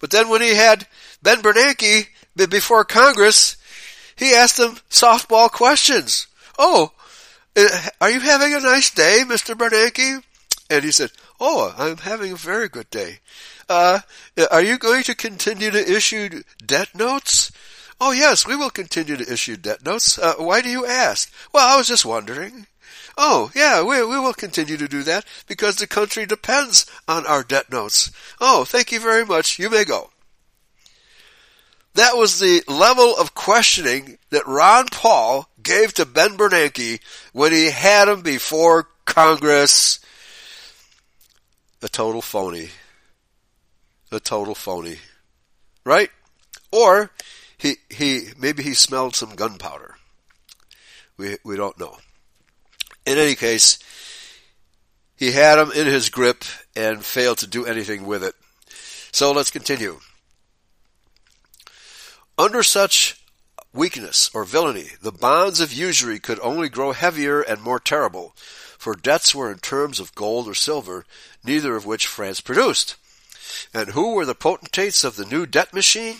But 0.00 0.10
then 0.10 0.28
when 0.28 0.42
he 0.42 0.54
had 0.54 0.86
Ben 1.22 1.42
Bernanke 1.42 2.08
before 2.48 2.84
Congress, 2.84 3.56
he 4.16 4.34
asked 4.34 4.58
him 4.58 4.76
softball 4.90 5.50
questions. 5.50 6.26
Oh, 6.58 6.92
uh, 7.56 7.88
are 8.00 8.10
you 8.10 8.20
having 8.20 8.54
a 8.54 8.60
nice 8.60 8.90
day, 8.90 9.22
Mr. 9.26 9.54
Bernanke? 9.54 10.22
And 10.70 10.84
he 10.84 10.90
said, 10.90 11.10
Oh, 11.38 11.74
I'm 11.76 11.98
having 11.98 12.32
a 12.32 12.36
very 12.36 12.68
good 12.68 12.88
day. 12.90 13.18
Uh, 13.68 14.00
are 14.50 14.62
you 14.62 14.78
going 14.78 15.02
to 15.04 15.14
continue 15.14 15.70
to 15.70 15.92
issue 15.92 16.42
debt 16.64 16.94
notes? 16.94 17.52
Oh 18.04 18.10
yes, 18.10 18.44
we 18.44 18.56
will 18.56 18.68
continue 18.68 19.16
to 19.16 19.32
issue 19.32 19.56
debt 19.56 19.86
notes. 19.86 20.18
Uh, 20.18 20.34
why 20.36 20.60
do 20.60 20.68
you 20.68 20.84
ask? 20.84 21.32
Well, 21.52 21.72
I 21.72 21.76
was 21.76 21.86
just 21.86 22.04
wondering. 22.04 22.66
Oh, 23.16 23.52
yeah, 23.54 23.80
we, 23.84 24.04
we 24.04 24.18
will 24.18 24.32
continue 24.32 24.76
to 24.76 24.88
do 24.88 25.04
that 25.04 25.24
because 25.46 25.76
the 25.76 25.86
country 25.86 26.26
depends 26.26 26.84
on 27.06 27.24
our 27.26 27.44
debt 27.44 27.70
notes. 27.70 28.10
Oh, 28.40 28.64
thank 28.64 28.90
you 28.90 28.98
very 28.98 29.24
much. 29.24 29.56
You 29.60 29.70
may 29.70 29.84
go. 29.84 30.10
That 31.94 32.16
was 32.16 32.40
the 32.40 32.64
level 32.66 33.14
of 33.16 33.34
questioning 33.34 34.18
that 34.30 34.48
Ron 34.48 34.86
Paul 34.90 35.48
gave 35.62 35.94
to 35.94 36.04
Ben 36.04 36.36
Bernanke 36.36 36.98
when 37.32 37.52
he 37.52 37.70
had 37.70 38.08
him 38.08 38.22
before 38.22 38.88
Congress 39.04 40.00
a 41.80 41.88
total 41.88 42.20
phony. 42.20 42.70
A 44.10 44.18
total 44.18 44.56
phony. 44.56 44.96
Right? 45.84 46.10
Or 46.72 47.12
he 47.62 47.76
he 47.88 48.30
maybe 48.36 48.64
he 48.64 48.74
smelled 48.74 49.14
some 49.14 49.36
gunpowder. 49.36 49.94
We 51.16 51.38
we 51.44 51.56
don't 51.56 51.78
know. 51.78 51.98
In 53.06 53.18
any 53.18 53.36
case, 53.36 53.78
he 55.14 55.30
had 55.30 55.60
him 55.60 55.70
in 55.70 55.86
his 55.86 56.08
grip 56.08 56.44
and 56.74 57.04
failed 57.04 57.38
to 57.38 57.46
do 57.46 57.64
anything 57.64 58.04
with 58.04 58.24
it. 58.24 58.34
So 59.12 59.30
let's 59.30 59.52
continue. 59.52 60.00
Under 62.36 62.64
such 62.64 63.22
weakness 63.72 64.30
or 64.34 64.44
villainy. 64.44 64.90
The 65.00 65.12
bonds 65.12 65.60
of 65.60 65.72
usury 65.72 66.18
could 66.18 66.40
only 66.40 66.68
grow 66.68 66.92
heavier 66.92 67.40
and 67.40 67.62
more 67.62 67.78
terrible, 67.78 68.34
for 68.76 68.94
debts 68.94 69.34
were 69.34 69.52
in 69.52 69.58
terms 69.58 70.00
of 70.00 70.14
gold 70.14 70.48
or 70.48 70.54
silver, 70.54 71.06
neither 71.44 71.76
of 71.76 71.86
which 71.86 72.06
France 72.06 72.40
produced. 72.40 72.96
And 73.72 73.90
who 73.90 74.14
were 74.14 74.26
the 74.26 74.34
potentates 74.34 75.04
of 75.04 75.16
the 75.16 75.24
new 75.24 75.46
debt 75.46 75.72
machine? 75.72 76.16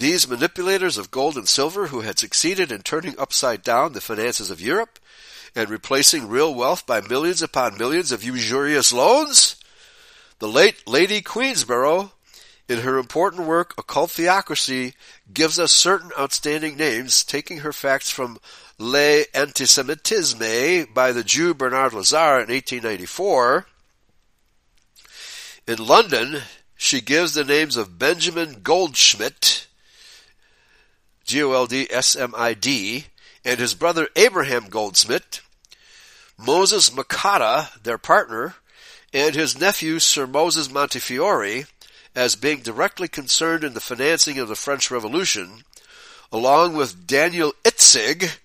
These 0.00 0.28
manipulators 0.28 0.96
of 0.96 1.10
gold 1.10 1.36
and 1.36 1.46
silver 1.46 1.88
who 1.88 2.00
had 2.00 2.18
succeeded 2.18 2.72
in 2.72 2.80
turning 2.80 3.18
upside 3.18 3.62
down 3.62 3.92
the 3.92 4.00
finances 4.00 4.50
of 4.50 4.58
Europe 4.58 4.98
and 5.54 5.68
replacing 5.68 6.26
real 6.26 6.54
wealth 6.54 6.86
by 6.86 7.02
millions 7.02 7.42
upon 7.42 7.76
millions 7.76 8.10
of 8.10 8.24
usurious 8.24 8.94
loans? 8.94 9.56
The 10.38 10.48
late 10.48 10.88
Lady 10.88 11.20
Queensborough, 11.20 12.12
in 12.66 12.78
her 12.78 12.96
important 12.96 13.46
work 13.46 13.74
Occult 13.76 14.12
Theocracy, 14.12 14.94
gives 15.34 15.58
us 15.58 15.70
certain 15.70 16.12
outstanding 16.18 16.78
names, 16.78 17.22
taking 17.22 17.58
her 17.58 17.72
facts 17.74 18.08
from 18.08 18.38
Le 18.78 19.24
Antisemitisme 19.34 20.94
by 20.94 21.12
the 21.12 21.24
Jew 21.24 21.52
Bernard 21.52 21.92
Lazare 21.92 22.42
in 22.42 22.48
1894. 22.48 23.66
In 25.68 25.76
London, 25.76 26.40
she 26.74 27.02
gives 27.02 27.34
the 27.34 27.44
names 27.44 27.76
of 27.76 27.98
Benjamin 27.98 28.62
Goldsmid, 28.62 29.59
G-O-L-D-S-M-I-D, 31.30 33.04
and 33.44 33.60
his 33.60 33.74
brother 33.74 34.08
Abraham 34.16 34.64
Goldsmid, 34.64 35.40
Moses 36.36 36.90
Mocatta, 36.90 37.80
their 37.84 37.98
partner, 37.98 38.56
and 39.12 39.36
his 39.36 39.58
nephew 39.58 40.00
Sir 40.00 40.26
Moses 40.26 40.68
Montefiore 40.68 41.66
as 42.16 42.34
being 42.34 42.62
directly 42.62 43.06
concerned 43.06 43.62
in 43.62 43.74
the 43.74 43.80
financing 43.80 44.40
of 44.40 44.48
the 44.48 44.56
French 44.56 44.90
Revolution, 44.90 45.62
along 46.32 46.74
with 46.74 47.06
Daniel 47.06 47.52
Itzig 47.62 48.38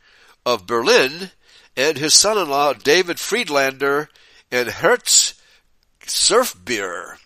of 0.46 0.68
Berlin 0.68 1.32
and 1.76 1.98
his 1.98 2.14
son-in-law 2.14 2.74
David 2.74 3.20
Friedlander 3.20 4.10
and 4.52 4.70
Hertz 4.70 5.34
Cerfbeer 6.02 7.18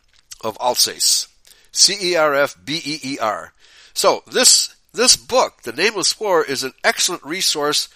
of 0.41 0.57
Alsace. 0.61 1.27
C-E-R-F-B-E-E-R. 1.73 3.53
So 3.93 4.23
this, 4.31 4.73
this 4.99 5.15
book, 5.15 5.61
The 5.61 5.71
Nameless 5.71 6.19
War, 6.19 6.43
is 6.43 6.63
an 6.63 6.73
excellent 6.83 7.23
resource 7.23 7.87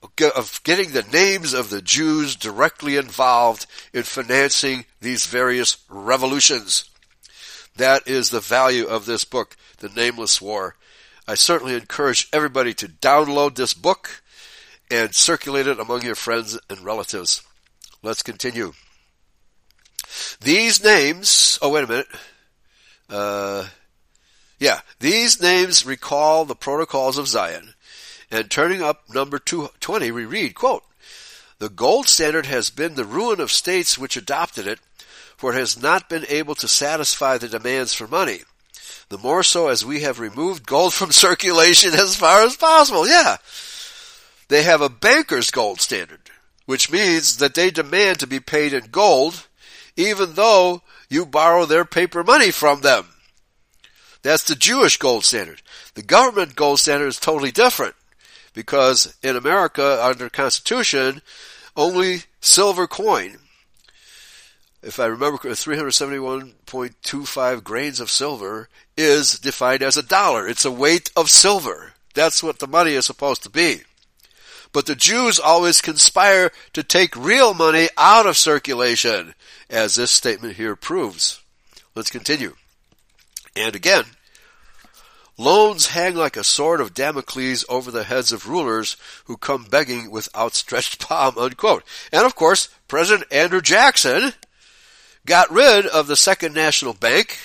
of 0.00 0.60
getting 0.62 0.92
the 0.92 1.02
names 1.02 1.54
of 1.54 1.70
the 1.70 1.82
Jews 1.82 2.36
directly 2.36 2.96
involved 2.96 3.66
in 3.92 4.04
financing 4.04 4.84
these 5.00 5.26
various 5.26 5.78
revolutions. 5.88 6.88
That 7.74 8.06
is 8.06 8.30
the 8.30 8.38
value 8.38 8.86
of 8.86 9.06
this 9.06 9.24
book, 9.24 9.56
The 9.78 9.88
Nameless 9.88 10.40
War. 10.40 10.76
I 11.26 11.34
certainly 11.34 11.74
encourage 11.74 12.28
everybody 12.32 12.74
to 12.74 12.86
download 12.86 13.56
this 13.56 13.74
book 13.74 14.22
and 14.88 15.16
circulate 15.16 15.66
it 15.66 15.80
among 15.80 16.02
your 16.02 16.14
friends 16.14 16.56
and 16.70 16.78
relatives. 16.80 17.42
Let's 18.04 18.22
continue. 18.22 18.72
These 20.40 20.84
names, 20.84 21.58
oh 21.60 21.70
wait 21.70 21.84
a 21.84 21.88
minute. 21.88 22.08
Uh, 23.10 23.66
yeah, 24.62 24.82
these 25.00 25.42
names 25.42 25.84
recall 25.84 26.44
the 26.44 26.54
protocols 26.54 27.18
of 27.18 27.26
Zion. 27.26 27.74
And 28.30 28.48
turning 28.48 28.80
up 28.80 29.02
number 29.12 29.40
220, 29.40 30.12
we 30.12 30.24
read, 30.24 30.54
quote, 30.54 30.84
The 31.58 31.68
gold 31.68 32.06
standard 32.06 32.46
has 32.46 32.70
been 32.70 32.94
the 32.94 33.04
ruin 33.04 33.40
of 33.40 33.50
states 33.50 33.98
which 33.98 34.16
adopted 34.16 34.68
it, 34.68 34.78
for 35.36 35.52
it 35.52 35.58
has 35.58 35.82
not 35.82 36.08
been 36.08 36.24
able 36.28 36.54
to 36.54 36.68
satisfy 36.68 37.38
the 37.38 37.48
demands 37.48 37.92
for 37.92 38.06
money. 38.06 38.42
The 39.08 39.18
more 39.18 39.42
so 39.42 39.66
as 39.66 39.84
we 39.84 40.02
have 40.02 40.20
removed 40.20 40.64
gold 40.64 40.94
from 40.94 41.10
circulation 41.26 41.92
as 41.94 42.14
far 42.14 42.44
as 42.44 42.56
possible. 42.56 43.08
Yeah. 43.08 43.38
They 44.46 44.62
have 44.62 44.80
a 44.80 44.88
banker's 44.88 45.50
gold 45.50 45.80
standard, 45.80 46.30
which 46.66 46.88
means 46.88 47.38
that 47.38 47.54
they 47.54 47.72
demand 47.72 48.20
to 48.20 48.28
be 48.28 48.38
paid 48.38 48.72
in 48.72 48.90
gold 48.92 49.48
even 49.96 50.34
though 50.34 50.82
you 51.08 51.26
borrow 51.26 51.66
their 51.66 51.84
paper 51.84 52.24
money 52.24 52.50
from 52.50 52.80
them. 52.80 53.06
That's 54.22 54.44
the 54.44 54.54
Jewish 54.54 54.96
gold 54.96 55.24
standard. 55.24 55.62
The 55.94 56.02
government 56.02 56.56
gold 56.56 56.80
standard 56.80 57.08
is 57.08 57.18
totally 57.18 57.50
different 57.50 57.94
because 58.54 59.16
in 59.22 59.36
America, 59.36 60.04
under 60.04 60.28
Constitution, 60.28 61.22
only 61.76 62.22
silver 62.40 62.86
coin, 62.86 63.38
if 64.82 64.98
I 64.98 65.06
remember, 65.06 65.38
371.25 65.38 67.62
grains 67.62 68.00
of 68.00 68.10
silver 68.10 68.68
is 68.96 69.38
defined 69.38 69.82
as 69.82 69.96
a 69.96 70.02
dollar. 70.02 70.48
It's 70.48 70.64
a 70.64 70.72
weight 70.72 71.12
of 71.16 71.30
silver. 71.30 71.92
That's 72.14 72.42
what 72.42 72.58
the 72.58 72.66
money 72.66 72.94
is 72.94 73.06
supposed 73.06 73.44
to 73.44 73.50
be. 73.50 73.82
But 74.72 74.86
the 74.86 74.96
Jews 74.96 75.38
always 75.38 75.80
conspire 75.80 76.50
to 76.72 76.82
take 76.82 77.14
real 77.14 77.54
money 77.54 77.88
out 77.96 78.26
of 78.26 78.36
circulation 78.36 79.36
as 79.70 79.94
this 79.94 80.10
statement 80.10 80.56
here 80.56 80.74
proves. 80.74 81.40
Let's 81.94 82.10
continue. 82.10 82.56
And 83.54 83.76
again, 83.76 84.04
loans 85.36 85.88
hang 85.88 86.14
like 86.14 86.36
a 86.36 86.44
sword 86.44 86.80
of 86.80 86.94
Damocles 86.94 87.64
over 87.68 87.90
the 87.90 88.04
heads 88.04 88.32
of 88.32 88.48
rulers 88.48 88.96
who 89.24 89.36
come 89.36 89.64
begging 89.64 90.10
with 90.10 90.34
outstretched 90.34 91.00
palm, 91.08 91.36
unquote. 91.38 91.84
And 92.12 92.24
of 92.24 92.34
course, 92.34 92.68
President 92.88 93.30
Andrew 93.32 93.60
Jackson 93.60 94.32
got 95.26 95.50
rid 95.50 95.86
of 95.86 96.06
the 96.06 96.16
Second 96.16 96.54
National 96.54 96.94
Bank, 96.94 97.38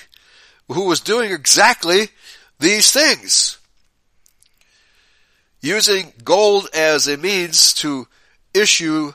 who 0.67 0.85
was 0.85 0.99
doing 0.99 1.31
exactly 1.31 2.09
these 2.59 2.91
things. 2.91 3.57
Using 5.61 6.13
gold 6.23 6.69
as 6.73 7.07
a 7.07 7.17
means 7.17 7.73
to 7.75 8.07
issue 8.53 9.13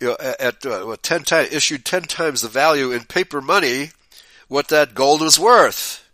you 0.00 0.08
know, 0.08 0.16
at 0.18 0.66
uh, 0.66 0.96
ten 1.02 1.22
times 1.22 1.52
issued 1.52 1.84
ten 1.84 2.02
times 2.02 2.40
the 2.40 2.48
value 2.48 2.90
in 2.90 3.04
paper 3.04 3.40
money 3.40 3.90
what 4.52 4.68
that 4.68 4.94
gold 4.94 5.22
was 5.22 5.40
worth, 5.40 6.06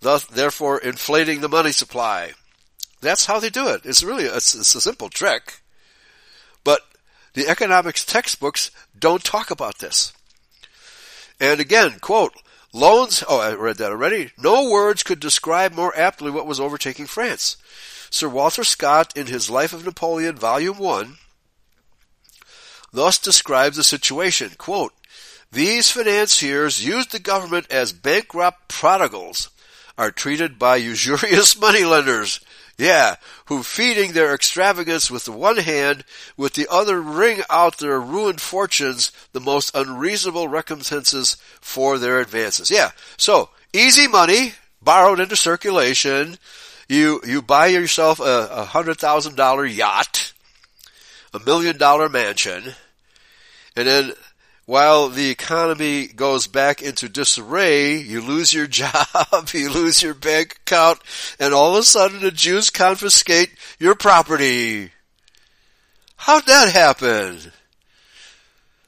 thus 0.00 0.22
therefore 0.26 0.78
inflating 0.78 1.40
the 1.40 1.48
money 1.48 1.72
supply. 1.72 2.32
That's 3.00 3.24
how 3.24 3.40
they 3.40 3.48
do 3.48 3.68
it. 3.68 3.86
It's 3.86 4.02
really 4.02 4.24
it's, 4.24 4.54
it's 4.54 4.74
a 4.74 4.82
simple 4.82 5.08
trick, 5.08 5.62
but 6.62 6.82
the 7.32 7.48
economics 7.48 8.04
textbooks 8.04 8.70
don't 8.98 9.24
talk 9.24 9.50
about 9.50 9.78
this. 9.78 10.12
And 11.40 11.58
again, 11.58 12.00
quote, 12.02 12.34
loans, 12.74 13.24
oh, 13.26 13.40
I 13.40 13.54
read 13.54 13.78
that 13.78 13.92
already. 13.92 14.30
No 14.36 14.68
words 14.68 15.02
could 15.02 15.18
describe 15.18 15.72
more 15.72 15.96
aptly 15.96 16.30
what 16.30 16.46
was 16.46 16.60
overtaking 16.60 17.06
France. 17.06 17.56
Sir 18.10 18.28
Walter 18.28 18.62
Scott, 18.62 19.16
in 19.16 19.26
his 19.26 19.48
Life 19.48 19.72
of 19.72 19.86
Napoleon, 19.86 20.36
Volume 20.36 20.76
1, 20.76 21.16
thus 22.92 23.18
describes 23.18 23.78
the 23.78 23.84
situation. 23.84 24.50
Quote, 24.58 24.92
These 25.50 25.90
financiers 25.90 26.84
used 26.84 27.12
the 27.12 27.18
government 27.18 27.66
as 27.70 27.92
bankrupt 27.92 28.68
prodigals, 28.68 29.50
are 29.96 30.10
treated 30.10 30.58
by 30.58 30.76
usurious 30.76 31.56
moneylenders, 31.60 32.40
yeah, 32.76 33.16
who 33.46 33.62
feeding 33.62 34.12
their 34.12 34.32
extravagance 34.32 35.10
with 35.10 35.24
the 35.24 35.32
one 35.32 35.56
hand, 35.56 36.04
with 36.36 36.54
the 36.54 36.68
other 36.70 37.00
wring 37.00 37.40
out 37.50 37.78
their 37.78 38.00
ruined 38.00 38.40
fortunes 38.40 39.10
the 39.32 39.40
most 39.40 39.74
unreasonable 39.74 40.46
recompenses 40.46 41.36
for 41.60 41.98
their 41.98 42.20
advances. 42.20 42.70
Yeah, 42.70 42.92
so 43.16 43.50
easy 43.72 44.06
money 44.06 44.52
borrowed 44.80 45.18
into 45.18 45.34
circulation. 45.34 46.38
You 46.88 47.20
you 47.26 47.42
buy 47.42 47.66
yourself 47.66 48.20
a, 48.20 48.48
a 48.50 48.64
hundred 48.64 48.98
thousand 48.98 49.34
dollar 49.34 49.66
yacht 49.66 50.32
a 51.34 51.38
million 51.40 51.76
dollar 51.76 52.08
mansion, 52.08 52.74
and 53.76 53.86
then 53.86 54.12
while 54.68 55.08
the 55.08 55.30
economy 55.30 56.06
goes 56.08 56.46
back 56.46 56.82
into 56.82 57.08
disarray, 57.08 57.96
you 57.96 58.20
lose 58.20 58.52
your 58.52 58.66
job, 58.82 59.48
you 59.54 59.72
lose 59.72 60.02
your 60.02 60.12
bank 60.12 60.58
account, 60.60 61.00
and 61.40 61.54
all 61.54 61.72
of 61.72 61.80
a 61.80 61.82
sudden 61.82 62.20
the 62.20 62.30
Jews 62.30 62.68
confiscate 62.68 63.48
your 63.78 63.94
property. 63.94 64.90
How'd 66.16 66.44
that 66.44 66.70
happen? 66.70 67.38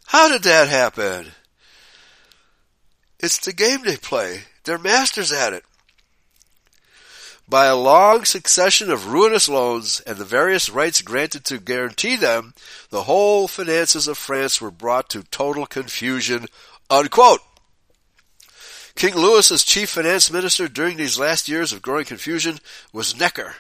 How 0.05 0.29
did 0.29 0.43
that 0.43 0.69
happen? 0.69 1.29
It's 3.19 3.39
the 3.39 3.55
game 3.55 3.81
they 3.83 3.97
play. 3.97 4.43
They're 4.65 4.77
masters 4.77 5.33
at 5.33 5.55
it 5.55 5.65
by 7.51 7.67
a 7.67 7.77
long 7.77 8.25
succession 8.25 8.91
of 8.91 9.09
ruinous 9.09 9.49
loans 9.49 10.01
and 10.07 10.17
the 10.17 10.25
various 10.25 10.71
rights 10.71 11.03
granted 11.03 11.45
to 11.45 11.59
guarantee 11.59 12.15
them, 12.15 12.55
the 12.91 13.03
whole 13.03 13.49
finances 13.49 14.07
of 14.07 14.17
France 14.17 14.61
were 14.61 14.71
brought 14.71 15.11
to 15.11 15.25
total 15.25 15.67
confusion. 15.67 16.47
Unquote. 16.89 17.41
King 18.95 19.17
Louis's 19.17 19.65
chief 19.65 19.91
finance 19.91 20.31
minister 20.31 20.69
during 20.69 20.97
these 20.97 21.19
last 21.19 21.49
years 21.49 21.73
of 21.73 21.83
growing 21.83 22.05
confusion 22.05 22.59
was 22.93 23.19
Necker, 23.19 23.55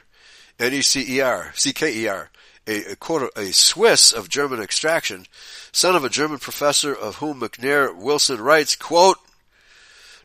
N-E-C-E-R, 0.58 1.52
C-K-E-R, 1.54 2.30
a, 2.66 2.92
a, 2.92 2.96
quote, 2.96 3.30
a 3.36 3.52
Swiss 3.52 4.12
of 4.12 4.28
German 4.28 4.60
extraction, 4.60 5.26
son 5.72 5.96
of 5.96 6.04
a 6.04 6.10
German 6.10 6.38
professor 6.38 6.94
of 6.94 7.16
whom 7.16 7.40
McNair 7.40 7.94
Wilson 7.94 8.40
writes, 8.40 8.76
quote, 8.76 9.18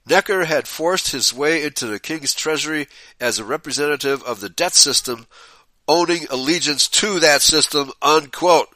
Necker 0.07 0.45
had 0.45 0.67
forced 0.67 1.11
his 1.11 1.33
way 1.33 1.63
into 1.63 1.87
the 1.87 1.99
king's 1.99 2.33
treasury 2.33 2.87
as 3.19 3.39
a 3.39 3.45
representative 3.45 4.21
of 4.23 4.39
the 4.39 4.49
debt 4.49 4.75
system, 4.75 5.25
owning 5.87 6.27
allegiance 6.29 6.87
to 6.87 7.19
that 7.19 7.41
system, 7.41 7.91
unquote. 8.01 8.69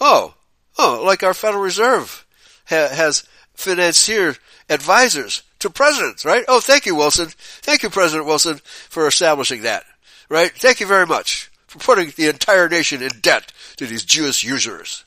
Oh, 0.00 0.34
oh, 0.78 1.02
like 1.04 1.22
our 1.22 1.34
Federal 1.34 1.62
Reserve 1.62 2.26
ha- 2.66 2.88
has 2.88 3.24
financier 3.54 4.36
advisors 4.70 5.42
to 5.58 5.68
presidents, 5.68 6.24
right? 6.24 6.44
Oh, 6.48 6.60
thank 6.60 6.86
you, 6.86 6.94
Wilson. 6.94 7.28
Thank 7.36 7.82
you, 7.82 7.90
President 7.90 8.26
Wilson, 8.26 8.60
for 8.64 9.06
establishing 9.06 9.62
that, 9.62 9.84
right? 10.30 10.50
Thank 10.52 10.80
you 10.80 10.86
very 10.86 11.06
much 11.06 11.50
for 11.66 11.78
putting 11.78 12.12
the 12.16 12.28
entire 12.28 12.68
nation 12.68 13.02
in 13.02 13.10
debt 13.20 13.52
to 13.76 13.86
these 13.86 14.04
Jewish 14.04 14.42
usurers. 14.42 15.04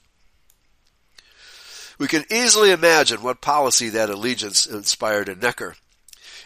We 2.04 2.10
can 2.10 2.26
easily 2.30 2.72
imagine 2.72 3.24
what 3.24 3.40
policy 3.40 3.88
that 3.88 4.10
allegiance 4.10 4.66
inspired 4.66 5.30
in 5.30 5.40
Necker. 5.40 5.78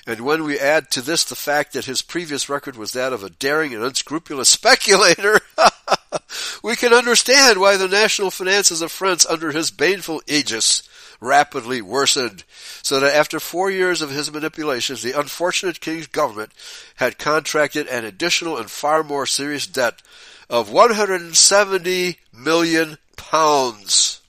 And 0.06 0.22
when 0.22 0.44
we 0.44 0.60
add 0.60 0.92
to 0.92 1.02
this 1.02 1.24
the 1.24 1.34
fact 1.34 1.74
that 1.74 1.86
his 1.86 2.04
previous 2.04 2.48
record 2.48 2.78
was 2.78 2.92
that 2.92 3.12
of 3.12 3.24
a 3.24 3.32
daring 3.32 3.74
and 3.74 3.84
unscrupulous 3.84 4.50
speculator, 4.60 5.40
we 6.64 6.76
can 6.76 6.94
understand 6.94 7.60
why 7.60 7.76
the 7.76 7.88
national 7.88 8.30
finances 8.30 8.84
of 8.84 8.92
France 8.92 9.26
under 9.26 9.52
his 9.52 9.72
baneful 9.72 10.22
aegis 10.28 10.88
rapidly 11.20 11.82
worsened, 11.82 12.44
so 12.84 13.00
that 13.00 13.16
after 13.16 13.40
four 13.40 13.72
years 13.72 14.04
of 14.04 14.12
his 14.12 14.32
manipulations, 14.32 15.02
the 15.02 15.20
unfortunate 15.20 15.82
king's 15.82 16.06
government 16.06 16.52
had 16.98 17.18
contracted 17.18 17.88
an 17.88 18.06
additional 18.06 18.58
and 18.58 18.70
far 18.70 19.04
more 19.04 19.26
serious 19.26 19.66
debt 19.66 20.04
of 20.52 20.72
170 20.72 22.20
million 22.32 23.00
pounds. 23.16 24.22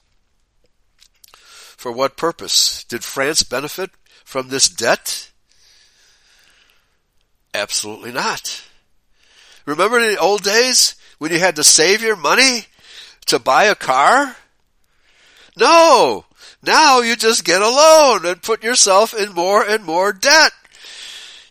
For 1.78 1.92
what 1.92 2.16
purpose? 2.16 2.82
Did 2.82 3.04
France 3.04 3.44
benefit 3.44 3.92
from 4.24 4.48
this 4.48 4.68
debt? 4.68 5.30
Absolutely 7.54 8.10
not. 8.10 8.64
Remember 9.64 10.00
the 10.00 10.18
old 10.18 10.42
days 10.42 10.96
when 11.18 11.30
you 11.30 11.38
had 11.38 11.54
to 11.54 11.62
save 11.62 12.02
your 12.02 12.16
money 12.16 12.66
to 13.26 13.38
buy 13.38 13.64
a 13.64 13.76
car? 13.76 14.34
No! 15.56 16.24
Now 16.64 16.98
you 17.00 17.14
just 17.14 17.44
get 17.44 17.62
a 17.62 17.68
loan 17.68 18.26
and 18.26 18.42
put 18.42 18.64
yourself 18.64 19.14
in 19.14 19.32
more 19.32 19.62
and 19.62 19.84
more 19.84 20.12
debt. 20.12 20.50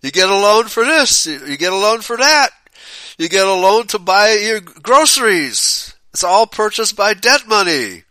You 0.01 0.11
get 0.11 0.27
a 0.27 0.35
loan 0.35 0.65
for 0.65 0.83
this, 0.83 1.25
you 1.25 1.55
get 1.55 1.71
a 1.71 1.77
loan 1.77 2.01
for 2.01 2.17
that. 2.17 2.49
You 3.17 3.29
get 3.29 3.47
a 3.47 3.53
loan 3.53 3.87
to 3.87 3.99
buy 3.99 4.33
your 4.33 4.59
groceries. 4.59 5.95
It's 6.13 6.25
all 6.25 6.47
purchased 6.47 6.97
by 6.97 7.13
debt 7.13 7.47
money. 7.47 8.03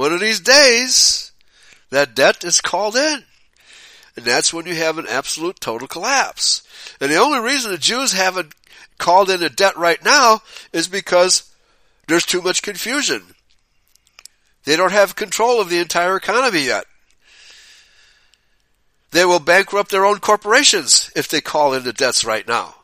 One 0.00 0.14
of 0.14 0.20
these 0.20 0.40
days, 0.40 1.30
that 1.90 2.14
debt 2.14 2.42
is 2.42 2.62
called 2.62 2.96
in. 2.96 3.22
And 4.16 4.24
that's 4.24 4.50
when 4.50 4.64
you 4.64 4.74
have 4.76 4.96
an 4.96 5.04
absolute 5.06 5.60
total 5.60 5.86
collapse. 5.86 6.62
And 7.02 7.10
the 7.10 7.18
only 7.18 7.38
reason 7.40 7.70
the 7.70 7.76
Jews 7.76 8.12
haven't 8.12 8.54
called 8.96 9.28
in 9.28 9.42
a 9.42 9.50
debt 9.50 9.76
right 9.76 10.02
now 10.02 10.40
is 10.72 10.88
because 10.88 11.52
there's 12.08 12.24
too 12.24 12.40
much 12.40 12.62
confusion. 12.62 13.34
They 14.64 14.74
don't 14.74 14.90
have 14.90 15.16
control 15.16 15.60
of 15.60 15.68
the 15.68 15.80
entire 15.80 16.16
economy 16.16 16.64
yet. 16.64 16.86
They 19.10 19.26
will 19.26 19.38
bankrupt 19.38 19.90
their 19.90 20.06
own 20.06 20.20
corporations 20.20 21.10
if 21.14 21.28
they 21.28 21.42
call 21.42 21.74
in 21.74 21.84
the 21.84 21.92
debts 21.92 22.24
right 22.24 22.48
now. 22.48 22.74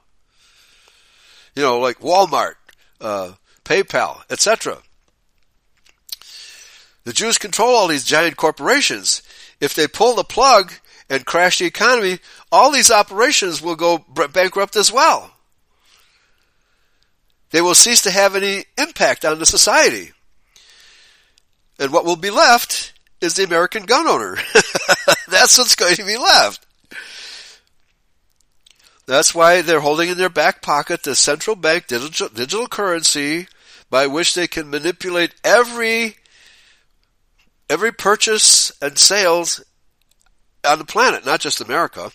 You 1.54 1.62
know, 1.62 1.78
like 1.78 2.00
Walmart, 2.00 2.56
uh, 3.00 3.32
PayPal, 3.64 4.20
etc. 4.28 4.82
The 7.06 7.14
Jews 7.14 7.38
control 7.38 7.74
all 7.74 7.88
these 7.88 8.04
giant 8.04 8.36
corporations. 8.36 9.22
If 9.60 9.74
they 9.74 9.86
pull 9.88 10.16
the 10.16 10.24
plug, 10.24 10.72
and 11.08 11.24
crash 11.24 11.58
the 11.58 11.66
economy, 11.66 12.18
all 12.50 12.70
these 12.70 12.90
operations 12.90 13.62
will 13.62 13.76
go 13.76 13.98
bankrupt 14.32 14.76
as 14.76 14.92
well. 14.92 15.32
They 17.50 17.60
will 17.60 17.74
cease 17.74 18.02
to 18.02 18.10
have 18.10 18.34
any 18.34 18.64
impact 18.76 19.24
on 19.24 19.38
the 19.38 19.46
society. 19.46 20.12
And 21.78 21.92
what 21.92 22.04
will 22.04 22.16
be 22.16 22.30
left 22.30 22.92
is 23.20 23.34
the 23.34 23.44
American 23.44 23.84
gun 23.84 24.06
owner. 24.08 24.36
That's 25.28 25.56
what's 25.56 25.76
going 25.76 25.96
to 25.96 26.04
be 26.04 26.16
left. 26.16 26.66
That's 29.06 29.34
why 29.34 29.62
they're 29.62 29.80
holding 29.80 30.08
in 30.08 30.18
their 30.18 30.28
back 30.28 30.60
pocket 30.60 31.04
the 31.04 31.14
central 31.14 31.54
bank 31.54 31.86
digital, 31.86 32.28
digital 32.28 32.66
currency 32.66 33.46
by 33.88 34.08
which 34.08 34.34
they 34.34 34.48
can 34.48 34.68
manipulate 34.68 35.32
every 35.44 36.16
every 37.68 37.92
purchase 37.92 38.72
and 38.80 38.98
sales 38.98 39.62
on 40.64 40.78
the 40.78 40.84
planet, 40.84 41.24
not 41.24 41.40
just 41.40 41.60
America. 41.60 42.10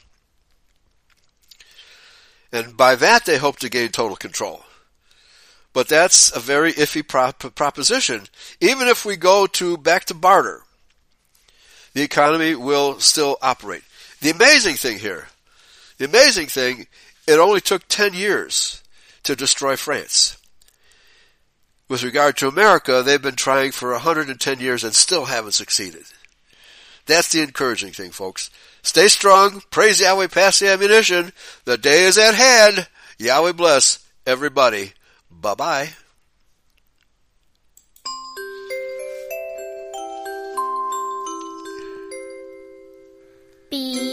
And 2.51 2.75
by 2.75 2.95
that, 2.95 3.25
they 3.25 3.37
hope 3.37 3.59
to 3.59 3.69
gain 3.69 3.89
total 3.89 4.17
control. 4.17 4.63
But 5.73 5.87
that's 5.87 6.35
a 6.35 6.39
very 6.39 6.73
iffy 6.73 7.07
prop- 7.07 7.55
proposition. 7.55 8.23
Even 8.59 8.87
if 8.87 9.05
we 9.05 9.15
go 9.15 9.47
to 9.47 9.77
back 9.77 10.05
to 10.05 10.13
barter, 10.13 10.63
the 11.93 12.01
economy 12.01 12.55
will 12.55 12.99
still 12.99 13.37
operate. 13.41 13.83
The 14.19 14.31
amazing 14.31 14.75
thing 14.75 14.99
here, 14.99 15.27
the 15.97 16.05
amazing 16.05 16.47
thing, 16.47 16.87
it 17.25 17.39
only 17.39 17.61
took 17.61 17.87
10 17.87 18.13
years 18.13 18.83
to 19.23 19.35
destroy 19.35 19.75
France. 19.75 20.37
With 21.91 22.03
regard 22.03 22.37
to 22.37 22.47
America, 22.47 23.03
they've 23.03 23.21
been 23.21 23.35
trying 23.35 23.73
for 23.73 23.91
110 23.91 24.61
years 24.61 24.85
and 24.85 24.95
still 24.95 25.25
haven't 25.25 25.51
succeeded. 25.51 26.03
That's 27.05 27.33
the 27.33 27.41
encouraging 27.41 27.91
thing, 27.91 28.11
folks. 28.11 28.49
Stay 28.81 29.09
strong. 29.09 29.61
Praise 29.71 29.99
Yahweh. 29.99 30.27
Pass 30.27 30.59
the 30.59 30.69
ammunition. 30.69 31.33
The 31.65 31.77
day 31.77 32.05
is 32.05 32.17
at 32.17 32.33
hand. 32.33 32.87
Yahweh 33.17 33.51
bless 33.51 33.99
everybody. 34.25 34.93
Bye 35.29 35.55
bye. 35.55 35.89
Beep. 43.69 44.10